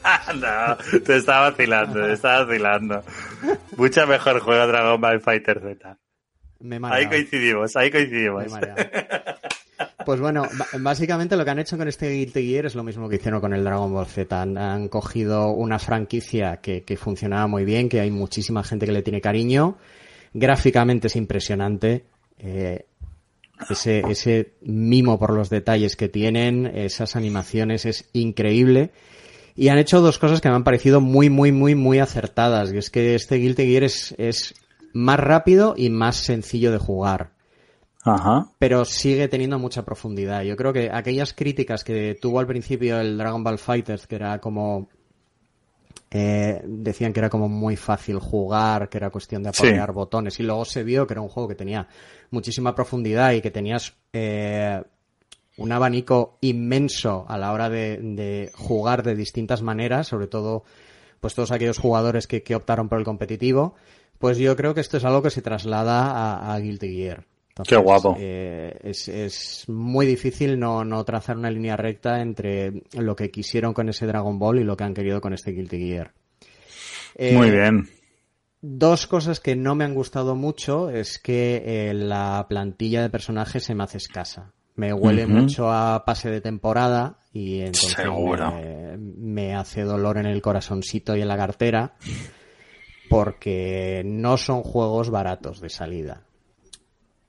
no, 0.36 1.00
te 1.00 1.18
estaba 1.18 1.50
vacilando, 1.50 2.06
te 2.06 2.14
estaba 2.14 2.46
vacilando. 2.46 3.04
Mucho 3.78 4.08
mejor 4.08 4.40
juego 4.40 4.68
Dragon 4.68 5.02
Ball 5.02 5.22
Fighter 5.22 5.60
Z. 5.60 5.98
Me 6.60 6.80
Ahí 6.84 7.08
coincidimos, 7.08 7.76
ahí 7.76 7.92
coincidimos. 7.92 8.46
Pues 10.06 10.20
bueno, 10.20 10.44
básicamente 10.80 11.36
lo 11.36 11.44
que 11.44 11.52
han 11.52 11.60
hecho 11.60 11.78
con 11.78 11.88
este 11.88 12.10
Guilty 12.10 12.48
Gear 12.48 12.66
es 12.68 12.76
lo 12.76 12.84
mismo 12.84 13.10
que 13.10 13.16
hicieron 13.16 13.42
con 13.42 13.54
el 13.54 13.64
Dragon 13.64 13.92
Ball 13.92 14.06
Z. 14.06 14.42
Han, 14.42 14.58
han 14.58 14.88
cogido 14.88 15.50
una 15.50 15.80
franquicia 15.80 16.58
que, 16.58 16.84
que 16.84 16.96
funcionaba 16.96 17.48
muy 17.48 17.66
bien, 17.66 17.90
que 17.90 18.00
hay 18.00 18.12
muchísima 18.12 18.64
gente 18.64 18.86
que 18.86 18.92
le 18.92 19.02
tiene 19.02 19.20
cariño. 19.20 19.78
Gráficamente 20.34 21.08
es 21.08 21.16
impresionante. 21.16 22.06
Eh, 22.38 22.86
ese, 23.70 24.04
ese 24.10 24.54
mimo 24.62 25.18
por 25.18 25.34
los 25.34 25.50
detalles 25.50 25.96
que 25.96 26.10
tienen, 26.10 26.66
esas 26.66 27.16
animaciones 27.16 27.86
es 27.86 28.10
increíble. 28.14 28.92
Y 29.56 29.70
han 29.70 29.78
hecho 29.78 30.02
dos 30.02 30.20
cosas 30.20 30.42
que 30.42 30.50
me 30.50 30.56
han 30.56 30.64
parecido 30.64 31.00
muy, 31.02 31.30
muy, 31.30 31.52
muy, 31.52 31.76
muy 31.76 32.00
acertadas. 32.00 32.74
Y 32.74 32.78
es 32.78 32.90
que 32.90 33.16
este 33.16 33.36
Guilty 33.38 33.66
Gear 33.66 33.84
es, 33.84 34.14
es 34.18 34.54
más 34.94 35.20
rápido 35.20 35.76
y 35.78 35.90
más 35.90 36.18
sencillo 36.18 36.72
de 36.72 36.78
jugar 36.78 37.32
Ajá. 38.04 38.50
pero 38.60 38.86
sigue 38.86 39.28
teniendo 39.28 39.58
mucha 39.60 39.84
profundidad. 39.84 40.44
Yo 40.44 40.56
creo 40.56 40.72
que 40.74 40.90
aquellas 40.92 41.34
críticas 41.34 41.84
que 41.84 42.18
tuvo 42.22 42.40
al 42.40 42.48
principio 42.48 43.00
el 43.00 43.18
Dragon 43.18 43.44
Ball 43.44 43.58
Fighters, 43.58 44.06
que 44.08 44.16
era 44.16 44.40
como... 44.40 44.88
eh, 46.12 46.62
decían 46.66 47.12
que 47.14 47.20
era 47.20 47.30
como 47.30 47.50
muy 47.50 47.76
fácil 47.76 48.20
jugar, 48.20 48.90
que 48.90 48.98
era 48.98 49.10
cuestión 49.10 49.44
de 49.44 49.52
Sí. 49.54 49.68
apoyar 49.68 49.92
botones, 49.92 50.40
y 50.40 50.44
luego 50.44 50.64
se 50.66 50.84
vio 50.84 51.08
que 51.08 51.14
era 51.14 51.22
un 51.22 51.30
juego 51.30 51.50
que 51.50 51.56
tenía 51.56 51.88
muchísima 52.30 52.76
profundidad 52.76 53.32
y 53.34 53.42
que 53.42 53.52
tenías 53.52 53.94
eh, 54.14 54.82
un 55.58 55.72
abanico 55.72 56.38
inmenso 56.42 57.26
a 57.28 57.38
la 57.38 57.54
hora 57.54 57.70
de, 57.70 57.98
de 57.98 58.52
jugar 58.54 59.04
de 59.04 59.16
distintas 59.16 59.62
maneras, 59.62 60.08
sobre 60.08 60.28
todo 60.28 60.64
pues 61.20 61.34
todos 61.34 61.52
aquellos 61.52 61.78
jugadores 61.80 62.28
que, 62.28 62.44
que 62.44 62.56
optaron 62.56 62.90
por 62.90 63.00
el 63.00 63.06
competitivo, 63.06 63.76
pues 64.20 64.38
yo 64.38 64.56
creo 64.56 64.74
que 64.74 64.82
esto 64.82 64.98
es 64.98 65.06
algo 65.06 65.22
que 65.22 65.30
se 65.30 65.42
traslada 65.42 66.12
a, 66.12 66.54
a 66.54 66.60
Guilty 66.60 66.96
Gear. 66.96 67.26
Qué 67.66 67.78
guapo. 67.78 68.18
eh, 68.20 68.78
es, 68.84 69.08
es 69.08 69.64
muy 69.70 70.06
difícil 70.06 70.60
no, 70.60 70.84
no 70.84 71.06
trazar 71.06 71.38
una 71.38 71.50
línea 71.50 71.78
recta 71.78 72.22
entre 72.22 72.84
lo 72.92 73.16
que 73.16 73.32
quisieron 73.32 73.74
con 73.74 73.88
ese 73.88 74.06
Dragon 74.06 74.38
Ball 74.38 74.60
y 74.60 74.66
lo 74.66 74.76
que 74.76 74.84
han 74.84 74.94
querido 74.94 75.22
con 75.22 75.34
este 75.34 75.52
Guilty 75.52 75.78
Gear. 75.80 76.12
Eh, 77.16 77.34
Muy 77.34 77.50
bien. 77.52 77.88
Dos 78.60 79.08
cosas 79.08 79.40
que 79.40 79.56
no 79.56 79.74
me 79.74 79.86
han 79.86 79.94
gustado 79.94 80.36
mucho 80.36 80.90
es 80.90 81.18
que 81.18 81.64
eh, 81.66 81.94
la 81.94 82.46
plantilla 82.50 83.02
de 83.02 83.10
personajes 83.10 83.64
se 83.64 83.74
me 83.74 83.84
hace 83.86 84.00
escasa. 84.00 84.52
Me 84.76 84.94
huele 84.94 85.26
mucho 85.26 85.72
a 85.72 86.04
pase 86.06 86.30
de 86.30 86.42
temporada 86.42 87.20
y 87.32 87.62
entonces 87.62 87.94
Seguro. 87.94 88.52
me, 88.52 88.98
me 88.98 89.56
hace 89.56 89.84
dolor 89.84 90.18
en 90.18 90.26
el 90.26 90.42
corazoncito 90.42 91.16
y 91.16 91.22
en 91.22 91.30
la 91.30 91.38
cartera 91.38 91.94
porque 93.10 94.04
no 94.06 94.38
son 94.38 94.64
juegos 94.64 95.10
baratos 95.10 95.62
de 95.62 95.70
salida. 95.70 96.24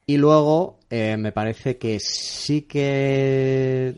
Y 0.07 0.19
luego 0.19 0.79
eh, 0.89 1.17
me 1.17 1.33
parece 1.33 1.79
que 1.79 1.99
sí 2.01 2.63
que 2.63 3.97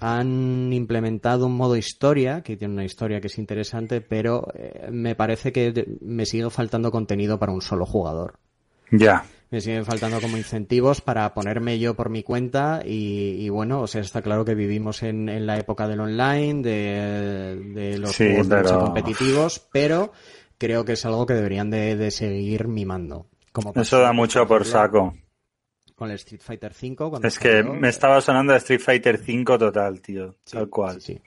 han 0.00 0.72
implementado 0.72 1.46
un 1.46 1.56
modo 1.56 1.76
historia, 1.76 2.42
que 2.42 2.56
tiene 2.56 2.74
una 2.74 2.84
historia 2.84 3.20
que 3.20 3.26
es 3.26 3.38
interesante, 3.38 4.00
pero 4.00 4.46
eh, 4.54 4.88
me 4.90 5.14
parece 5.16 5.52
que 5.52 5.96
me 6.00 6.26
sigue 6.26 6.48
faltando 6.50 6.92
contenido 6.92 7.38
para 7.38 7.52
un 7.52 7.60
solo 7.60 7.86
jugador. 7.86 8.38
Ya. 8.92 9.24
Me 9.50 9.60
siguen 9.60 9.84
faltando 9.84 10.20
como 10.20 10.36
incentivos 10.36 11.00
para 11.00 11.32
ponerme 11.32 11.78
yo 11.78 11.94
por 11.94 12.10
mi 12.10 12.22
cuenta 12.24 12.82
y, 12.84 13.36
y 13.38 13.48
bueno, 13.48 13.80
o 13.82 13.86
sea, 13.86 14.00
está 14.00 14.20
claro 14.20 14.44
que 14.44 14.54
vivimos 14.56 15.02
en, 15.04 15.28
en 15.28 15.46
la 15.46 15.56
época 15.58 15.86
del 15.86 16.00
online, 16.00 16.62
de, 16.62 17.56
de 17.74 17.98
los 17.98 18.10
Sí, 18.10 18.24
juegos 18.26 18.48
pero- 18.48 18.80
competitivos, 18.80 19.66
pero 19.72 20.12
creo 20.58 20.84
que 20.84 20.94
es 20.94 21.06
algo 21.06 21.26
que 21.26 21.34
deberían 21.34 21.70
de, 21.70 21.94
de 21.96 22.10
seguir 22.10 22.66
mimando. 22.66 23.26
Como 23.52 23.72
Eso 23.76 24.00
da 24.00 24.12
mucho 24.12 24.46
por 24.48 24.64
saco. 24.64 25.14
Con 25.94 26.10
el 26.10 26.16
Street 26.16 26.42
Fighter 26.44 26.72
V. 26.78 27.26
Es 27.26 27.38
que 27.38 27.52
salió, 27.62 27.72
me 27.72 27.88
estaba 27.88 28.20
sonando 28.20 28.54
Street 28.56 28.80
Fighter 28.82 29.16
5 29.16 29.56
total, 29.58 30.02
tío. 30.02 30.34
Tal 30.50 30.68
cual. 30.68 31.00
Sí. 31.00 31.18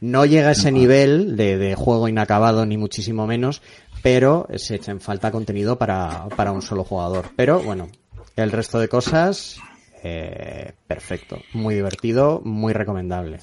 No 0.00 0.24
llega 0.26 0.48
a 0.48 0.52
ese 0.52 0.72
nivel 0.72 1.36
de, 1.36 1.56
de 1.58 1.76
juego 1.76 2.08
inacabado, 2.08 2.66
ni 2.66 2.76
muchísimo 2.76 3.28
menos, 3.28 3.62
pero 4.06 4.46
se 4.54 4.76
echa 4.76 4.92
en 4.92 5.00
falta 5.00 5.32
contenido 5.32 5.78
para, 5.78 6.28
para 6.36 6.52
un 6.52 6.62
solo 6.62 6.84
jugador. 6.84 7.24
Pero 7.34 7.58
bueno, 7.58 7.88
el 8.36 8.52
resto 8.52 8.78
de 8.78 8.86
cosas, 8.86 9.60
eh, 10.04 10.74
perfecto. 10.86 11.40
Muy 11.54 11.74
divertido, 11.74 12.40
muy 12.44 12.72
recomendable. 12.72 13.40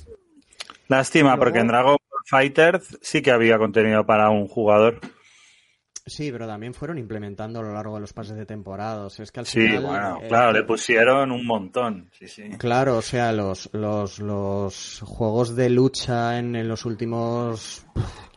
Lástima, 0.88 1.36
porque 1.36 1.60
en 1.60 1.68
Dragon 1.68 1.98
Fighter 2.28 2.82
sí 3.02 3.22
que 3.22 3.32
había 3.32 3.58
contenido 3.58 4.06
para 4.06 4.30
un 4.30 4.48
jugador. 4.48 5.02
Sí, 6.06 6.32
pero 6.34 6.46
también 6.48 6.74
fueron 6.74 6.98
implementando 6.98 7.60
a 7.60 7.64
lo 7.64 7.74
largo 7.74 7.96
de 7.96 8.02
los 8.02 8.12
pases 8.12 8.36
de 8.36 8.46
temporada. 8.46 9.06
O 9.06 9.10
sea, 9.10 9.24
es 9.24 9.32
que 9.32 9.40
al 9.40 9.46
Sí, 9.46 9.62
final, 9.62 9.84
bueno, 9.86 10.20
eh, 10.22 10.28
claro, 10.28 10.52
le 10.52 10.64
pusieron 10.64 11.32
un 11.32 11.46
montón. 11.46 12.10
Sí, 12.12 12.28
sí. 12.28 12.44
Claro, 12.58 12.98
o 12.98 13.02
sea, 13.02 13.32
los, 13.32 13.70
los, 13.72 14.20
los 14.20 15.00
juegos 15.06 15.56
de 15.56 15.70
lucha 15.70 16.38
en, 16.40 16.58
en 16.58 16.68
los 16.68 16.84
últimos, 16.86 17.86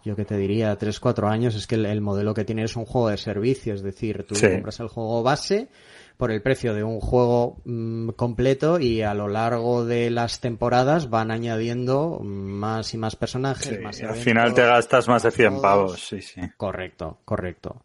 yo 0.05 0.15
que 0.15 0.25
te 0.25 0.37
diría, 0.37 0.77
3, 0.77 1.01
4 1.01 1.29
años, 1.29 1.57
es 1.57 1.67
que 1.67 1.75
el, 1.75 1.87
el 1.87 2.01
modelo 2.01 2.35
que 2.35 2.45
tiene 2.45 2.63
es 2.63 2.77
un 2.77 2.85
juego 2.85 3.09
de 3.09 3.17
servicio, 3.17 3.75
es 3.75 3.83
decir, 3.83 4.25
tú 4.29 4.37
Sí. 4.37 4.49
compras 4.49 4.79
el 4.79 4.87
juego 4.89 5.25
base 5.25 5.69
por 6.17 6.31
el 6.31 6.43
precio 6.43 6.73
de 6.75 6.83
un 6.85 7.01
juego 7.01 7.61
mm, 7.65 8.11
completo 8.11 8.79
y 8.81 9.03
a 9.03 9.15
lo 9.15 9.29
largo 9.29 9.85
de 9.85 10.11
las 10.11 10.41
temporadas 10.41 11.11
van 11.11 11.31
añadiendo 11.31 12.21
más 12.23 12.95
y 12.95 12.99
más 12.99 13.17
personajes, 13.17 13.67
Sí, 13.67 13.79
más 13.83 13.97
al 13.99 14.05
eventos, 14.05 14.25
final 14.25 14.55
te 14.55 14.63
gastas 14.63 15.09
más 15.09 15.23
de 15.23 15.31
100 15.31 15.49
todos. 15.51 15.63
pavos, 15.63 16.07
sí, 16.09 16.23
sí. 16.23 16.41
Correcto, 16.57 17.19
correcto. 17.25 17.83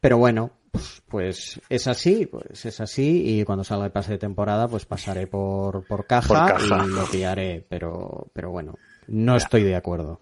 Pero 0.00 0.18
bueno, 0.18 0.50
pues, 0.72 1.02
pues 1.08 1.60
es 1.68 1.86
así, 1.86 2.26
pues 2.26 2.64
es 2.64 2.80
así 2.80 3.22
y 3.40 3.44
cuando 3.44 3.62
salga 3.62 3.84
el 3.86 3.92
pase 3.92 4.12
de 4.12 4.18
temporada 4.18 4.66
pues 4.68 4.84
pasaré 4.86 5.26
por, 5.26 5.86
por 5.86 6.06
caja, 6.06 6.28
Por 6.28 6.68
caja. 6.68 6.84
y 6.84 6.88
lo 6.88 7.04
pillaré, 7.06 7.64
pero, 7.68 8.28
pero 8.32 8.50
bueno, 8.50 8.74
no 9.06 9.36
estoy 9.36 9.62
de 9.62 9.76
acuerdo. 9.76 10.20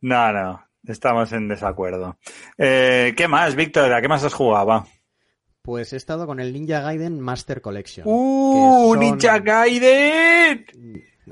No, 0.00 0.32
no, 0.32 0.62
estamos 0.84 1.32
en 1.32 1.48
desacuerdo. 1.48 2.16
Eh, 2.56 3.12
¿Qué 3.16 3.26
más, 3.28 3.54
Víctor? 3.56 3.92
¿A 3.92 4.00
qué 4.00 4.08
más 4.08 4.22
has 4.24 4.34
jugado? 4.34 4.66
Va. 4.66 4.86
Pues 5.66 5.92
he 5.92 5.96
estado 5.96 6.28
con 6.28 6.38
el 6.38 6.52
Ninja 6.52 6.80
Gaiden 6.80 7.18
Master 7.20 7.60
Collection. 7.60 8.06
¡Uh! 8.08 8.90
son 8.92 9.00
¡Ninja 9.00 9.40
Gaiden! 9.40 10.64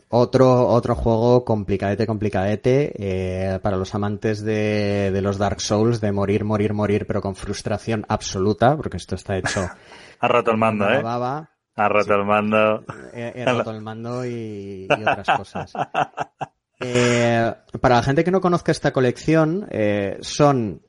Otro, 0.08 0.66
otro 0.66 0.96
juego 0.96 1.44
complicadete, 1.44 2.04
complicadete, 2.04 2.92
eh, 2.98 3.60
para 3.60 3.76
los 3.76 3.94
amantes 3.94 4.42
de, 4.42 5.12
de 5.12 5.22
los 5.22 5.38
Dark 5.38 5.60
Souls, 5.60 6.00
de 6.00 6.10
morir, 6.10 6.42
morir, 6.42 6.74
morir, 6.74 7.06
pero 7.06 7.22
con 7.22 7.36
frustración 7.36 8.04
absoluta, 8.08 8.76
porque 8.76 8.96
esto 8.96 9.14
está 9.14 9.38
hecho 9.38 9.68
Ha 10.18 10.26
roto 10.26 10.50
el 10.50 10.56
mando, 10.56 10.90
¿eh? 10.90 11.00
baba. 11.00 11.50
Ha 11.76 11.88
roto 11.88 12.14
el 12.14 12.24
mando. 12.24 12.84
he, 13.12 13.34
he 13.36 13.44
roto 13.44 13.70
el 13.70 13.82
mando 13.82 14.26
y, 14.26 14.88
y 14.90 15.02
otras 15.02 15.28
cosas. 15.36 15.72
Eh, 16.80 17.54
para 17.80 17.96
la 17.96 18.02
gente 18.02 18.24
que 18.24 18.30
no 18.30 18.40
conozca 18.40 18.72
esta 18.72 18.92
colección, 18.92 19.66
eh, 19.70 20.18
son... 20.20 20.82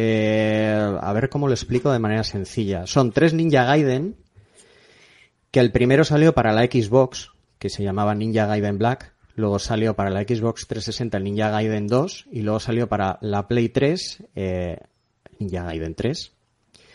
eh, 0.00 0.96
a 1.00 1.12
ver 1.12 1.28
cómo 1.28 1.48
lo 1.48 1.54
explico 1.54 1.90
de 1.90 1.98
manera 1.98 2.22
sencilla. 2.22 2.86
Son 2.86 3.10
tres 3.10 3.34
Ninja 3.34 3.64
Gaiden, 3.64 4.14
que 5.50 5.58
el 5.58 5.72
primero 5.72 6.04
salió 6.04 6.34
para 6.34 6.52
la 6.52 6.66
Xbox, 6.66 7.32
que 7.58 7.68
se 7.68 7.82
llamaba 7.82 8.14
Ninja 8.14 8.46
Gaiden 8.46 8.78
Black, 8.78 9.12
luego 9.34 9.58
salió 9.58 9.94
para 9.94 10.10
la 10.10 10.22
Xbox 10.22 10.68
360 10.68 11.16
el 11.18 11.24
Ninja 11.24 11.50
Gaiden 11.50 11.88
2, 11.88 12.26
y 12.30 12.42
luego 12.42 12.60
salió 12.60 12.88
para 12.88 13.18
la 13.22 13.48
Play 13.48 13.70
3 13.70 14.22
eh, 14.36 14.78
Ninja 15.40 15.64
Gaiden 15.64 15.96
3. 15.96 16.32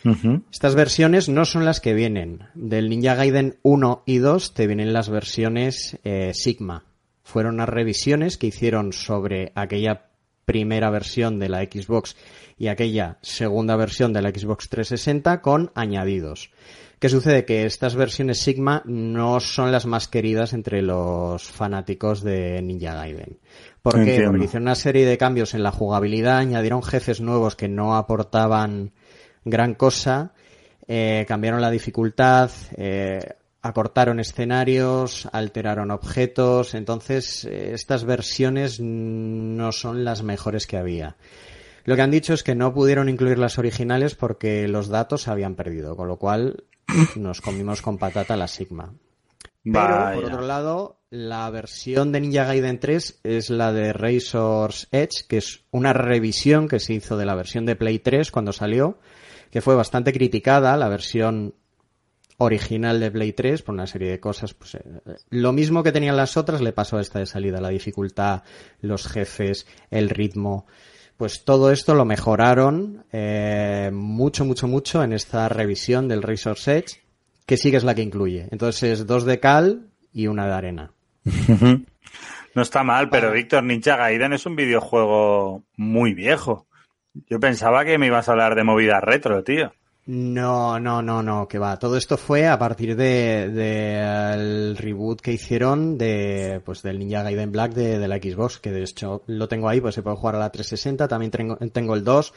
Ujú. 0.06 0.43
Estas 0.49 0.74
versiones 0.74 1.28
no 1.28 1.43
son 1.43 1.66
las 1.66 1.82
que 1.82 1.93
vienen. 1.93 2.47
Del 2.54 2.89
Ninja 2.89 3.16
Gaiden 3.16 3.58
1 3.64 4.04
y 4.06 4.20
2 4.20 4.54
te 4.54 4.66
vienen 4.66 4.93
las 4.93 5.10
versiones 5.10 5.97
eh, 6.06 6.32
Sigma. 6.34 6.86
Fueron 7.24 7.56
unas 7.56 7.68
revisiones 7.68 8.38
que 8.38 8.47
hicieron 8.47 8.93
sobre 8.93 9.51
aquella 9.56 10.06
primera 10.45 10.89
versión 10.89 11.39
de 11.39 11.49
la 11.49 11.64
Xbox 11.64 12.16
y 12.58 12.68
aquella 12.68 13.18
segunda 13.22 13.76
versión 13.76 14.14
de 14.14 14.22
la 14.22 14.30
Xbox 14.30 14.70
360 14.70 15.41
con 15.41 15.72
añadidos. 15.76 16.51
¿Qué 16.99 17.10
sucede? 17.10 17.43
Que 17.43 17.66
estas 17.66 17.95
versiones 17.95 18.39
Sigma 18.39 18.82
no 18.86 19.41
son 19.41 19.74
las 19.74 19.86
más 19.86 20.08
queridas 20.08 20.54
entre 20.54 20.82
los 20.82 21.43
fanáticos 21.43 22.24
de 22.24 22.62
Ninja 22.62 22.93
Gaiden. 22.93 23.39
¿Por 23.82 23.95
qué? 24.06 24.24
Porque 24.26 24.45
hicieron 24.45 24.64
una 24.64 24.76
serie 24.76 25.06
de 25.06 25.18
cambios 25.18 25.54
en 25.54 25.64
la 25.64 25.72
jugabilidad, 25.72 26.38
añadieron 26.38 26.82
jefes 26.82 27.20
nuevos 27.20 27.58
que 27.58 27.68
no 27.68 27.97
aportaban 27.97 28.93
gran 29.43 29.74
cosa, 29.74 30.32
eh, 30.88 31.26
cambiaron 31.28 31.60
la 31.60 31.72
dificultad, 31.72 32.49
eh, 32.78 33.20
acortaron 33.62 34.22
escenarios, 34.22 35.28
alteraron 35.32 35.91
objetos, 35.91 36.74
entonces 36.74 37.45
eh, 37.45 37.72
estas 37.74 38.06
versiones 38.06 38.80
no 38.80 39.72
son 39.72 40.06
las 40.06 40.24
mejores 40.24 40.68
que 40.68 40.78
había. 40.78 41.18
Lo 41.86 41.96
que 41.96 42.02
han 42.02 42.12
dicho 42.12 42.34
es 42.34 42.44
que 42.44 42.56
no 42.56 42.74
pudieron 42.74 43.10
incluir 43.10 43.38
las 43.38 43.58
originales 43.58 44.16
porque 44.16 44.68
los 44.68 44.88
datos 44.88 45.24
se 45.24 45.32
habían 45.32 45.56
perdido, 45.56 45.96
con 45.96 46.08
lo 46.08 46.18
cual 46.18 46.64
nos 47.16 47.42
comimos 47.42 47.82
con 47.82 47.98
patata 47.98 48.38
la 48.38 48.48
Sigma. 48.48 48.94
Pero, 49.64 49.74
Vaya. 49.74 50.16
por 50.16 50.26
otro 50.26 50.42
lado, 50.42 51.00
la 51.10 51.50
versión 51.50 52.12
de 52.12 52.20
Ninja 52.22 52.44
Gaiden 52.44 52.80
3 52.80 53.22
es 53.24 53.50
la 53.50 53.72
de 53.72 53.94
Razor's 53.94 54.88
Edge, 54.92 55.26
que 55.28 55.38
es 55.38 55.64
una 55.72 55.94
revisión 55.94 56.68
que 56.68 56.80
se 56.80 56.94
hizo 56.94 57.18
de 57.18 57.26
la 57.26 57.36
versión 57.36 57.66
de 57.66 57.76
Play 57.76 58.00
3 58.00 58.32
cuando 58.32 58.52
salió, 58.52 59.00
que 59.52 59.62
fue 59.62 59.76
bastante 59.76 60.12
criticada, 60.12 60.76
la 60.76 60.90
versión 60.90 61.56
original 62.38 63.00
de 63.00 63.12
Play 63.12 63.34
3 63.34 63.62
por 63.62 63.74
una 63.74 63.88
serie 63.88 64.10
de 64.10 64.20
cosas. 64.20 64.54
Pues, 64.54 64.76
eh, 64.76 64.82
lo 65.30 65.54
mismo 65.54 65.84
que 65.84 65.92
tenían 65.92 66.18
las 66.18 66.36
otras 66.38 66.62
le 66.62 66.74
pasó 66.74 66.98
a 66.98 67.02
esta 67.02 67.20
de 67.20 67.26
salida, 67.26 67.62
la 67.62 67.70
dificultad, 67.70 68.44
los 68.82 69.08
jefes, 69.08 69.68
el 69.92 70.10
ritmo. 70.10 70.66
Pues 71.18 71.45
todo 71.45 71.72
esto 71.72 71.95
lo 71.95 72.05
mejoraron 72.05 73.05
eh, 73.11 73.91
mucho, 73.93 74.45
mucho, 74.45 74.68
mucho 74.68 75.03
en 75.03 75.14
esta 75.14 75.47
revisión 75.49 76.07
del 76.07 76.24
Razor's 76.24 76.68
Edge, 76.68 77.01
que 77.45 77.57
sí 77.57 77.72
que 77.72 77.78
es 77.78 77.84
la 77.84 77.95
que 77.95 78.01
incluye. 78.01 78.47
Entonces 78.51 78.99
es 78.99 79.07
dos 79.07 79.26
de 79.26 79.39
cal 79.39 79.88
y 80.11 80.28
una 80.28 80.47
de 80.47 80.53
arena. 80.53 80.91
No 82.55 82.61
está 82.61 82.84
mal, 82.84 83.09
pero 83.09 83.32
Víctor, 83.32 83.64
Ninja 83.64 83.95
Gaiden 83.95 84.34
es 84.34 84.45
un 84.45 84.55
videojuego 84.55 85.64
muy 85.76 86.14
viejo. 86.14 86.68
Yo 87.28 87.39
pensaba 87.39 87.84
que 87.84 87.97
me 87.97 88.07
ibas 88.07 88.30
a 88.30 88.34
hablar 88.34 88.53
de 88.53 88.64
movidas 88.64 89.03
retro, 89.03 89.43
tío. 89.43 89.74
No, 90.06 90.80
no, 90.82 91.01
no, 91.01 91.24
no, 91.24 91.47
que 91.47 91.58
va. 91.58 91.80
Todo 91.80 91.95
esto 91.95 92.18
fue 92.18 92.47
a 92.47 92.60
partir 92.60 92.97
de, 92.97 93.49
de 93.49 94.01
el 94.34 94.76
reboot 94.76 95.22
que 95.22 95.32
hicieron 95.32 95.97
de 95.97 96.62
pues 96.66 96.82
del 96.82 96.99
Ninja 96.99 97.24
Gaiden 97.24 97.54
Black 97.54 97.74
de, 97.74 97.99
de 97.99 98.08
la 98.10 98.18
Xbox, 98.18 98.60
que 98.60 98.72
de 98.72 98.84
hecho 98.84 99.24
lo 99.28 99.47
tengo 99.47 99.70
ahí, 99.70 99.80
pues 99.80 99.95
se 99.95 100.01
puede 100.01 100.18
jugar 100.18 100.36
a 100.36 100.39
la 100.39 100.51
360, 100.51 101.08
también 101.08 101.32
tengo, 101.32 101.56
tengo 101.56 101.95
el 101.95 102.04
2. 102.04 102.34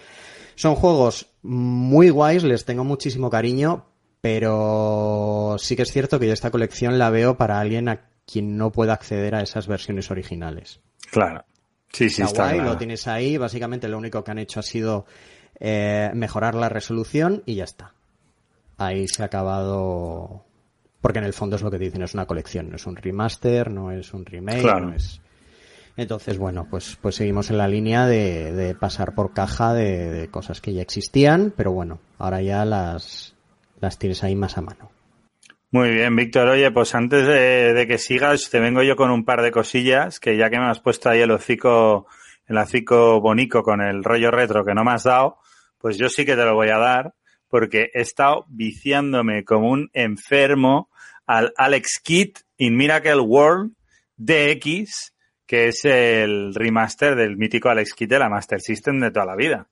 Son 0.54 0.76
juegos 0.76 1.26
muy 1.42 2.10
guays, 2.10 2.44
les 2.44 2.64
tengo 2.64 2.84
muchísimo 2.84 3.30
cariño, 3.30 3.86
pero 4.20 5.56
sí 5.58 5.74
que 5.74 5.82
es 5.82 5.90
cierto 5.92 6.20
que 6.20 6.28
yo 6.28 6.32
esta 6.32 6.52
colección 6.52 6.98
la 6.98 7.10
veo 7.10 7.36
para 7.36 7.58
alguien 7.58 7.88
a 7.88 8.02
quien 8.26 8.56
no 8.56 8.70
pueda 8.70 8.92
acceder 8.92 9.34
a 9.34 9.42
esas 9.42 9.66
versiones 9.66 10.10
originales. 10.12 10.80
Claro. 11.10 11.44
Sí, 11.92 12.10
sí, 12.10 12.22
Está 12.22 12.26
está 12.26 12.42
guay, 12.44 12.54
claro. 12.56 12.70
lo 12.72 12.78
tienes 12.78 13.06
ahí. 13.08 13.36
Básicamente 13.38 13.88
lo 13.88 13.98
único 13.98 14.22
que 14.22 14.30
han 14.30 14.38
hecho 14.38 14.60
ha 14.60 14.62
sido 14.62 15.06
eh, 15.60 16.10
mejorar 16.14 16.54
la 16.54 16.68
resolución 16.68 17.42
y 17.46 17.56
ya 17.56 17.64
está. 17.64 17.92
Ahí 18.78 19.08
se 19.08 19.22
ha 19.22 19.26
acabado. 19.26 20.44
Porque 21.00 21.18
en 21.18 21.24
el 21.24 21.32
fondo 21.32 21.56
es 21.56 21.62
lo 21.62 21.70
que 21.70 21.78
dicen, 21.78 22.02
es 22.02 22.14
una 22.14 22.26
colección, 22.26 22.70
no 22.70 22.76
es 22.76 22.86
un 22.86 22.96
remaster, 22.96 23.70
no 23.70 23.92
es 23.92 24.12
un 24.12 24.24
remake, 24.26 24.60
Claro. 24.62 24.86
no 24.86 24.94
es. 24.94 25.20
Entonces, 25.96 26.36
bueno, 26.36 26.66
pues, 26.70 26.98
pues 27.00 27.14
seguimos 27.14 27.48
en 27.50 27.58
la 27.58 27.68
línea 27.68 28.06
de, 28.06 28.52
de 28.52 28.74
pasar 28.74 29.14
por 29.14 29.32
caja 29.32 29.72
de, 29.72 30.10
de 30.10 30.28
cosas 30.28 30.60
que 30.60 30.74
ya 30.74 30.82
existían, 30.82 31.54
pero 31.56 31.72
bueno, 31.72 32.00
ahora 32.18 32.42
ya 32.42 32.64
las, 32.66 33.34
las 33.80 33.98
tienes 33.98 34.22
ahí 34.24 34.34
más 34.36 34.58
a 34.58 34.62
mano. 34.62 34.90
Muy 35.70 35.90
bien, 35.90 36.14
Víctor. 36.14 36.48
Oye, 36.48 36.70
pues 36.70 36.94
antes 36.94 37.26
de, 37.26 37.72
de 37.72 37.86
que 37.86 37.98
sigas, 37.98 38.50
te 38.50 38.60
vengo 38.60 38.82
yo 38.82 38.94
con 38.96 39.10
un 39.10 39.24
par 39.24 39.42
de 39.42 39.50
cosillas 39.52 40.20
que 40.20 40.36
ya 40.36 40.50
que 40.50 40.58
me 40.58 40.66
has 40.68 40.80
puesto 40.80 41.08
ahí 41.08 41.20
el 41.20 41.30
hocico, 41.30 42.06
el 42.46 42.58
hocico 42.58 43.20
bonico 43.20 43.62
con 43.62 43.80
el 43.80 44.04
rollo 44.04 44.30
retro 44.30 44.64
que 44.64 44.74
no 44.74 44.84
me 44.84 44.92
has 44.92 45.04
dado, 45.04 45.38
pues 45.86 45.98
yo 45.98 46.08
sí 46.08 46.24
que 46.24 46.34
te 46.34 46.44
lo 46.44 46.56
voy 46.56 46.70
a 46.70 46.78
dar 46.78 47.14
porque 47.46 47.92
he 47.94 48.00
estado 48.00 48.44
viciándome 48.48 49.44
como 49.44 49.70
un 49.70 49.88
enfermo 49.92 50.90
al 51.26 51.52
Alex 51.56 52.00
Kidd 52.02 52.38
in 52.56 52.76
Miracle 52.76 53.20
World 53.20 53.70
DX, 54.16 55.14
que 55.46 55.68
es 55.68 55.84
el 55.84 56.52
remaster 56.56 57.14
del 57.14 57.36
mítico 57.36 57.68
Alex 57.68 57.94
Kidd 57.94 58.08
de 58.08 58.18
la 58.18 58.28
Master 58.28 58.60
System 58.60 58.98
de 58.98 59.12
toda 59.12 59.26
la 59.26 59.36
vida. 59.36 59.68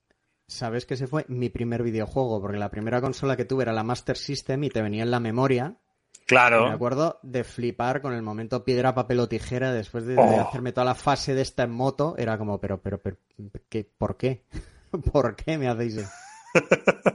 Sabes 0.47 0.85
que 0.85 0.93
ese 0.93 1.07
fue 1.07 1.25
mi 1.27 1.49
primer 1.49 1.83
videojuego, 1.83 2.39
porque 2.39 2.59
la 2.59 2.71
primera 2.71 3.01
consola 3.01 3.35
que 3.35 3.43
tuve 3.43 3.63
era 3.63 3.73
la 3.73 3.83
Master 3.83 4.15
System 4.15 4.63
y 4.63 4.69
te 4.69 4.81
venía 4.81 5.03
en 5.03 5.11
la 5.11 5.19
memoria. 5.19 5.75
Claro. 6.27 6.69
Me 6.69 6.75
acuerdo 6.75 7.19
de 7.23 7.43
flipar 7.43 8.01
con 8.01 8.13
el 8.13 8.21
momento 8.21 8.63
piedra, 8.63 8.95
papel 8.95 9.19
o 9.19 9.27
tijera 9.27 9.73
después 9.73 10.05
de, 10.05 10.13
de 10.13 10.21
Oh. 10.21 10.47
hacerme 10.47 10.71
toda 10.71 10.85
la 10.85 10.95
fase 10.95 11.35
de 11.35 11.41
esta 11.41 11.63
en 11.63 11.71
moto. 11.71 12.15
Era 12.17 12.37
como, 12.37 12.57
pero, 12.61 12.81
pero, 12.81 13.01
pero, 13.01 13.17
¿qué, 13.67 13.85
¿por 13.97 14.15
qué? 14.15 14.43
¿Por 15.11 15.35
qué 15.35 15.57
me 15.57 15.67
hacéis 15.67 15.97
eso? 15.97 16.09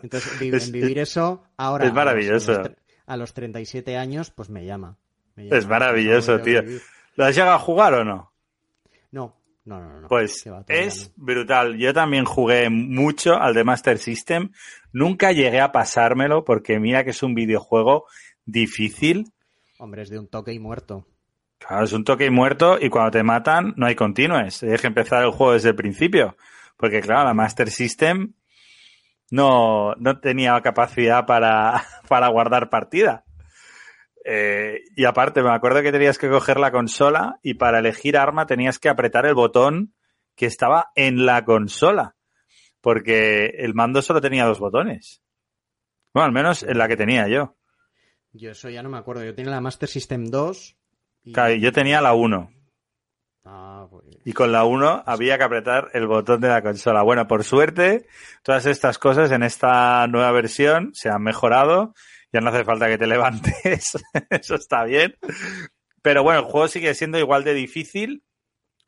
Entonces, 0.02 0.38
vi- 0.38 0.48
Es- 0.54 0.70
vivir 0.70 0.98
eso 0.98 1.42
ahora. 1.56 1.86
es 1.86 1.92
maravilloso. 1.92 2.52
A 2.52 2.56
los, 2.58 2.66
a 2.66 2.68
los 2.68 2.76
tre- 2.76 2.76
a 3.06 3.16
los 3.16 3.34
37 3.34 3.96
años, 3.96 4.30
pues 4.30 4.50
me 4.50 4.64
llama. 4.64 4.96
Me 5.36 5.44
llama. 5.44 5.56
Es 5.56 5.66
maravilloso, 5.66 6.38
tío. 6.40 6.62
vivir. 6.62 6.82
¿Lo 7.16 7.24
has 7.24 7.34
llegado 7.34 7.54
a 7.54 7.58
jugar 7.58 7.94
o 7.94 8.04
no? 8.04 8.32
No, 9.10 9.36
no, 9.64 9.80
no, 9.80 10.00
no. 10.02 10.08
Pues 10.08 10.44
va, 10.46 10.64
es 10.68 11.12
no. 11.16 11.24
brutal. 11.24 11.76
Yo 11.76 11.92
también 11.92 12.24
jugué 12.24 12.70
mucho 12.70 13.34
al 13.34 13.54
de 13.54 13.64
Master 13.64 13.98
System. 13.98 14.52
Nunca 14.92 15.32
llegué 15.32 15.60
a 15.60 15.72
pasármelo 15.72 16.44
porque 16.44 16.78
mira 16.78 17.02
que 17.04 17.10
es 17.10 17.22
un 17.22 17.34
videojuego 17.34 18.06
difícil. 18.44 19.32
Hombre, 19.78 20.02
es 20.02 20.10
de 20.10 20.18
un 20.18 20.28
toque 20.28 20.52
y 20.52 20.58
muerto. 20.58 21.06
Claro, 21.58 21.84
es 21.84 21.92
un 21.92 22.04
toque 22.04 22.26
y 22.26 22.30
muerto 22.30 22.78
y 22.80 22.88
cuando 22.88 23.10
te 23.10 23.22
matan 23.22 23.74
no 23.76 23.86
hay 23.86 23.94
continues. 23.94 24.60
Tienes 24.60 24.80
que 24.80 24.86
empezar 24.86 25.22
el 25.24 25.30
juego 25.30 25.52
desde 25.54 25.70
el 25.70 25.74
principio. 25.76 26.36
Porque 26.80 27.02
claro, 27.02 27.24
la 27.24 27.34
Master 27.34 27.70
System 27.70 28.32
no, 29.30 29.94
no 29.96 30.18
tenía 30.18 30.58
capacidad 30.62 31.26
para, 31.26 31.84
para 32.08 32.28
guardar 32.28 32.70
partida. 32.70 33.24
Eh, 34.24 34.80
y 34.96 35.04
aparte, 35.04 35.42
me 35.42 35.50
acuerdo 35.50 35.82
que 35.82 35.92
tenías 35.92 36.18
que 36.18 36.30
coger 36.30 36.58
la 36.58 36.72
consola 36.72 37.38
y 37.42 37.54
para 37.54 37.78
elegir 37.78 38.16
arma 38.16 38.46
tenías 38.46 38.78
que 38.78 38.88
apretar 38.88 39.26
el 39.26 39.34
botón 39.34 39.94
que 40.34 40.46
estaba 40.46 40.90
en 40.94 41.26
la 41.26 41.44
consola. 41.44 42.16
Porque 42.80 43.52
el 43.58 43.74
mando 43.74 44.00
solo 44.00 44.22
tenía 44.22 44.46
dos 44.46 44.58
botones. 44.58 45.22
Bueno, 46.14 46.26
al 46.26 46.32
menos 46.32 46.62
en 46.62 46.78
la 46.78 46.88
que 46.88 46.96
tenía 46.96 47.28
yo. 47.28 47.56
Yo 48.32 48.52
eso 48.52 48.70
ya 48.70 48.82
no 48.82 48.88
me 48.88 48.96
acuerdo. 48.96 49.22
Yo 49.22 49.34
tenía 49.34 49.50
la 49.50 49.60
Master 49.60 49.88
System 49.88 50.26
2. 50.26 50.76
Y... 51.24 51.32
Claro, 51.32 51.52
y 51.52 51.60
yo 51.60 51.72
tenía 51.72 52.00
la 52.00 52.14
1. 52.14 52.50
Ah, 53.44 53.86
pues... 53.90 54.04
Y 54.24 54.32
con 54.32 54.52
la 54.52 54.64
1 54.64 55.04
había 55.06 55.38
que 55.38 55.44
apretar 55.44 55.90
el 55.94 56.06
botón 56.06 56.40
de 56.40 56.48
la 56.48 56.62
consola. 56.62 57.02
Bueno, 57.02 57.26
por 57.26 57.44
suerte, 57.44 58.06
todas 58.42 58.66
estas 58.66 58.98
cosas 58.98 59.30
en 59.32 59.42
esta 59.42 60.06
nueva 60.08 60.30
versión 60.32 60.90
se 60.94 61.08
han 61.08 61.22
mejorado. 61.22 61.94
Ya 62.32 62.40
no 62.40 62.50
hace 62.50 62.64
falta 62.64 62.88
que 62.88 62.98
te 62.98 63.06
levantes. 63.06 63.92
Eso 64.30 64.54
está 64.54 64.84
bien. 64.84 65.16
Pero 66.02 66.22
bueno, 66.22 66.40
el 66.40 66.46
juego 66.46 66.68
sigue 66.68 66.94
siendo 66.94 67.18
igual 67.18 67.44
de 67.44 67.54
difícil. 67.54 68.22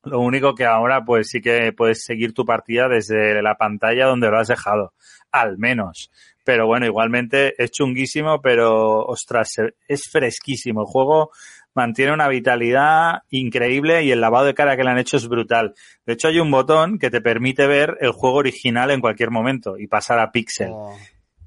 Lo 0.05 0.21
único 0.21 0.55
que 0.55 0.65
ahora 0.65 1.05
pues 1.05 1.29
sí 1.29 1.41
que 1.41 1.73
puedes 1.73 2.05
seguir 2.05 2.35
tu 2.35 2.45
partida 2.45 2.89
desde 2.89 3.41
la 3.41 3.55
pantalla 3.57 4.07
donde 4.07 4.31
lo 4.31 4.39
has 4.39 4.49
dejado. 4.49 4.95
Al 5.31 5.59
menos. 5.59 6.11
Pero 6.45 6.67
bueno, 6.67 6.87
igualmente 6.87 7.55
es 7.63 7.71
chunguísimo, 7.71 8.41
pero 8.43 9.05
ostras, 9.05 9.55
es 9.87 10.03
fresquísimo. 10.11 10.81
El 10.81 10.87
juego 10.87 11.31
mantiene 11.75 12.13
una 12.13 12.29
vitalidad 12.29 13.23
increíble 13.31 14.03
y 14.05 14.11
el 14.13 14.21
lavado 14.21 14.47
de 14.47 14.55
cara 14.55 14.77
que 14.77 14.85
le 14.85 14.91
han 14.91 14.99
hecho 14.99 15.17
es 15.17 15.29
brutal. 15.29 15.75
De 16.07 16.13
hecho, 16.15 16.29
hay 16.29 16.39
un 16.41 16.51
botón 16.51 16.99
que 16.99 17.11
te 17.11 17.21
permite 17.21 17.67
ver 17.67 17.97
el 18.01 18.13
juego 18.13 18.37
original 18.37 18.91
en 18.91 19.01
cualquier 19.01 19.31
momento 19.31 19.79
y 19.79 19.87
pasar 19.87 20.19
a 20.19 20.31
pixel. 20.33 20.71
Oh, 20.73 20.97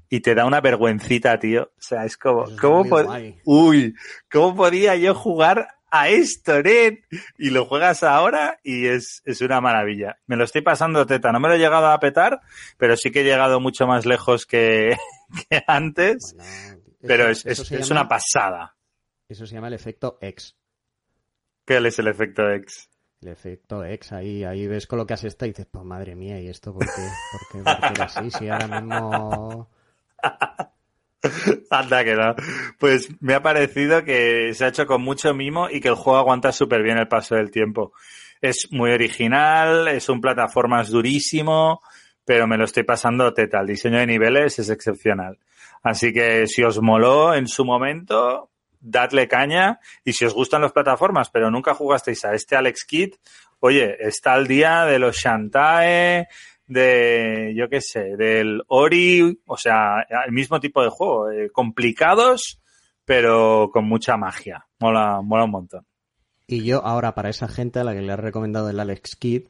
Y 0.08 0.20
te 0.20 0.34
da 0.34 0.44
una 0.46 0.60
vergüencita, 0.60 1.38
tío. 1.38 1.64
O 1.76 1.80
sea, 1.82 2.04
es 2.04 2.16
como, 2.16 2.44
Eso 2.46 2.56
¿cómo, 2.60 2.84
po-. 2.88 3.12
Uy, 3.44 3.94
¿cómo 4.30 4.54
podía 4.54 4.94
yo 4.96 5.14
jugar 5.14 5.68
a 5.90 6.08
esto, 6.08 6.62
Nen? 6.62 7.00
Y 7.38 7.50
lo 7.50 7.64
juegas 7.64 8.02
ahora 8.02 8.58
y 8.62 8.86
es, 8.86 9.22
es 9.24 9.40
una 9.40 9.60
maravilla. 9.60 10.18
Me 10.26 10.36
lo 10.36 10.44
estoy 10.44 10.62
pasando 10.62 11.06
teta. 11.06 11.32
No 11.32 11.40
me 11.40 11.48
lo 11.48 11.54
he 11.54 11.58
llegado 11.58 11.86
a 11.86 11.98
petar, 12.00 12.40
pero 12.76 12.96
sí 12.96 13.10
que 13.10 13.20
he 13.22 13.24
llegado 13.24 13.60
mucho 13.60 13.86
más 13.86 14.04
lejos 14.06 14.46
que, 14.46 14.96
que 15.50 15.62
antes. 15.66 16.34
bueno, 16.36 16.82
pero 17.02 17.28
eso- 17.30 17.48
es, 17.48 17.58
eso 17.58 17.62
es, 17.62 17.68
se 17.68 17.76
es 17.80 17.88
llama- 17.88 18.00
una 18.02 18.08
pasada. 18.08 18.75
Eso 19.28 19.46
se 19.46 19.54
llama 19.54 19.68
el 19.68 19.74
efecto 19.74 20.18
X. 20.20 20.56
¿Qué 21.64 21.78
es 21.78 21.98
el 21.98 22.08
efecto 22.08 22.48
X? 22.48 22.88
El 23.20 23.28
efecto 23.28 23.84
X, 23.84 24.12
ahí, 24.12 24.44
ahí 24.44 24.66
ves 24.66 24.86
con 24.86 24.98
lo 24.98 25.06
que 25.06 25.14
has 25.14 25.24
estado 25.24 25.48
y 25.48 25.52
dices, 25.52 25.66
pues 25.70 25.84
madre 25.84 26.14
mía, 26.14 26.40
¿y 26.40 26.48
esto 26.48 26.72
por 26.72 26.84
qué? 26.84 27.08
¿Por 27.32 27.40
qué, 27.50 27.64
por 27.64 27.80
qué 27.80 27.94
era 27.94 28.04
así? 28.04 28.30
Si 28.30 28.48
ahora 28.48 28.80
mismo... 28.80 29.70
Anda 31.70 32.04
que 32.04 32.14
no. 32.14 32.34
Pues 32.78 33.08
me 33.20 33.34
ha 33.34 33.42
parecido 33.42 34.04
que 34.04 34.54
se 34.54 34.64
ha 34.64 34.68
hecho 34.68 34.86
con 34.86 35.02
mucho 35.02 35.34
mimo 35.34 35.68
y 35.68 35.80
que 35.80 35.88
el 35.88 35.94
juego 35.94 36.18
aguanta 36.18 36.52
súper 36.52 36.82
bien 36.82 36.98
el 36.98 37.08
paso 37.08 37.34
del 37.34 37.50
tiempo. 37.50 37.92
Es 38.40 38.68
muy 38.70 38.92
original, 38.92 39.88
es 39.88 40.08
un 40.08 40.20
plataformas 40.20 40.90
durísimo, 40.90 41.80
pero 42.24 42.46
me 42.46 42.56
lo 42.56 42.64
estoy 42.64 42.84
pasando 42.84 43.32
teta. 43.34 43.60
El 43.60 43.66
diseño 43.66 43.98
de 43.98 44.06
niveles 44.06 44.58
es 44.58 44.70
excepcional. 44.70 45.38
Así 45.82 46.12
que 46.12 46.46
si 46.46 46.62
os 46.62 46.80
moló 46.80 47.34
en 47.34 47.48
su 47.48 47.64
momento, 47.64 48.50
dadle 48.86 49.28
caña. 49.28 49.80
Y 50.04 50.12
si 50.12 50.24
os 50.24 50.34
gustan 50.34 50.62
las 50.62 50.72
plataformas, 50.72 51.30
pero 51.30 51.50
nunca 51.50 51.74
jugasteis 51.74 52.24
a 52.24 52.34
este 52.34 52.56
Alex 52.56 52.84
Kidd, 52.84 53.14
oye, 53.60 53.96
está 54.00 54.34
al 54.34 54.46
día 54.46 54.84
de 54.84 54.98
los 54.98 55.16
Shantae, 55.16 56.28
de, 56.66 57.54
yo 57.56 57.68
qué 57.68 57.80
sé, 57.80 58.16
del 58.16 58.62
Ori, 58.68 59.40
o 59.46 59.56
sea, 59.56 60.06
el 60.26 60.32
mismo 60.32 60.60
tipo 60.60 60.82
de 60.82 60.90
juego, 60.90 61.30
eh, 61.30 61.50
complicados, 61.50 62.60
pero 63.04 63.70
con 63.72 63.86
mucha 63.86 64.16
magia. 64.16 64.66
Mola, 64.80 65.20
mola 65.22 65.44
un 65.44 65.50
montón. 65.50 65.86
Y 66.46 66.64
yo 66.64 66.84
ahora 66.84 67.14
para 67.14 67.28
esa 67.28 67.48
gente 67.48 67.80
a 67.80 67.84
la 67.84 67.92
que 67.92 68.02
le 68.02 68.12
he 68.12 68.16
recomendado 68.16 68.70
el 68.70 68.78
Alex 68.78 69.16
Kidd, 69.16 69.48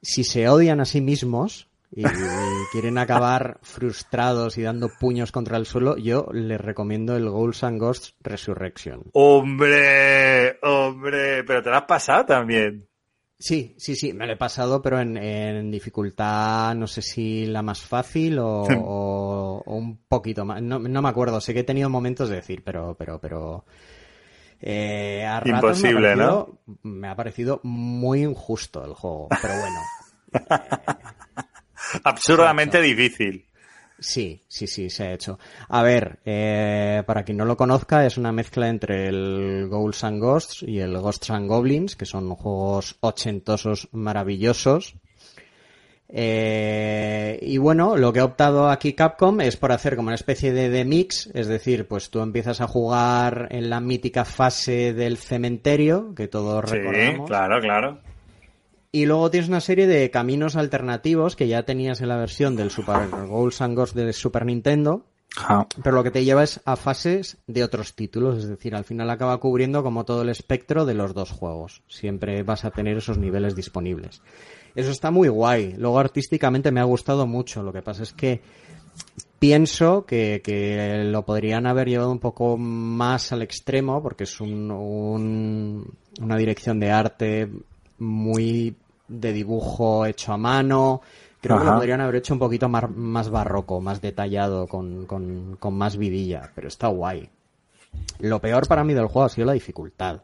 si 0.00 0.24
se 0.24 0.48
odian 0.48 0.80
a 0.80 0.84
sí 0.84 1.00
mismos 1.00 1.68
y, 1.94 2.02
quieren 2.72 2.96
acabar 2.98 3.58
frustrados 3.62 4.56
y 4.58 4.62
dando 4.62 4.88
puños 4.98 5.30
contra 5.32 5.56
el 5.58 5.66
suelo, 5.66 5.96
yo 5.96 6.26
les 6.32 6.60
recomiendo 6.60 7.16
el 7.16 7.28
Ghouls 7.28 7.62
and 7.64 7.78
Ghosts 7.78 8.14
Resurrection. 8.20 9.10
Hombre, 9.12 10.58
hombre, 10.62 11.44
pero 11.44 11.62
te 11.62 11.70
lo 11.70 11.76
has 11.76 11.84
pasado 11.84 12.24
también. 12.26 12.88
Sí, 13.38 13.74
sí, 13.76 13.96
sí, 13.96 14.12
me 14.12 14.26
lo 14.26 14.34
he 14.34 14.36
pasado, 14.36 14.80
pero 14.80 15.00
en, 15.00 15.16
en 15.16 15.70
dificultad, 15.70 16.74
no 16.76 16.86
sé 16.86 17.02
si 17.02 17.44
la 17.46 17.60
más 17.60 17.80
fácil 17.82 18.38
o, 18.38 18.46
o- 18.68 19.62
o 19.66 19.76
un 19.76 19.98
poquito 20.06 20.44
más. 20.44 20.62
No, 20.62 20.78
no 20.78 21.02
me 21.02 21.08
acuerdo, 21.08 21.40
sé 21.40 21.52
que 21.52 21.60
he 21.60 21.64
tenido 21.64 21.90
momentos 21.90 22.28
de 22.28 22.36
decir, 22.36 22.62
pero, 22.64 22.94
pero, 22.96 23.18
pero. 23.20 23.64
eh, 24.60 25.24
a 25.26 25.40
ratos 25.40 25.80
me 25.82 25.90
Imposible, 25.90 26.14
parecido- 26.14 26.58
Me 26.84 27.08
ha 27.08 27.16
parecido 27.16 27.60
muy 27.64 28.22
injusto 28.22 28.84
el 28.84 28.94
juego, 28.94 29.28
pero 29.28 29.54
bueno. 29.58 29.80
Absurdamente 32.04 32.80
difícil. 32.80 33.46
Sí, 33.98 34.42
sí, 34.48 34.66
sí, 34.66 34.90
se 34.90 35.04
ha 35.04 35.12
hecho. 35.12 35.38
A 35.68 35.82
ver, 35.82 36.18
eh, 36.24 37.04
para 37.06 37.22
quien 37.22 37.36
no 37.38 37.44
lo 37.44 37.56
conozca, 37.56 38.04
es 38.04 38.16
una 38.16 38.32
mezcla 38.32 38.68
entre 38.68 39.06
el 39.06 39.68
Ghouls 39.70 40.02
and 40.02 40.20
Ghosts 40.20 40.64
y 40.66 40.80
el 40.80 40.98
Ghosts 40.98 41.30
and 41.30 41.48
Goblins, 41.48 41.94
que 41.94 42.04
son 42.06 42.34
juegos 42.34 42.96
ochentosos 43.00 43.88
maravillosos. 43.92 44.96
Eh, 46.14 47.38
y 47.40 47.56
bueno, 47.58 47.96
lo 47.96 48.12
que 48.12 48.20
ha 48.20 48.24
optado 48.24 48.68
aquí 48.68 48.92
Capcom 48.92 49.40
es 49.40 49.56
por 49.56 49.72
hacer 49.72 49.96
como 49.96 50.08
una 50.08 50.14
especie 50.16 50.52
de, 50.52 50.68
de 50.68 50.84
mix, 50.84 51.30
es 51.32 51.46
decir, 51.46 51.88
pues 51.88 52.10
tú 52.10 52.20
empiezas 52.20 52.60
a 52.60 52.66
jugar 52.66 53.48
en 53.50 53.70
la 53.70 53.80
mítica 53.80 54.24
fase 54.24 54.92
del 54.92 55.16
cementerio, 55.16 56.14
que 56.14 56.28
todos 56.28 56.68
Sí, 56.68 56.76
recordamos. 56.76 57.28
claro, 57.28 57.60
claro. 57.60 58.00
Y 58.94 59.06
luego 59.06 59.30
tienes 59.30 59.48
una 59.48 59.60
serie 59.62 59.86
de 59.86 60.10
caminos 60.10 60.54
alternativos 60.54 61.34
que 61.34 61.48
ya 61.48 61.62
tenías 61.64 62.02
en 62.02 62.08
la 62.08 62.18
versión 62.18 62.56
del 62.56 62.70
Super 62.70 63.08
Ghouls 63.08 63.62
and 63.62 63.74
Ghosts 63.74 63.94
de 63.96 64.12
Super 64.12 64.44
Nintendo, 64.44 65.06
Ajá. 65.34 65.66
pero 65.82 65.96
lo 65.96 66.04
que 66.04 66.10
te 66.10 66.24
lleva 66.26 66.42
es 66.44 66.60
a 66.66 66.76
fases 66.76 67.38
de 67.46 67.64
otros 67.64 67.94
títulos, 67.94 68.36
es 68.38 68.48
decir, 68.48 68.74
al 68.74 68.84
final 68.84 69.08
acaba 69.08 69.40
cubriendo 69.40 69.82
como 69.82 70.04
todo 70.04 70.20
el 70.20 70.28
espectro 70.28 70.84
de 70.84 70.92
los 70.92 71.14
dos 71.14 71.30
juegos. 71.30 71.82
Siempre 71.88 72.42
vas 72.42 72.66
a 72.66 72.70
tener 72.70 72.98
esos 72.98 73.16
niveles 73.16 73.56
disponibles. 73.56 74.20
Eso 74.74 74.90
está 74.90 75.10
muy 75.10 75.28
guay. 75.28 75.74
Luego 75.78 75.98
artísticamente 75.98 76.70
me 76.70 76.80
ha 76.80 76.84
gustado 76.84 77.26
mucho. 77.26 77.62
Lo 77.62 77.72
que 77.72 77.80
pasa 77.80 78.02
es 78.02 78.12
que 78.12 78.42
pienso 79.38 80.04
que, 80.04 80.42
que 80.44 81.04
lo 81.06 81.24
podrían 81.24 81.66
haber 81.66 81.88
llevado 81.88 82.12
un 82.12 82.18
poco 82.20 82.58
más 82.58 83.32
al 83.32 83.40
extremo 83.40 84.02
porque 84.02 84.24
es 84.24 84.38
un, 84.40 84.70
un- 84.70 85.94
una 86.20 86.36
dirección 86.36 86.78
de 86.78 86.90
arte 86.90 87.48
muy 87.98 88.76
de 89.20 89.32
dibujo 89.32 90.06
hecho 90.06 90.32
a 90.32 90.36
mano. 90.36 91.00
Creo 91.40 91.58
que 91.58 91.64
lo 91.64 91.70
podrían 91.76 92.00
haber 92.00 92.16
hecho 92.16 92.34
un 92.34 92.38
poquito 92.40 92.68
más, 92.68 92.88
más 92.90 93.28
barroco, 93.30 93.80
más 93.80 94.00
detallado, 94.00 94.66
con, 94.68 95.06
con, 95.06 95.56
con 95.58 95.74
más 95.74 95.96
vidilla, 95.96 96.50
pero 96.54 96.68
está 96.68 96.86
guay. 96.88 97.28
Lo 98.20 98.38
peor 98.40 98.66
para 98.68 98.84
mí 98.84 98.94
del 98.94 99.06
juego 99.06 99.24
ha 99.24 99.28
sido 99.28 99.46
la 99.46 99.52
dificultad. 99.54 100.20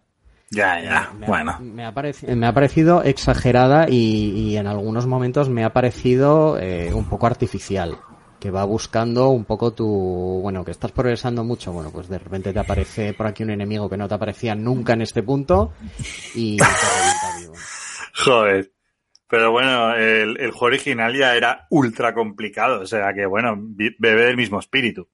Ya, 0.50 0.80
ya. 0.80 1.10
Me 1.18 1.26
ha- 1.26 1.28
Bueno. 1.28 1.56
Me 1.60 1.84
ha, 1.84 1.92
me 2.34 2.46
ha 2.46 2.52
parecido 2.54 3.02
exagerada 3.02 3.86
y, 3.90 4.30
y 4.30 4.56
en 4.56 4.66
algunos 4.68 5.06
momentos 5.06 5.48
me 5.48 5.64
ha 5.64 5.72
parecido 5.72 6.56
eh, 6.58 6.92
un 6.94 7.04
poco 7.06 7.26
artificial. 7.26 7.98
que 8.40 8.52
va 8.52 8.62
buscando 8.64 9.30
un 9.30 9.44
poco 9.44 9.72
tu, 9.72 9.84
bueno, 10.40 10.64
que 10.64 10.70
estás 10.70 10.92
progresando 10.92 11.42
mucho, 11.42 11.72
bueno, 11.72 11.90
pues 11.90 12.06
de 12.08 12.18
repente 12.20 12.52
te 12.52 12.60
aparece 12.60 13.12
por 13.12 13.26
aquí 13.26 13.42
un 13.42 13.50
enemigo 13.50 13.90
que 13.90 13.96
no 13.96 14.06
te 14.06 14.14
aparecía 14.14 14.54
nunca 14.54 14.92
en 14.92 15.02
este 15.02 15.24
punto 15.24 15.72
y 16.36 16.56
te 16.56 16.64
revienta 16.64 17.38
vivo. 17.40 17.54
Joder. 18.24 18.70
Pero 19.28 19.50
bueno, 19.52 19.94
el, 19.94 20.38
el 20.40 20.50
juego 20.52 20.66
original 20.66 21.14
ya 21.16 21.36
era 21.36 21.66
ultra 21.70 22.14
complicado, 22.14 22.80
o 22.80 22.86
sea 22.86 23.12
que 23.14 23.26
bueno, 23.26 23.54
bebe 23.58 24.24
del 24.24 24.36
mismo 24.36 24.58
espíritu. 24.58 25.06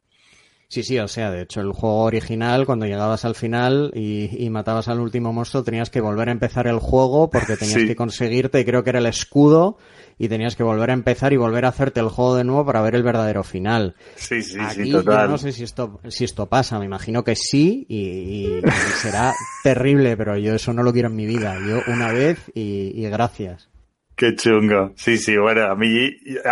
Sí, 0.68 0.82
sí, 0.82 0.98
o 0.98 1.06
sea, 1.06 1.30
de 1.30 1.42
hecho 1.42 1.60
el 1.60 1.72
juego 1.72 2.00
original, 2.04 2.66
cuando 2.66 2.86
llegabas 2.86 3.24
al 3.24 3.34
final 3.36 3.92
y, 3.94 4.44
y 4.44 4.50
matabas 4.50 4.88
al 4.88 4.98
último 4.98 5.32
monstruo, 5.32 5.62
tenías 5.62 5.90
que 5.90 6.00
volver 6.00 6.28
a 6.28 6.32
empezar 6.32 6.66
el 6.66 6.78
juego 6.80 7.30
porque 7.30 7.56
tenías 7.56 7.82
Sí. 7.82 7.86
que 7.86 7.94
conseguirte, 7.94 8.64
creo 8.64 8.82
que 8.82 8.90
era 8.90 8.98
el 8.98 9.06
escudo, 9.06 9.78
y 10.18 10.28
tenías 10.28 10.56
que 10.56 10.62
volver 10.64 10.90
a 10.90 10.94
empezar 10.94 11.32
y 11.32 11.36
volver 11.36 11.64
a 11.64 11.68
hacerte 11.68 12.00
el 12.00 12.08
juego 12.08 12.34
de 12.34 12.44
nuevo 12.44 12.64
para 12.64 12.80
ver 12.82 12.94
el 12.96 13.02
verdadero 13.04 13.44
final. 13.44 13.94
Sí, 14.16 14.42
sí, 14.42 14.58
Aquí 14.58 14.84
sí, 14.84 14.90
yo 14.90 15.02
total. 15.04 15.30
no 15.30 15.38
sé 15.38 15.52
si 15.52 15.62
esto, 15.62 16.00
si 16.08 16.24
esto 16.24 16.46
pasa, 16.46 16.78
me 16.80 16.86
imagino 16.86 17.22
que 17.22 17.36
sí, 17.36 17.84
y, 17.88 17.98
y- 17.98 18.58
y 18.58 18.62
será 19.02 19.32
terrible, 19.62 20.16
pero 20.16 20.36
yo 20.38 20.54
eso 20.54 20.72
no 20.72 20.82
lo 20.82 20.92
quiero 20.92 21.08
en 21.08 21.16
mi 21.16 21.26
vida. 21.26 21.56
Yo 21.68 21.82
una 21.92 22.10
vez 22.12 22.38
y, 22.54 22.92
y 22.94 23.08
gracias. 23.10 23.68
Qué 24.16 24.34
chungo. 24.36 24.92
Sí, 24.96 25.18
sí, 25.18 25.36
bueno, 25.36 25.64
a 25.66 25.74
mí, 25.74 26.10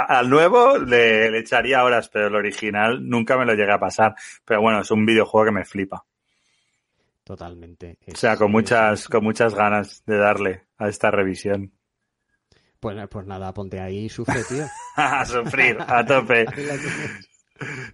al 0.09 0.29
nuevo 0.29 0.79
le, 0.79 1.31
le 1.31 1.39
echaría 1.39 1.85
horas, 1.85 2.09
pero 2.09 2.27
el 2.27 2.35
original 2.35 3.09
nunca 3.09 3.37
me 3.37 3.47
lo 3.47 3.55
llegué 3.55 3.73
a 3.73 3.79
pasar. 3.79 4.15
Pero 4.45 4.61
bueno, 4.61 4.81
es 4.81 4.91
un 4.91 5.07
videojuego 5.07 5.47
que 5.47 5.53
me 5.53 5.65
flipa. 5.65 6.05
Totalmente. 7.25 7.99
O 8.13 8.17
sea, 8.17 8.37
con 8.37 8.51
muchas, 8.51 9.09
con 9.09 9.23
muchas 9.23 9.55
ganas 9.55 10.05
de 10.05 10.17
darle 10.17 10.65
a 10.77 10.89
esta 10.89 11.11
revisión. 11.11 11.73
Pues, 12.81 12.97
pues 13.09 13.27
nada, 13.27 13.55
ponte 13.55 13.81
ahí 13.81 14.07
y 14.07 14.09
sufre, 14.09 14.43
tío. 14.43 14.67
a 14.97 15.25
sufrir, 15.25 15.79
a 15.81 16.05
tope. 16.05 16.47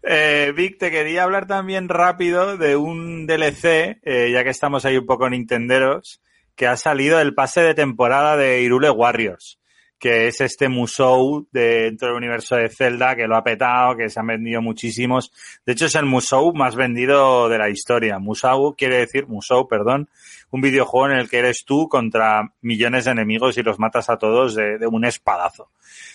Eh, 0.03 0.55
Vic, 0.57 0.79
te 0.79 0.91
quería 0.91 1.25
hablar 1.25 1.47
también 1.47 1.91
rápido 1.91 2.57
de 2.57 2.75
un 2.77 3.27
DLC, 3.27 4.01
eh, 4.03 4.31
ya 4.33 4.43
que 4.43 4.49
estamos 4.49 4.87
ahí 4.87 4.97
un 4.97 5.05
poco 5.05 5.29
nintenderos, 5.29 6.23
que 6.59 6.67
ha 6.67 6.77
salido 6.77 7.19
el 7.21 7.33
pase 7.35 7.63
de 7.63 7.73
temporada 7.75 8.37
de 8.37 8.61
Irule 8.61 8.91
Warriors, 8.91 9.59
que 9.99 10.27
es 10.29 10.41
este 10.41 10.69
Musou 10.69 11.47
de- 11.51 11.85
dentro 11.85 12.09
del 12.09 12.17
universo 12.19 12.57
de 12.57 12.69
Zelda, 12.69 13.17
que 13.17 13.27
lo 13.27 13.37
ha 13.37 13.43
petado, 13.43 13.97
que 13.97 14.09
se 14.11 14.21
han 14.21 14.27
vendido 14.27 14.61
muchísimos. 14.61 15.33
De 15.65 15.73
hecho, 15.73 15.87
es 15.87 15.95
el 15.95 16.05
Musou 16.05 16.53
más 16.55 16.77
vendido 16.77 17.49
de 17.49 17.59
la 17.59 17.69
historia. 17.71 18.19
Musou 18.19 18.75
quiere 18.77 18.99
decir, 18.99 19.27
Musou, 19.27 19.67
perdón, 19.67 20.09
un 20.51 20.61
videojuego 20.61 21.13
en 21.13 21.19
el 21.19 21.29
que 21.31 21.39
eres 21.39 21.65
tú 21.65 21.89
contra 21.89 22.53
millones 22.61 23.07
de 23.07 23.13
enemigos 23.13 23.57
y 23.59 23.63
los 23.63 23.79
matas 23.79 24.11
a 24.11 24.19
todos 24.19 24.55
de, 24.55 24.79
de 24.79 24.87
un 24.87 25.05
espadazo. 25.05 25.71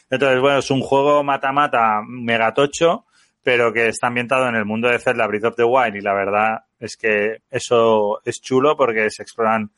Entonces, 0.09 0.39
bueno, 0.39 0.59
es 0.59 0.69
un 0.71 0.81
juego 0.81 1.23
mata-mata 1.23 2.01
megatocho, 2.07 3.05
pero 3.43 3.73
que 3.73 3.87
está 3.87 4.07
ambientado 4.07 4.47
en 4.47 4.55
el 4.55 4.65
mundo 4.65 4.87
de 4.87 4.99
Zelda 4.99 5.27
Breath 5.27 5.45
of 5.45 5.55
the 5.55 5.63
Wild 5.63 5.95
y 5.97 6.01
la 6.01 6.13
verdad 6.13 6.63
es 6.79 6.95
que 6.95 7.41
eso 7.51 8.21
es 8.23 8.41
chulo 8.41 8.75
porque 8.77 9.09
se 9.09 9.23
exploran 9.23 9.71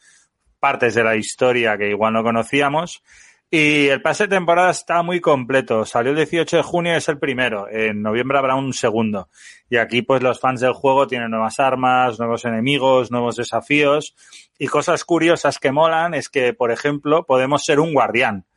partes 0.66 0.96
de 0.96 1.04
la 1.04 1.16
historia 1.16 1.78
que 1.78 1.90
igual 1.90 2.14
no 2.14 2.24
conocíamos. 2.24 3.04
Y 3.52 3.86
el 3.90 4.02
pase 4.02 4.24
de 4.24 4.36
temporada 4.36 4.72
está 4.72 5.04
muy 5.04 5.22
completo. 5.22 5.86
Salió 5.86 6.10
el 6.10 6.18
18 6.18 6.58
de 6.58 6.64
junio 6.64 6.96
es 6.96 7.08
el 7.08 7.20
primero. 7.20 7.68
En 7.70 8.02
noviembre 8.02 8.40
habrá 8.40 8.56
un 8.56 8.74
segundo. 8.74 9.30
Y 9.70 9.78
aquí 9.78 10.02
pues 10.02 10.24
los 10.24 10.40
fans 10.40 10.62
del 10.62 10.74
juego 10.74 11.06
tienen 11.06 11.30
nuevas 11.30 11.60
armas, 11.60 12.18
nuevos 12.18 12.46
enemigos, 12.46 13.12
nuevos 13.12 13.36
desafíos. 13.36 14.16
Y 14.58 14.66
cosas 14.66 15.06
curiosas 15.06 15.60
que 15.60 15.72
molan 15.72 16.16
es 16.16 16.30
que, 16.30 16.56
por 16.56 16.72
ejemplo, 16.72 17.28
podemos 17.28 17.64
ser 17.64 17.80
un 17.80 17.94
guardián. 17.94 18.48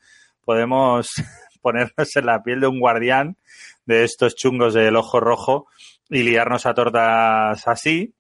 Podemos 0.47 1.11
ponernos 1.61 2.17
en 2.17 2.25
la 2.25 2.43
piel 2.43 2.61
de 2.61 2.69
un 2.69 2.81
guardián 2.81 3.37
de 3.85 4.05
estos 4.05 4.35
chungos 4.35 4.73
del 4.73 4.97
ojo 4.97 5.21
rojo 5.21 5.67
y 6.09 6.23
liarnos 6.23 6.65
a 6.65 6.73
tortas 6.73 7.69
así. 7.69 8.15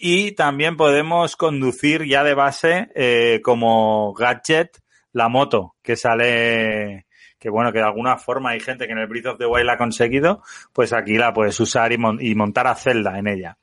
Y 0.00 0.32
también 0.32 0.76
podemos 0.76 1.36
conducir 1.36 2.04
ya 2.04 2.22
de 2.22 2.34
base 2.34 2.88
eh, 2.94 3.40
como 3.42 4.12
gadget 4.14 4.78
la 5.12 5.28
moto 5.28 5.74
que 5.82 5.96
sale, 5.96 7.06
que 7.38 7.50
bueno, 7.50 7.72
que 7.72 7.78
de 7.78 7.84
alguna 7.84 8.16
forma 8.16 8.50
hay 8.50 8.60
gente 8.60 8.86
que 8.86 8.92
en 8.92 8.98
el 8.98 9.08
Breath 9.08 9.26
of 9.26 9.38
the 9.38 9.46
Wild 9.46 9.66
la 9.66 9.72
ha 9.72 9.78
conseguido, 9.78 10.42
pues 10.72 10.92
aquí 10.92 11.16
la 11.18 11.32
puedes 11.32 11.58
usar 11.58 11.92
y, 11.92 11.98
y 12.20 12.34
montar 12.34 12.66
a 12.66 12.74
Zelda 12.74 13.18
en 13.18 13.26
ella. 13.26 13.58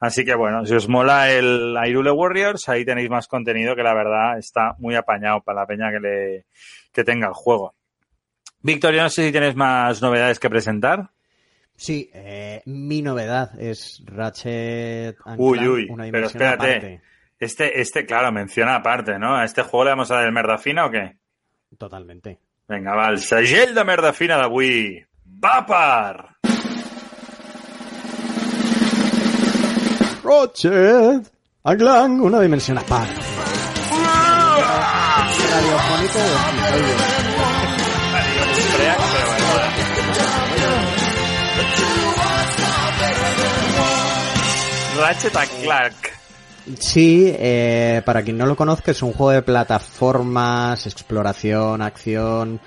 Así 0.00 0.24
que 0.24 0.34
bueno, 0.34 0.64
si 0.66 0.74
os 0.74 0.88
mola 0.88 1.30
el 1.30 1.76
Hyrule 1.82 2.10
Warriors, 2.10 2.68
ahí 2.68 2.84
tenéis 2.84 3.10
más 3.10 3.26
contenido 3.26 3.74
que 3.74 3.82
la 3.82 3.94
verdad 3.94 4.38
está 4.38 4.74
muy 4.78 4.94
apañado 4.94 5.42
para 5.42 5.60
la 5.60 5.66
peña 5.66 5.90
que 5.90 6.00
le 6.00 6.46
que 6.92 7.04
tenga 7.04 7.28
el 7.28 7.34
juego. 7.34 7.74
Víctor, 8.60 8.94
yo 8.94 9.02
no 9.02 9.08
sé 9.08 9.26
si 9.26 9.32
tienes 9.32 9.54
más 9.54 10.02
novedades 10.02 10.38
que 10.38 10.50
presentar. 10.50 11.10
Sí, 11.78 12.10
eh, 12.12 12.60
mi 12.66 13.02
novedad 13.02 13.58
es 13.58 14.02
Ratchet 14.04 15.16
and 15.24 15.40
Uy, 15.40 15.58
Clank, 15.58 15.72
uy, 15.72 15.86
una 15.88 16.04
pero 16.10 16.26
espérate. 16.26 16.66
aparte. 16.66 17.02
Este, 17.38 17.80
este, 17.80 18.04
claro, 18.04 18.32
menciona 18.32 18.74
aparte, 18.74 19.16
¿no? 19.16 19.36
¿A 19.36 19.44
este 19.44 19.62
juego 19.62 19.84
le 19.84 19.90
vamos 19.90 20.10
a 20.10 20.16
dar 20.16 20.24
el 20.24 20.32
merda 20.32 20.58
fina 20.58 20.86
o 20.86 20.90
qué? 20.90 21.16
Totalmente. 21.78 22.40
Vinga, 22.68 22.96
va, 22.96 23.08
el 23.10 23.20
segell 23.20 23.74
de 23.74 23.84
merda 23.84 24.12
fina 24.12 24.36
d'avui. 24.36 25.06
Va 25.44 25.64
per... 25.64 26.34
Ratchet 30.24 31.30
and 31.62 31.78
Clank, 31.78 32.20
una 32.22 32.40
dimensión 32.40 32.78
aparte. 32.78 33.14
Radiofónico 35.50 36.18
de 36.18 37.17
Ratchet 45.08 45.34
and 45.36 45.50
Clank. 45.62 45.94
Sí, 46.80 47.32
eh, 47.34 48.02
para 48.04 48.22
quien 48.22 48.36
no 48.36 48.44
lo 48.44 48.54
conozca, 48.56 48.90
es 48.90 49.00
un 49.02 49.14
juego 49.14 49.30
de 49.30 49.40
plataformas, 49.40 50.86
exploración, 50.86 51.80
acción. 51.80 52.60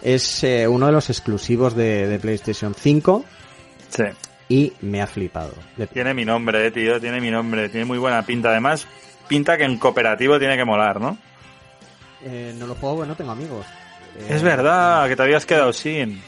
Es 0.00 0.44
eh, 0.44 0.68
uno 0.68 0.86
de 0.86 0.92
los 0.92 1.10
exclusivos 1.10 1.74
de, 1.74 2.06
de 2.06 2.20
PlayStation 2.20 2.72
5 2.72 3.24
Sí. 3.88 4.04
y 4.48 4.72
me 4.82 5.02
ha 5.02 5.08
flipado. 5.08 5.54
Tiene 5.92 6.14
mi 6.14 6.24
nombre, 6.24 6.68
eh, 6.68 6.70
tío, 6.70 7.00
tiene 7.00 7.20
mi 7.20 7.32
nombre. 7.32 7.68
Tiene 7.68 7.84
muy 7.84 7.98
buena 7.98 8.22
pinta. 8.22 8.50
Además, 8.50 8.86
pinta 9.26 9.56
que 9.56 9.64
en 9.64 9.76
cooperativo 9.76 10.38
tiene 10.38 10.56
que 10.56 10.64
molar, 10.64 11.00
¿no? 11.00 11.18
Eh, 12.22 12.54
no 12.56 12.68
lo 12.68 12.76
juego, 12.76 12.94
bueno, 12.96 13.16
tengo 13.16 13.32
amigos. 13.32 13.66
Eh, 14.20 14.26
Es 14.36 14.42
verdad, 14.44 15.08
que 15.08 15.16
te 15.16 15.22
habías 15.24 15.44
quedado 15.44 15.72
sin. 15.72 16.22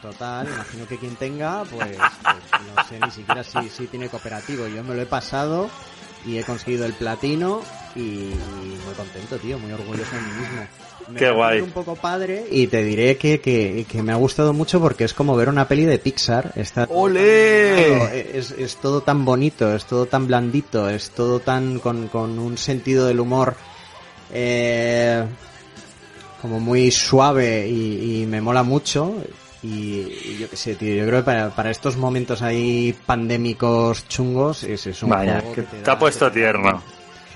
Total, 0.00 0.48
imagino 0.48 0.86
que 0.88 0.96
quien 0.98 1.14
tenga, 1.16 1.62
pues, 1.64 1.96
pues, 1.96 2.62
no 2.74 2.84
sé 2.88 2.98
ni 2.98 3.10
siquiera 3.10 3.44
si, 3.44 3.68
si 3.68 3.86
tiene 3.86 4.08
cooperativo. 4.08 4.66
Yo 4.66 4.82
me 4.82 4.94
lo 4.94 5.02
he 5.02 5.06
pasado 5.06 5.68
y 6.26 6.38
he 6.38 6.44
conseguido 6.44 6.84
el 6.86 6.92
platino 6.92 7.60
y, 7.94 8.00
y 8.00 8.78
muy 8.84 8.94
contento, 8.96 9.36
tío, 9.38 9.58
muy 9.58 9.70
orgulloso 9.72 10.10
de 10.14 10.20
mí 10.22 10.40
mismo. 10.40 10.66
Me 11.08 11.18
Qué 11.18 11.30
guay. 11.30 11.60
un 11.60 11.70
poco 11.70 11.96
padre 11.96 12.46
y 12.50 12.68
te 12.68 12.82
diré 12.84 13.16
que, 13.16 13.40
que, 13.40 13.84
que 13.88 14.02
me 14.04 14.12
ha 14.12 14.16
gustado 14.16 14.52
mucho 14.52 14.80
porque 14.80 15.04
es 15.04 15.14
como 15.14 15.34
ver 15.36 15.48
una 15.48 15.66
peli 15.68 15.84
de 15.84 15.98
Pixar. 15.98 16.52
Está 16.56 16.86
animado, 17.86 18.08
es, 18.12 18.50
es 18.52 18.76
todo 18.76 19.02
tan 19.02 19.24
bonito, 19.24 19.74
es 19.74 19.84
todo 19.84 20.06
tan 20.06 20.26
blandito, 20.28 20.88
es 20.88 21.10
todo 21.10 21.40
tan 21.40 21.80
con, 21.80 22.06
con 22.08 22.38
un 22.38 22.56
sentido 22.56 23.06
del 23.06 23.18
humor 23.20 23.56
eh, 24.32 25.24
como 26.40 26.60
muy 26.60 26.90
suave 26.92 27.66
y, 27.68 28.22
y 28.22 28.26
me 28.26 28.40
mola 28.40 28.62
mucho. 28.62 29.14
Y, 29.62 29.68
y 29.68 30.38
yo 30.40 30.50
qué 30.50 30.56
sé, 30.56 30.74
tío, 30.74 30.94
yo 30.94 31.06
creo 31.06 31.20
que 31.20 31.24
para, 31.24 31.50
para 31.50 31.70
estos 31.70 31.96
momentos 31.96 32.42
ahí 32.42 32.96
pandémicos 33.06 34.08
chungos 34.08 34.64
es, 34.64 34.86
es 34.88 35.02
un 35.02 35.10
Vaya, 35.10 35.40
juego 35.40 35.54
que 35.54 35.62
te 35.62 35.90
ha 35.90 35.98
puesto 35.98 36.28
te 36.30 36.40
tierno. 36.40 36.82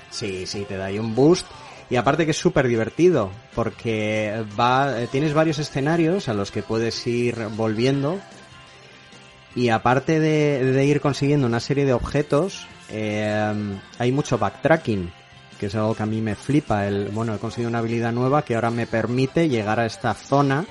Sí, 0.09 0.45
sí, 0.45 0.65
te 0.67 0.75
da 0.75 0.85
ahí 0.85 0.99
un 0.99 1.15
boost. 1.15 1.47
Y 1.89 1.95
aparte 1.95 2.25
que 2.25 2.31
es 2.31 2.37
súper 2.37 2.67
divertido, 2.67 3.31
porque 3.55 4.43
va, 4.59 5.01
eh, 5.01 5.07
tienes 5.09 5.33
varios 5.33 5.57
escenarios 5.57 6.27
a 6.27 6.33
los 6.33 6.51
que 6.51 6.63
puedes 6.63 7.07
ir 7.07 7.47
volviendo. 7.55 8.19
Y 9.55 9.69
aparte 9.69 10.19
de, 10.19 10.65
de 10.73 10.85
ir 10.85 10.99
consiguiendo 10.99 11.47
una 11.47 11.61
serie 11.61 11.85
de 11.85 11.93
objetos, 11.93 12.67
eh, 12.89 13.53
hay 13.97 14.11
mucho 14.11 14.37
backtracking, 14.37 15.11
que 15.59 15.67
es 15.67 15.75
algo 15.75 15.95
que 15.95 16.03
a 16.03 16.05
mí 16.07 16.21
me 16.21 16.35
flipa. 16.35 16.87
El, 16.87 17.05
bueno, 17.09 17.33
he 17.33 17.37
conseguido 17.39 17.69
una 17.69 17.79
habilidad 17.79 18.11
nueva 18.11 18.43
que 18.43 18.55
ahora 18.55 18.69
me 18.69 18.85
permite 18.85 19.47
llegar 19.47 19.79
a 19.79 19.85
esta 19.85 20.13
zona. 20.13 20.65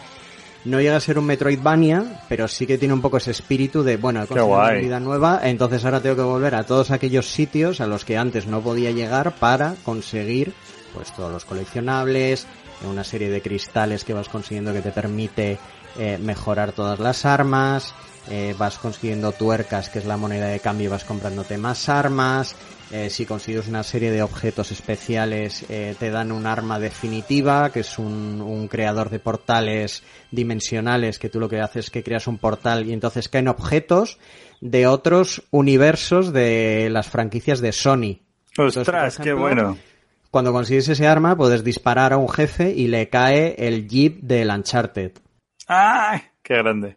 No 0.66 0.80
llega 0.80 0.96
a 0.96 1.00
ser 1.00 1.18
un 1.18 1.26
Metroidvania, 1.26 2.22
pero 2.28 2.48
sí 2.48 2.66
que 2.66 2.76
tiene 2.76 2.92
un 2.92 3.00
poco 3.00 3.18
ese 3.18 3.30
espíritu 3.30 3.84
de, 3.84 3.96
bueno, 3.96 4.22
he 4.22 4.26
conseguido 4.26 4.56
una 4.56 4.66
habilidad 4.66 5.00
nueva, 5.00 5.40
entonces 5.44 5.84
ahora 5.84 6.00
tengo 6.00 6.16
que 6.16 6.22
volver 6.22 6.56
a 6.56 6.64
todos 6.64 6.90
aquellos 6.90 7.30
sitios 7.30 7.80
a 7.80 7.86
los 7.86 8.04
que 8.04 8.18
antes 8.18 8.48
no 8.48 8.60
podía 8.60 8.90
llegar 8.90 9.36
para 9.36 9.76
conseguir 9.84 10.52
pues 10.92 11.14
todos 11.14 11.30
los 11.30 11.44
coleccionables, 11.44 12.46
una 12.84 13.04
serie 13.04 13.30
de 13.30 13.40
cristales 13.40 14.04
que 14.04 14.12
vas 14.12 14.28
consiguiendo 14.28 14.72
que 14.72 14.82
te 14.82 14.90
permite 14.90 15.58
eh, 15.98 16.18
mejorar 16.20 16.72
todas 16.72 16.98
las 16.98 17.24
armas 17.24 17.94
eh, 18.28 18.54
vas 18.58 18.78
consiguiendo 18.78 19.32
tuercas, 19.32 19.88
que 19.88 19.98
es 19.98 20.04
la 20.04 20.16
moneda 20.16 20.46
de 20.46 20.60
cambio, 20.60 20.86
y 20.86 20.88
vas 20.88 21.04
comprándote 21.04 21.58
más 21.58 21.88
armas. 21.88 22.56
Eh, 22.90 23.10
si 23.10 23.26
consigues 23.26 23.66
una 23.66 23.82
serie 23.82 24.12
de 24.12 24.22
objetos 24.22 24.70
especiales, 24.70 25.64
eh, 25.68 25.96
te 25.98 26.10
dan 26.10 26.30
un 26.30 26.46
arma 26.46 26.78
definitiva, 26.78 27.70
que 27.72 27.80
es 27.80 27.98
un, 27.98 28.40
un 28.40 28.68
creador 28.68 29.10
de 29.10 29.18
portales 29.18 30.04
dimensionales, 30.30 31.18
que 31.18 31.28
tú 31.28 31.40
lo 31.40 31.48
que 31.48 31.60
haces 31.60 31.86
es 31.86 31.90
que 31.90 32.04
creas 32.04 32.26
un 32.26 32.38
portal 32.38 32.86
y 32.86 32.92
entonces 32.92 33.28
caen 33.28 33.48
objetos 33.48 34.18
de 34.60 34.86
otros 34.86 35.42
universos 35.50 36.32
de 36.32 36.88
las 36.90 37.08
franquicias 37.08 37.60
de 37.60 37.72
Sony. 37.72 38.20
Entonces, 38.50 38.82
Ostras, 38.82 39.18
qué 39.18 39.32
bueno. 39.32 39.76
Cuando 40.30 40.52
consigues 40.52 40.88
ese 40.88 41.06
arma, 41.06 41.36
puedes 41.36 41.64
disparar 41.64 42.12
a 42.12 42.18
un 42.18 42.28
jefe 42.28 42.70
y 42.70 42.88
le 42.88 43.08
cae 43.08 43.54
el 43.58 43.88
jeep 43.88 44.20
del 44.20 44.50
Uncharted. 44.50 45.12
¡Ay! 45.66 46.20
¡Qué 46.42 46.54
grande! 46.54 46.96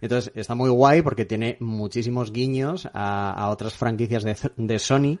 Entonces 0.00 0.32
está 0.34 0.54
muy 0.54 0.70
guay 0.70 1.02
porque 1.02 1.24
tiene 1.24 1.56
muchísimos 1.60 2.32
guiños 2.32 2.88
a, 2.94 3.30
a 3.32 3.50
otras 3.50 3.74
franquicias 3.74 4.22
de, 4.24 4.36
de 4.56 4.78
Sony. 4.78 5.18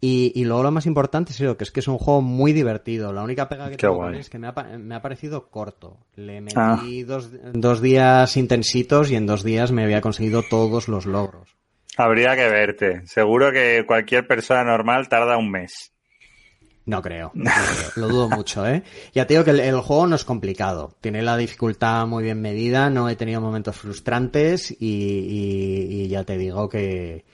Y, 0.00 0.32
y 0.34 0.44
luego 0.44 0.62
lo 0.62 0.70
más 0.70 0.84
importante 0.84 1.32
es 1.32 1.40
eso, 1.40 1.56
que 1.56 1.64
es 1.64 1.70
que 1.70 1.80
es 1.80 1.88
un 1.88 1.96
juego 1.96 2.20
muy 2.20 2.52
divertido. 2.52 3.10
La 3.14 3.22
única 3.22 3.48
pega 3.48 3.66
que 3.70 3.76
Qué 3.76 3.86
tengo 3.86 3.94
guay. 3.96 4.18
es 4.18 4.28
que 4.28 4.38
me 4.38 4.48
ha, 4.48 4.52
me 4.52 4.94
ha 4.94 5.00
parecido 5.00 5.48
corto. 5.48 5.96
Le 6.16 6.42
metí 6.42 6.54
Ah. 6.58 6.78
dos, 7.06 7.30
dos 7.54 7.80
días 7.80 8.36
intensitos 8.36 9.10
y 9.10 9.16
en 9.16 9.24
dos 9.26 9.42
días 9.44 9.72
me 9.72 9.82
había 9.82 10.02
conseguido 10.02 10.42
todos 10.42 10.88
los 10.88 11.06
logros. 11.06 11.56
Habría 11.96 12.36
que 12.36 12.48
verte. 12.50 13.06
Seguro 13.06 13.50
que 13.50 13.84
cualquier 13.86 14.26
persona 14.26 14.62
normal 14.64 15.08
tarda 15.08 15.38
un 15.38 15.50
mes. 15.50 15.93
No 16.86 17.00
creo, 17.00 17.30
no 17.34 17.44
creo, 17.50 17.90
lo 17.96 18.08
dudo 18.08 18.28
mucho, 18.28 18.66
¿eh? 18.66 18.82
Ya 19.14 19.26
te 19.26 19.34
digo 19.34 19.44
que 19.44 19.52
el, 19.52 19.60
el 19.60 19.80
juego 19.80 20.06
no 20.06 20.16
es 20.16 20.24
complicado, 20.24 20.94
tiene 21.00 21.22
la 21.22 21.36
dificultad 21.36 22.06
muy 22.06 22.22
bien 22.24 22.40
medida, 22.40 22.90
no 22.90 23.08
he 23.08 23.16
tenido 23.16 23.40
momentos 23.40 23.76
frustrantes 23.76 24.70
y, 24.70 24.76
y- 24.86 26.02
y 26.02 26.08
ya 26.08 26.24
te 26.24 26.36
digo 26.36 26.68
que, 26.68 27.24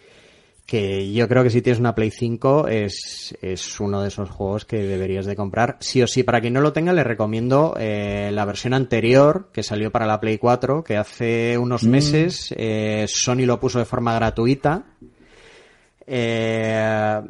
que 0.66 1.12
yo 1.12 1.26
creo 1.26 1.42
que 1.42 1.50
si 1.50 1.62
tienes 1.62 1.80
una 1.80 1.96
Play 1.96 2.12
5 2.12 2.68
es, 2.68 3.36
es 3.42 3.80
uno 3.80 4.02
de 4.02 4.08
esos 4.08 4.30
juegos 4.30 4.64
que 4.66 4.76
deberías 4.84 5.26
de 5.26 5.34
comprar. 5.34 5.76
Sí 5.80 6.00
o 6.00 6.06
sí, 6.06 6.22
para 6.22 6.40
quien 6.40 6.52
no 6.52 6.60
lo 6.60 6.72
tenga 6.72 6.92
le 6.92 7.02
recomiendo 7.02 7.74
eh, 7.76 8.30
la 8.32 8.44
versión 8.44 8.72
anterior 8.72 9.48
que 9.52 9.64
salió 9.64 9.90
para 9.90 10.06
la 10.06 10.20
Play 10.20 10.38
4, 10.38 10.84
que 10.84 10.96
hace 10.96 11.58
unos 11.58 11.82
meses 11.82 12.54
eh, 12.56 13.04
Sony 13.08 13.46
lo 13.46 13.58
puso 13.58 13.80
de 13.80 13.84
forma 13.84 14.14
gratuita. 14.14 14.84
Eh, 16.06 17.20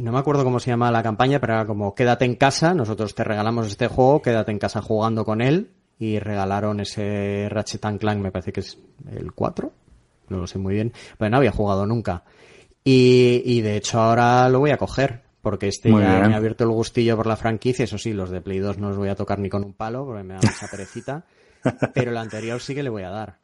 no 0.00 0.12
me 0.12 0.18
acuerdo 0.18 0.44
cómo 0.44 0.60
se 0.60 0.70
llama 0.70 0.90
la 0.90 1.02
campaña, 1.02 1.40
pero 1.40 1.54
era 1.54 1.66
como 1.66 1.94
quédate 1.94 2.24
en 2.24 2.34
casa, 2.36 2.74
nosotros 2.74 3.14
te 3.14 3.24
regalamos 3.24 3.66
este 3.66 3.88
juego, 3.88 4.22
quédate 4.22 4.52
en 4.52 4.58
casa 4.58 4.80
jugando 4.82 5.24
con 5.24 5.40
él 5.40 5.70
y 5.98 6.18
regalaron 6.18 6.80
ese 6.80 7.48
Ratchet 7.50 7.84
and 7.84 8.00
Clank, 8.00 8.20
me 8.20 8.32
parece 8.32 8.52
que 8.52 8.60
es 8.60 8.78
el 9.10 9.32
4, 9.32 9.72
no 10.28 10.38
lo 10.38 10.46
sé 10.46 10.58
muy 10.58 10.74
bien, 10.74 10.92
pero 11.18 11.30
no 11.30 11.36
había 11.38 11.52
jugado 11.52 11.86
nunca. 11.86 12.24
Y, 12.82 13.42
y 13.44 13.60
de 13.60 13.76
hecho 13.76 14.00
ahora 14.00 14.48
lo 14.48 14.60
voy 14.60 14.70
a 14.70 14.78
coger, 14.78 15.22
porque 15.42 15.68
este 15.68 15.90
Muy 15.90 16.02
ya 16.02 16.16
bien. 16.16 16.28
me 16.28 16.34
ha 16.34 16.36
abierto 16.38 16.64
el 16.64 16.70
gustillo 16.70 17.16
por 17.16 17.26
la 17.26 17.36
franquicia, 17.36 17.84
eso 17.84 17.98
sí, 17.98 18.12
los 18.12 18.30
de 18.30 18.40
Play 18.40 18.58
2 18.58 18.78
no 18.78 18.88
los 18.88 18.96
voy 18.96 19.08
a 19.08 19.14
tocar 19.14 19.38
ni 19.38 19.48
con 19.48 19.64
un 19.64 19.74
palo, 19.74 20.04
porque 20.06 20.22
me 20.22 20.34
da 20.34 20.40
mucha 20.42 20.66
perecita, 20.70 21.24
pero 21.94 22.10
el 22.10 22.16
anterior 22.16 22.60
sí 22.60 22.74
que 22.74 22.82
le 22.82 22.90
voy 22.90 23.02
a 23.02 23.10
dar. 23.10 23.38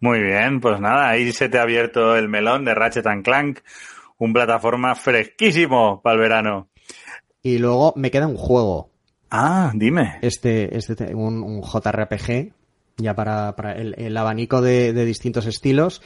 Muy 0.00 0.22
bien, 0.22 0.60
pues 0.60 0.80
nada, 0.80 1.10
ahí 1.10 1.30
se 1.32 1.50
te 1.50 1.58
ha 1.58 1.62
abierto 1.62 2.16
el 2.16 2.28
melón 2.28 2.64
de 2.64 2.74
Ratchet 2.74 3.06
and 3.06 3.22
Clank, 3.22 3.58
un 4.20 4.32
plataforma 4.32 4.94
fresquísimo 4.94 6.00
para 6.02 6.14
el 6.14 6.20
verano. 6.20 6.68
Y 7.42 7.58
luego 7.58 7.92
me 7.96 8.10
queda 8.10 8.26
un 8.28 8.36
juego, 8.36 8.90
Ah, 9.30 9.72
dime. 9.74 10.18
este, 10.22 10.76
este 10.76 10.94
te- 10.94 11.14
un, 11.14 11.42
un 11.42 11.62
JRPG, 11.62 12.52
ya 12.98 13.14
para, 13.14 13.56
para 13.56 13.72
el, 13.72 13.94
el 13.98 14.16
abanico 14.16 14.60
de, 14.60 14.92
de 14.92 15.04
distintos 15.04 15.46
estilos. 15.46 16.02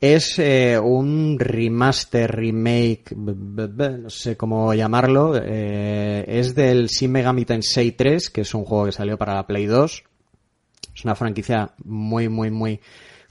Es 0.00 0.38
eh, 0.38 0.78
un 0.82 1.36
remaster, 1.38 2.30
remake, 2.34 3.12
b- 3.16 3.32
b- 3.36 3.66
b- 3.68 3.98
no 3.98 4.10
sé 4.10 4.36
cómo 4.36 4.72
llamarlo. 4.74 5.34
eh, 5.36 6.24
es 6.26 6.54
del 6.54 6.88
Shin 6.88 7.12
Megami 7.12 7.44
Tensei 7.44 7.92
3, 7.92 8.30
que 8.30 8.40
es 8.42 8.54
un 8.54 8.64
juego 8.64 8.86
que 8.86 8.92
salió 8.92 9.16
para 9.18 9.34
la 9.34 9.46
Play 9.46 9.66
2. 9.66 10.02
Es 10.94 11.04
una 11.04 11.14
franquicia 11.14 11.72
muy, 11.84 12.28
muy, 12.28 12.50
muy 12.50 12.80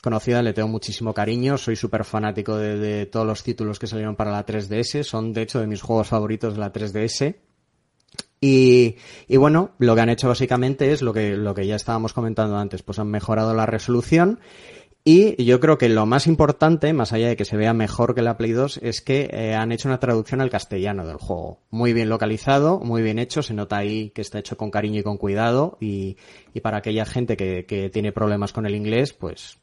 conocida, 0.04 0.44
le 0.44 0.52
tengo 0.52 0.68
muchísimo 0.68 1.14
cariño, 1.14 1.58
soy 1.58 1.78
súper 1.78 2.04
fanático 2.04 2.58
de, 2.58 3.06
todos 3.06 3.26
los 3.26 3.42
títulos 3.42 3.80
que 3.80 3.88
salieron 3.88 4.18
para 4.18 4.32
la 4.32 4.46
3DS, 4.46 5.04
son 5.04 5.32
de 5.32 5.44
hecho 5.44 5.62
de 5.62 5.68
mis 5.68 5.82
juegos 5.82 6.10
favoritos 6.10 6.56
de 6.56 6.60
la 6.60 6.74
3DS. 6.74 7.38
Y, 8.42 8.98
bueno, 9.38 9.72
lo 9.78 9.96
que 9.96 10.02
han 10.02 10.10
hecho 10.10 10.28
básicamente 10.28 10.92
es 10.92 11.02
lo 11.02 11.14
que, 11.14 11.38
lo 11.38 11.56
que 11.56 11.66
ya 11.66 11.78
estábamos 11.78 12.12
comentando 12.12 12.58
antes, 12.58 12.84
pues 12.84 13.00
han 13.00 13.08
mejorado 13.08 13.54
la 13.54 13.66
resolución 13.66 14.42
y 15.06 15.42
yo 15.42 15.62
creo 15.62 15.78
que 15.78 15.88
lo 15.88 16.06
más 16.06 16.28
importante, 16.28 16.92
más 16.92 17.14
allá 17.14 17.30
de 17.30 17.38
que 17.38 17.46
se 17.46 17.56
vea 17.56 17.74
mejor 17.74 18.14
que 18.14 18.22
la 18.22 18.36
Play 18.36 18.52
2, 18.52 18.82
es 18.84 19.00
que 19.00 19.30
eh, 19.32 19.56
han 19.56 19.72
hecho 19.72 19.88
una 19.88 20.02
traducción 20.02 20.42
al 20.42 20.50
castellano 20.50 21.08
del 21.08 21.16
juego. 21.16 21.62
Muy 21.70 21.94
bien 21.94 22.10
localizado, 22.10 22.82
muy 22.82 23.02
bien 23.02 23.20
hecho, 23.20 23.42
se 23.42 23.54
nota 23.54 23.78
ahí 23.78 24.10
que 24.10 24.22
está 24.22 24.40
hecho 24.40 24.58
con 24.58 24.70
cariño 24.70 25.00
y 25.00 25.04
con 25.04 25.18
cuidado 25.18 25.78
y, 25.80 26.18
y 26.54 26.60
para 26.60 26.80
aquella 26.80 27.06
gente 27.06 27.38
que, 27.38 27.66
que 27.66 27.90
tiene 27.90 28.12
problemas 28.12 28.52
con 28.52 28.66
el 28.66 28.76
inglés, 28.76 29.14
pues 29.14 29.63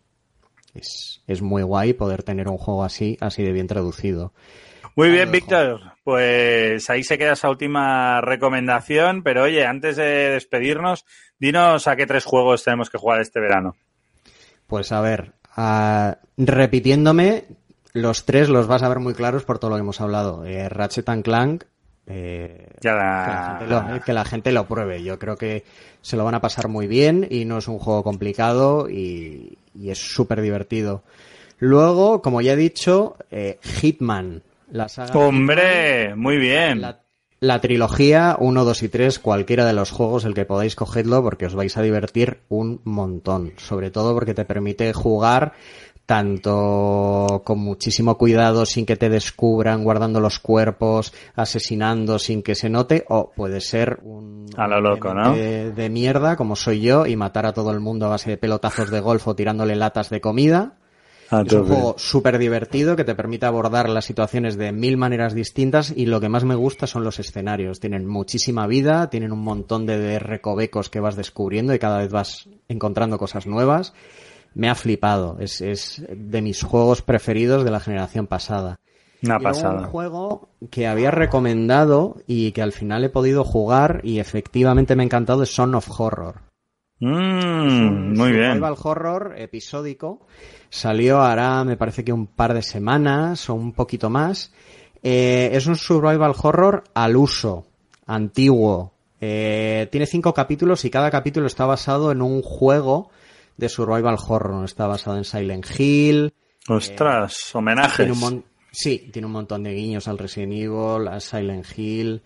es, 0.75 1.23
es 1.27 1.43
muy 1.43 1.63
guay 1.63 1.93
poder 1.93 2.23
tener 2.23 2.49
un 2.49 2.59
juego 2.59 2.85
así, 2.85 3.17
así 3.21 3.43
de 3.43 3.53
bien 3.53 3.67
traducido. 3.67 4.33
Muy 4.97 5.11
bien. 5.11 5.31
Víctor. 5.31 5.81
Pues 6.05 6.91
ahí 6.91 7.05
se 7.05 7.19
queda 7.19 7.33
esa 7.33 7.51
última 7.51 8.21
recomendación, 8.21 9.23
pero 9.23 9.45
oye, 9.45 9.65
antes 9.65 9.97
de 9.97 10.31
despedirnos, 10.31 11.05
dinos 11.39 11.87
a 11.87 11.97
qué 11.97 12.07
tres 12.07 12.25
juegos 12.25 12.65
tenemos 12.65 12.91
que 12.91 12.99
jugar 12.99 13.21
este 13.21 13.41
verano. 13.41 13.77
Pues 14.67 14.93
a 14.93 15.01
ver, 15.01 15.33
ah, 15.57 16.19
repitiéndome, 16.37 17.45
los 17.93 18.25
tres 18.25 18.49
los 18.49 18.67
vas 18.67 18.83
a 18.83 18.89
ver 18.89 18.99
muy 18.99 19.15
claros 19.15 19.45
por 19.45 19.59
todo 19.59 19.71
lo 19.71 19.77
que 19.77 19.83
hemos 19.83 20.01
hablado. 20.01 20.45
Eh, 20.45 20.69
Ratchet 20.69 21.09
and 21.09 21.25
Clank, 21.25 21.65
eh, 22.07 22.69
Ya 22.81 23.59
que, 23.59 23.67
la 23.67 23.87
lo, 23.95 24.01
que 24.03 24.13
la 24.13 24.25
gente 24.25 24.53
lo 24.53 24.67
pruebe. 24.67 25.03
Yo 25.03 25.19
creo 25.19 25.37
que 25.37 25.65
se 26.01 26.17
lo 26.17 26.25
van 26.25 26.35
a 26.35 26.41
pasar 26.41 26.69
muy 26.69 26.87
bien 26.89 27.27
y 27.31 27.45
no 27.45 27.59
es 27.59 27.69
un 27.69 27.79
juego 27.79 28.03
complicado 28.03 28.89
y, 28.91 29.59
y 29.75 29.91
es 29.91 29.99
súper 29.99 30.41
divertido. 30.41 31.03
Luego, 31.59 32.23
como 32.23 32.41
ya 32.41 32.53
he 32.53 32.57
dicho, 32.57 33.17
eh, 33.31 33.59
Hitman. 33.63 34.43
La 34.71 34.89
saga 34.89 35.13
Hombre, 35.19 36.15
muy 36.15 36.39
bien. 36.39 36.81
la, 36.81 37.01
la 37.41 37.61
trilogía 37.61 38.37
1, 38.39 38.65
2 38.65 38.83
y 38.83 38.89
3, 38.89 39.19
cualquiera 39.19 39.65
de 39.65 39.73
los 39.73 39.91
juegos, 39.91 40.25
el 40.25 40.35
que 40.35 40.45
podáis 40.45 40.77
cogedlo 40.77 41.23
porque 41.23 41.47
os 41.47 41.55
vais 41.55 41.77
a 41.77 41.83
divertir 41.83 42.41
un 42.49 42.81
montón. 42.85 43.53
Sobre 43.57 43.91
todo 43.91 44.15
porque 44.15 44.35
te 44.35 44.45
permite 44.45 44.93
jugar 44.93 45.53
tanto 46.11 47.43
con 47.45 47.61
muchísimo 47.61 48.19
cuidado, 48.19 48.67
sin 48.67 48.85
que 48.85 48.97
te 48.97 49.09
descubran, 49.09 49.85
guardando 49.85 50.19
los 50.19 50.41
cuerpos, 50.41 51.15
asesinando 51.37 52.19
sin 52.19 52.43
que 52.43 52.57
se 52.57 52.69
note, 52.69 53.05
o 53.09 53.31
puede 53.31 53.61
ser 53.61 54.01
un, 54.03 54.47
A 54.57 54.67
lo 54.67 54.81
loco, 54.81 55.15
¿no? 55.15 55.37
de, 55.37 55.71
de 55.71 55.89
mierda, 55.89 56.35
como 56.35 56.57
soy 56.57 56.81
yo, 56.81 57.07
y 57.07 57.15
matar 57.15 57.47
a 57.47 57.53
todo 57.53 57.71
el 57.71 57.79
mundo 57.79 58.07
a 58.07 58.09
base 58.09 58.29
de 58.29 58.39
pelotazos 58.39 58.91
de 58.91 58.99
golf 58.99 59.29
o 59.29 59.37
tirándole 59.37 59.77
latas 59.77 60.11
de 60.11 60.21
comida. 60.21 60.79
A 61.31 61.43
Es 61.43 61.53
un 61.53 61.69
juego 61.69 61.95
súper 61.97 62.39
divertido 62.39 62.97
que 62.97 63.05
te 63.05 63.15
permite 63.15 63.47
abordar 63.47 63.89
las 63.89 64.05
situaciones 64.05 64.57
de 64.57 64.73
mil 64.73 64.97
maneras 64.97 65.33
distintas 65.33 65.95
y 65.97 66.07
lo 66.07 66.21
que 66.21 66.29
más 66.29 66.43
me 66.43 66.57
gusta 66.57 66.89
son 66.89 67.05
los 67.05 67.21
escenarios. 67.21 67.79
Tienen 67.79 68.05
muchísima 68.05 68.67
vida, 68.67 69.11
tienen 69.11 69.31
un 69.31 69.45
montón 69.45 69.87
de 69.87 70.19
recovecos 70.19 70.91
que 70.91 70.99
vas 70.99 71.15
descubriendo 71.15 71.73
y 71.73 71.79
cada 71.79 71.99
vez 71.99 72.11
vas 72.11 72.49
encontrando 72.67 73.17
cosas 73.17 73.47
nuevas. 73.47 73.93
Me 74.55 74.69
ha 74.69 74.75
flipado. 74.75 75.37
Es, 75.41 75.61
es 75.61 76.03
de 76.09 76.43
mis 76.43 76.63
juegos 76.63 77.03
preferidos 77.03 77.65
de 77.65 77.71
la 77.71 77.81
generación 77.81 78.27
pasada. 78.27 78.81
Una 79.23 79.37
Y 79.37 79.43
luego 79.43 79.43
pasada. 79.43 79.81
Un 79.83 79.87
juego 79.87 80.49
que 80.71 80.87
había 80.87 81.11
recomendado 81.11 82.17
y 82.27 82.53
que 82.53 82.63
al 82.63 82.73
final 82.73 83.05
he 83.05 83.11
podido 83.11 83.45
jugar 83.45 84.01
y 84.03 84.19
efectivamente 84.19 84.97
me 84.97 85.03
ha 85.03 85.07
encantado 85.07 85.43
es 85.43 85.55
Son 85.55 85.75
of 85.75 85.89
Horror. 86.01 86.51
Mm, 87.01 88.17
muy 88.17 88.33
bien. 88.33 88.53
Survival 88.53 88.77
horror 88.83 89.35
episódico. 89.39 90.21
Salió 90.69 91.21
hará, 91.21 91.65
me 91.65 91.77
parece 91.77 92.05
que 92.05 92.13
un 92.13 92.27
par 92.27 92.53
de 92.55 92.63
semanas 92.63 93.49
o 93.49 93.55
un 93.55 93.73
poquito 93.73 94.11
más. 94.11 94.53
Eh, 95.03 95.51
es 95.53 95.67
un 95.67 95.77
survival 95.77 96.35
horror 96.43 96.85
al 96.95 97.17
uso, 97.17 97.67
antiguo. 98.07 98.93
Eh, 99.21 99.89
tiene 99.91 100.07
cinco 100.07 100.35
capítulos 100.35 100.85
y 100.85 100.91
cada 100.91 101.11
capítulo 101.11 101.47
está 101.47 101.65
basado 101.65 102.13
en 102.13 102.21
un 102.21 102.43
juego 102.43 103.11
de 103.61 103.69
survival 103.69 104.17
horror. 104.29 104.65
Está 104.65 104.87
basado 104.87 105.17
en 105.17 105.25
Silent 105.25 105.67
Hill. 105.79 106.33
Ostras, 106.69 107.51
Tiene 107.53 107.59
homenajes. 107.59 108.23
un 108.23 108.45
sí, 108.73 109.09
tiene 109.13 109.27
un 109.27 109.33
montón 109.33 109.63
de 109.63 109.75
guiños 109.75 110.09
al 110.09 110.19
Resident 110.19 110.53
Evil, 110.53 111.09
a 111.09 111.21
Silent 111.21 111.67
Hill. 111.77 112.23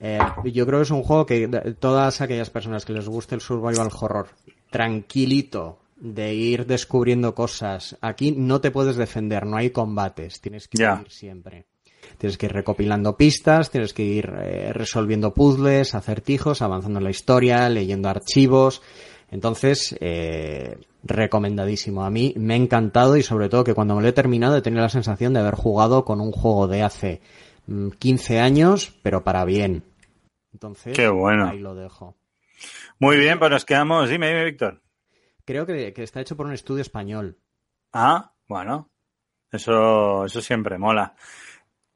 Eh, 0.00 0.18
yo 0.44 0.64
creo 0.66 0.78
que 0.78 0.84
es 0.84 0.90
un 0.90 1.02
juego 1.02 1.26
que 1.26 1.48
todas 1.78 2.20
aquellas 2.20 2.50
personas 2.50 2.84
que 2.84 2.92
les 2.92 3.08
guste 3.08 3.34
el 3.34 3.40
survival 3.40 3.88
horror, 4.00 4.28
tranquilito, 4.70 5.80
de 5.96 6.34
ir 6.34 6.66
descubriendo 6.66 7.34
cosas. 7.34 7.96
Aquí 8.00 8.32
no 8.32 8.60
te 8.60 8.70
puedes 8.70 8.96
defender, 8.96 9.44
no 9.46 9.56
hay 9.56 9.70
combates, 9.70 10.40
tienes 10.40 10.68
que 10.68 10.82
ir 10.82 11.10
siempre. 11.10 11.66
Tienes 12.16 12.38
que 12.38 12.46
ir 12.46 12.52
recopilando 12.52 13.16
pistas, 13.16 13.70
tienes 13.70 13.92
que 13.92 14.02
ir 14.04 14.32
eh, 14.40 14.72
resolviendo 14.72 15.34
puzzles, 15.34 15.94
acertijos, 15.94 16.62
avanzando 16.62 16.98
en 17.00 17.04
la 17.04 17.10
historia, 17.10 17.68
leyendo 17.68 18.08
archivos. 18.08 18.82
Entonces, 19.30 19.96
eh, 20.00 20.78
recomendadísimo. 21.02 22.04
A 22.04 22.10
mí 22.10 22.34
me 22.36 22.54
ha 22.54 22.56
encantado 22.56 23.16
y 23.16 23.22
sobre 23.22 23.48
todo 23.48 23.64
que 23.64 23.74
cuando 23.74 23.94
me 23.94 24.02
lo 24.02 24.08
he 24.08 24.12
terminado 24.12 24.56
he 24.56 24.62
tenido 24.62 24.82
la 24.82 24.88
sensación 24.88 25.34
de 25.34 25.40
haber 25.40 25.54
jugado 25.54 26.04
con 26.04 26.20
un 26.20 26.32
juego 26.32 26.66
de 26.66 26.82
hace 26.82 27.20
mm, 27.66 27.90
15 27.90 28.40
años, 28.40 28.98
pero 29.02 29.24
para 29.24 29.44
bien. 29.44 29.84
Entonces, 30.52 30.96
Qué 30.96 31.08
bueno. 31.08 31.48
ahí 31.48 31.58
lo 31.58 31.74
dejo. 31.74 32.16
Muy 32.98 33.16
bien, 33.18 33.38
pues 33.38 33.50
nos 33.50 33.64
quedamos. 33.64 34.08
Dime, 34.08 34.28
dime, 34.28 34.44
Víctor. 34.44 34.82
Creo 35.44 35.66
que, 35.66 35.92
que 35.92 36.02
está 36.02 36.20
hecho 36.20 36.36
por 36.36 36.46
un 36.46 36.52
estudio 36.52 36.82
español. 36.82 37.38
Ah, 37.92 38.34
bueno. 38.48 38.90
Eso, 39.50 40.24
eso 40.24 40.40
siempre 40.42 40.78
mola. 40.78 41.14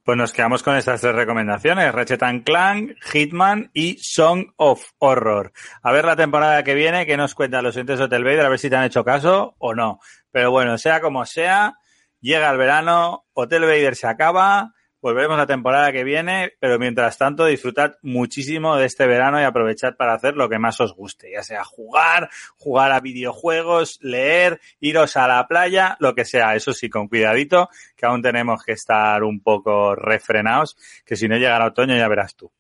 Pues 0.05 0.19
nos 0.19 0.33
quedamos 0.33 0.65
con 0.65 0.77
estas 0.77 1.01
tres 1.01 1.15
recomendaciones. 1.15 1.93
Ratchet 1.93 2.25
and 2.25 2.43
Clank, 2.43 2.97
Hitman 3.13 3.71
y 3.73 3.99
Song 3.99 4.47
of 4.57 4.83
Horror. 4.99 5.53
A 5.81 5.93
ver 5.93 6.05
la 6.05 6.17
temporada 6.17 6.65
que 6.65 6.75
viene, 6.75 7.07
que 7.07 7.17
nos 7.17 7.37
cuentan 7.37 7.63
los 7.63 7.77
entes 7.77 7.99
de 8.01 8.07
Hotel 8.07 8.25
Vader, 8.25 8.47
a 8.47 8.49
ver 8.49 8.59
si 8.59 8.69
te 8.69 8.75
han 8.75 8.83
hecho 8.83 9.05
caso 9.05 9.55
o 9.59 9.77
no. 9.77 10.01
Pero 10.33 10.51
bueno, 10.51 10.77
sea 10.77 11.01
como 11.01 11.25
sea, 11.25 11.79
llega 12.21 12.51
el 12.51 12.59
verano, 12.59 13.27
Hotel 13.33 13.63
Vader 13.63 13.95
se 13.95 14.09
acaba, 14.09 14.73
volveremos 15.03 15.37
la 15.37 15.47
temporada 15.47 15.91
que 15.91 16.05
viene, 16.05 16.55
pero 16.61 16.79
mientras 16.79 17.19
tanto 17.19 17.45
disfrutad 17.45 17.97
muchísimo 18.03 18.77
de 18.77 18.87
este 18.87 19.07
verano 19.07 19.41
y 19.41 19.45
aprovechad 19.45 19.97
para 19.97 20.15
hacer 20.15 20.37
lo 20.37 20.49
que 20.49 20.61
más 20.61 20.81
os 20.81 20.95
guste, 20.95 21.33
ya 21.33 21.43
sea 21.43 21.65
jugar, 21.65 22.31
jugar 22.57 22.93
a 22.93 23.01
videojuegos, 23.01 23.99
leer, 24.01 24.61
iros 24.79 25.17
a 25.17 25.27
la 25.27 25.47
playa, 25.49 25.97
lo 25.99 26.15
que 26.15 26.25
sea. 26.25 26.55
Eso 26.55 26.73
sí, 26.73 26.89
con 26.89 27.09
cuidadito, 27.09 27.69
que 27.97 28.07
aún 28.07 28.23
tenemos 28.23 28.65
que 28.65 28.73
estar 28.73 29.25
un 29.25 29.41
poco 29.41 29.97
refrenados, 29.97 30.77
que 31.05 31.17
si 31.17 31.29
no 31.29 31.37
llegará 31.37 31.67
otoño 31.67 31.97
ya 31.97 32.07
verás 32.07 32.37
tú. 32.37 32.53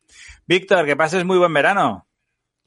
Víctor, 0.45 0.85
que 0.85 0.97
pases 0.97 1.25
muy 1.25 1.39
buen 1.39 1.55
verano. 1.55 2.09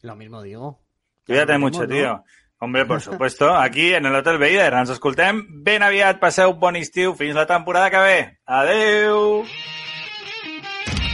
Lo 0.01 0.15
mismo 0.15 0.41
digo. 0.41 0.79
Cuídate 1.25 1.57
mucho, 1.57 1.85
tío. 1.85 2.23
Hombre, 2.65 2.83
por 2.87 2.99
supuesto, 2.99 3.55
aquí 3.55 3.93
en 3.93 4.07
el 4.07 4.15
Hotel 4.15 4.39
Vader 4.39 4.73
ens 4.73 4.89
escoltem 4.89 5.43
ben 5.61 5.83
aviat, 5.85 6.17
passeu 6.17 6.55
bon 6.57 6.73
estiu 6.79 7.11
fins 7.13 7.37
la 7.37 7.45
temporada 7.45 7.91
que 7.93 7.99
ve. 8.01 8.15
Adeu! 8.49 9.45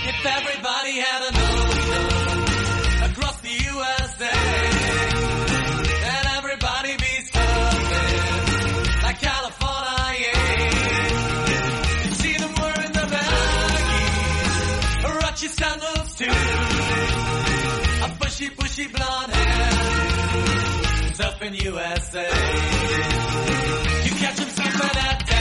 If 0.07 0.25
everybody 0.31 0.95
had 1.03 1.27
a 1.27 1.31
nose 1.35 3.03
across 3.11 3.35
the 3.43 3.51
USA, 3.67 4.31
and 6.07 6.25
everybody 6.39 6.95
be 7.03 7.13
like 9.03 9.19
California. 9.19 10.31
The 18.71 18.87
blonde 18.87 19.31
hair, 19.33 20.10
himself 21.21 21.41
in 21.43 21.53
USA. 21.53 22.23
You 24.05 24.11
catch 24.11 24.39
himself 24.39 24.73
by 24.73 24.89
that 24.93 25.40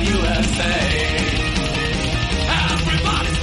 USA. 0.00 0.74
Everybody's. 2.70 3.38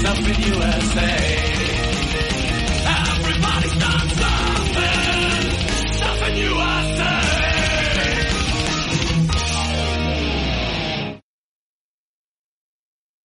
Something 0.00 0.40
USA. 0.54 1.29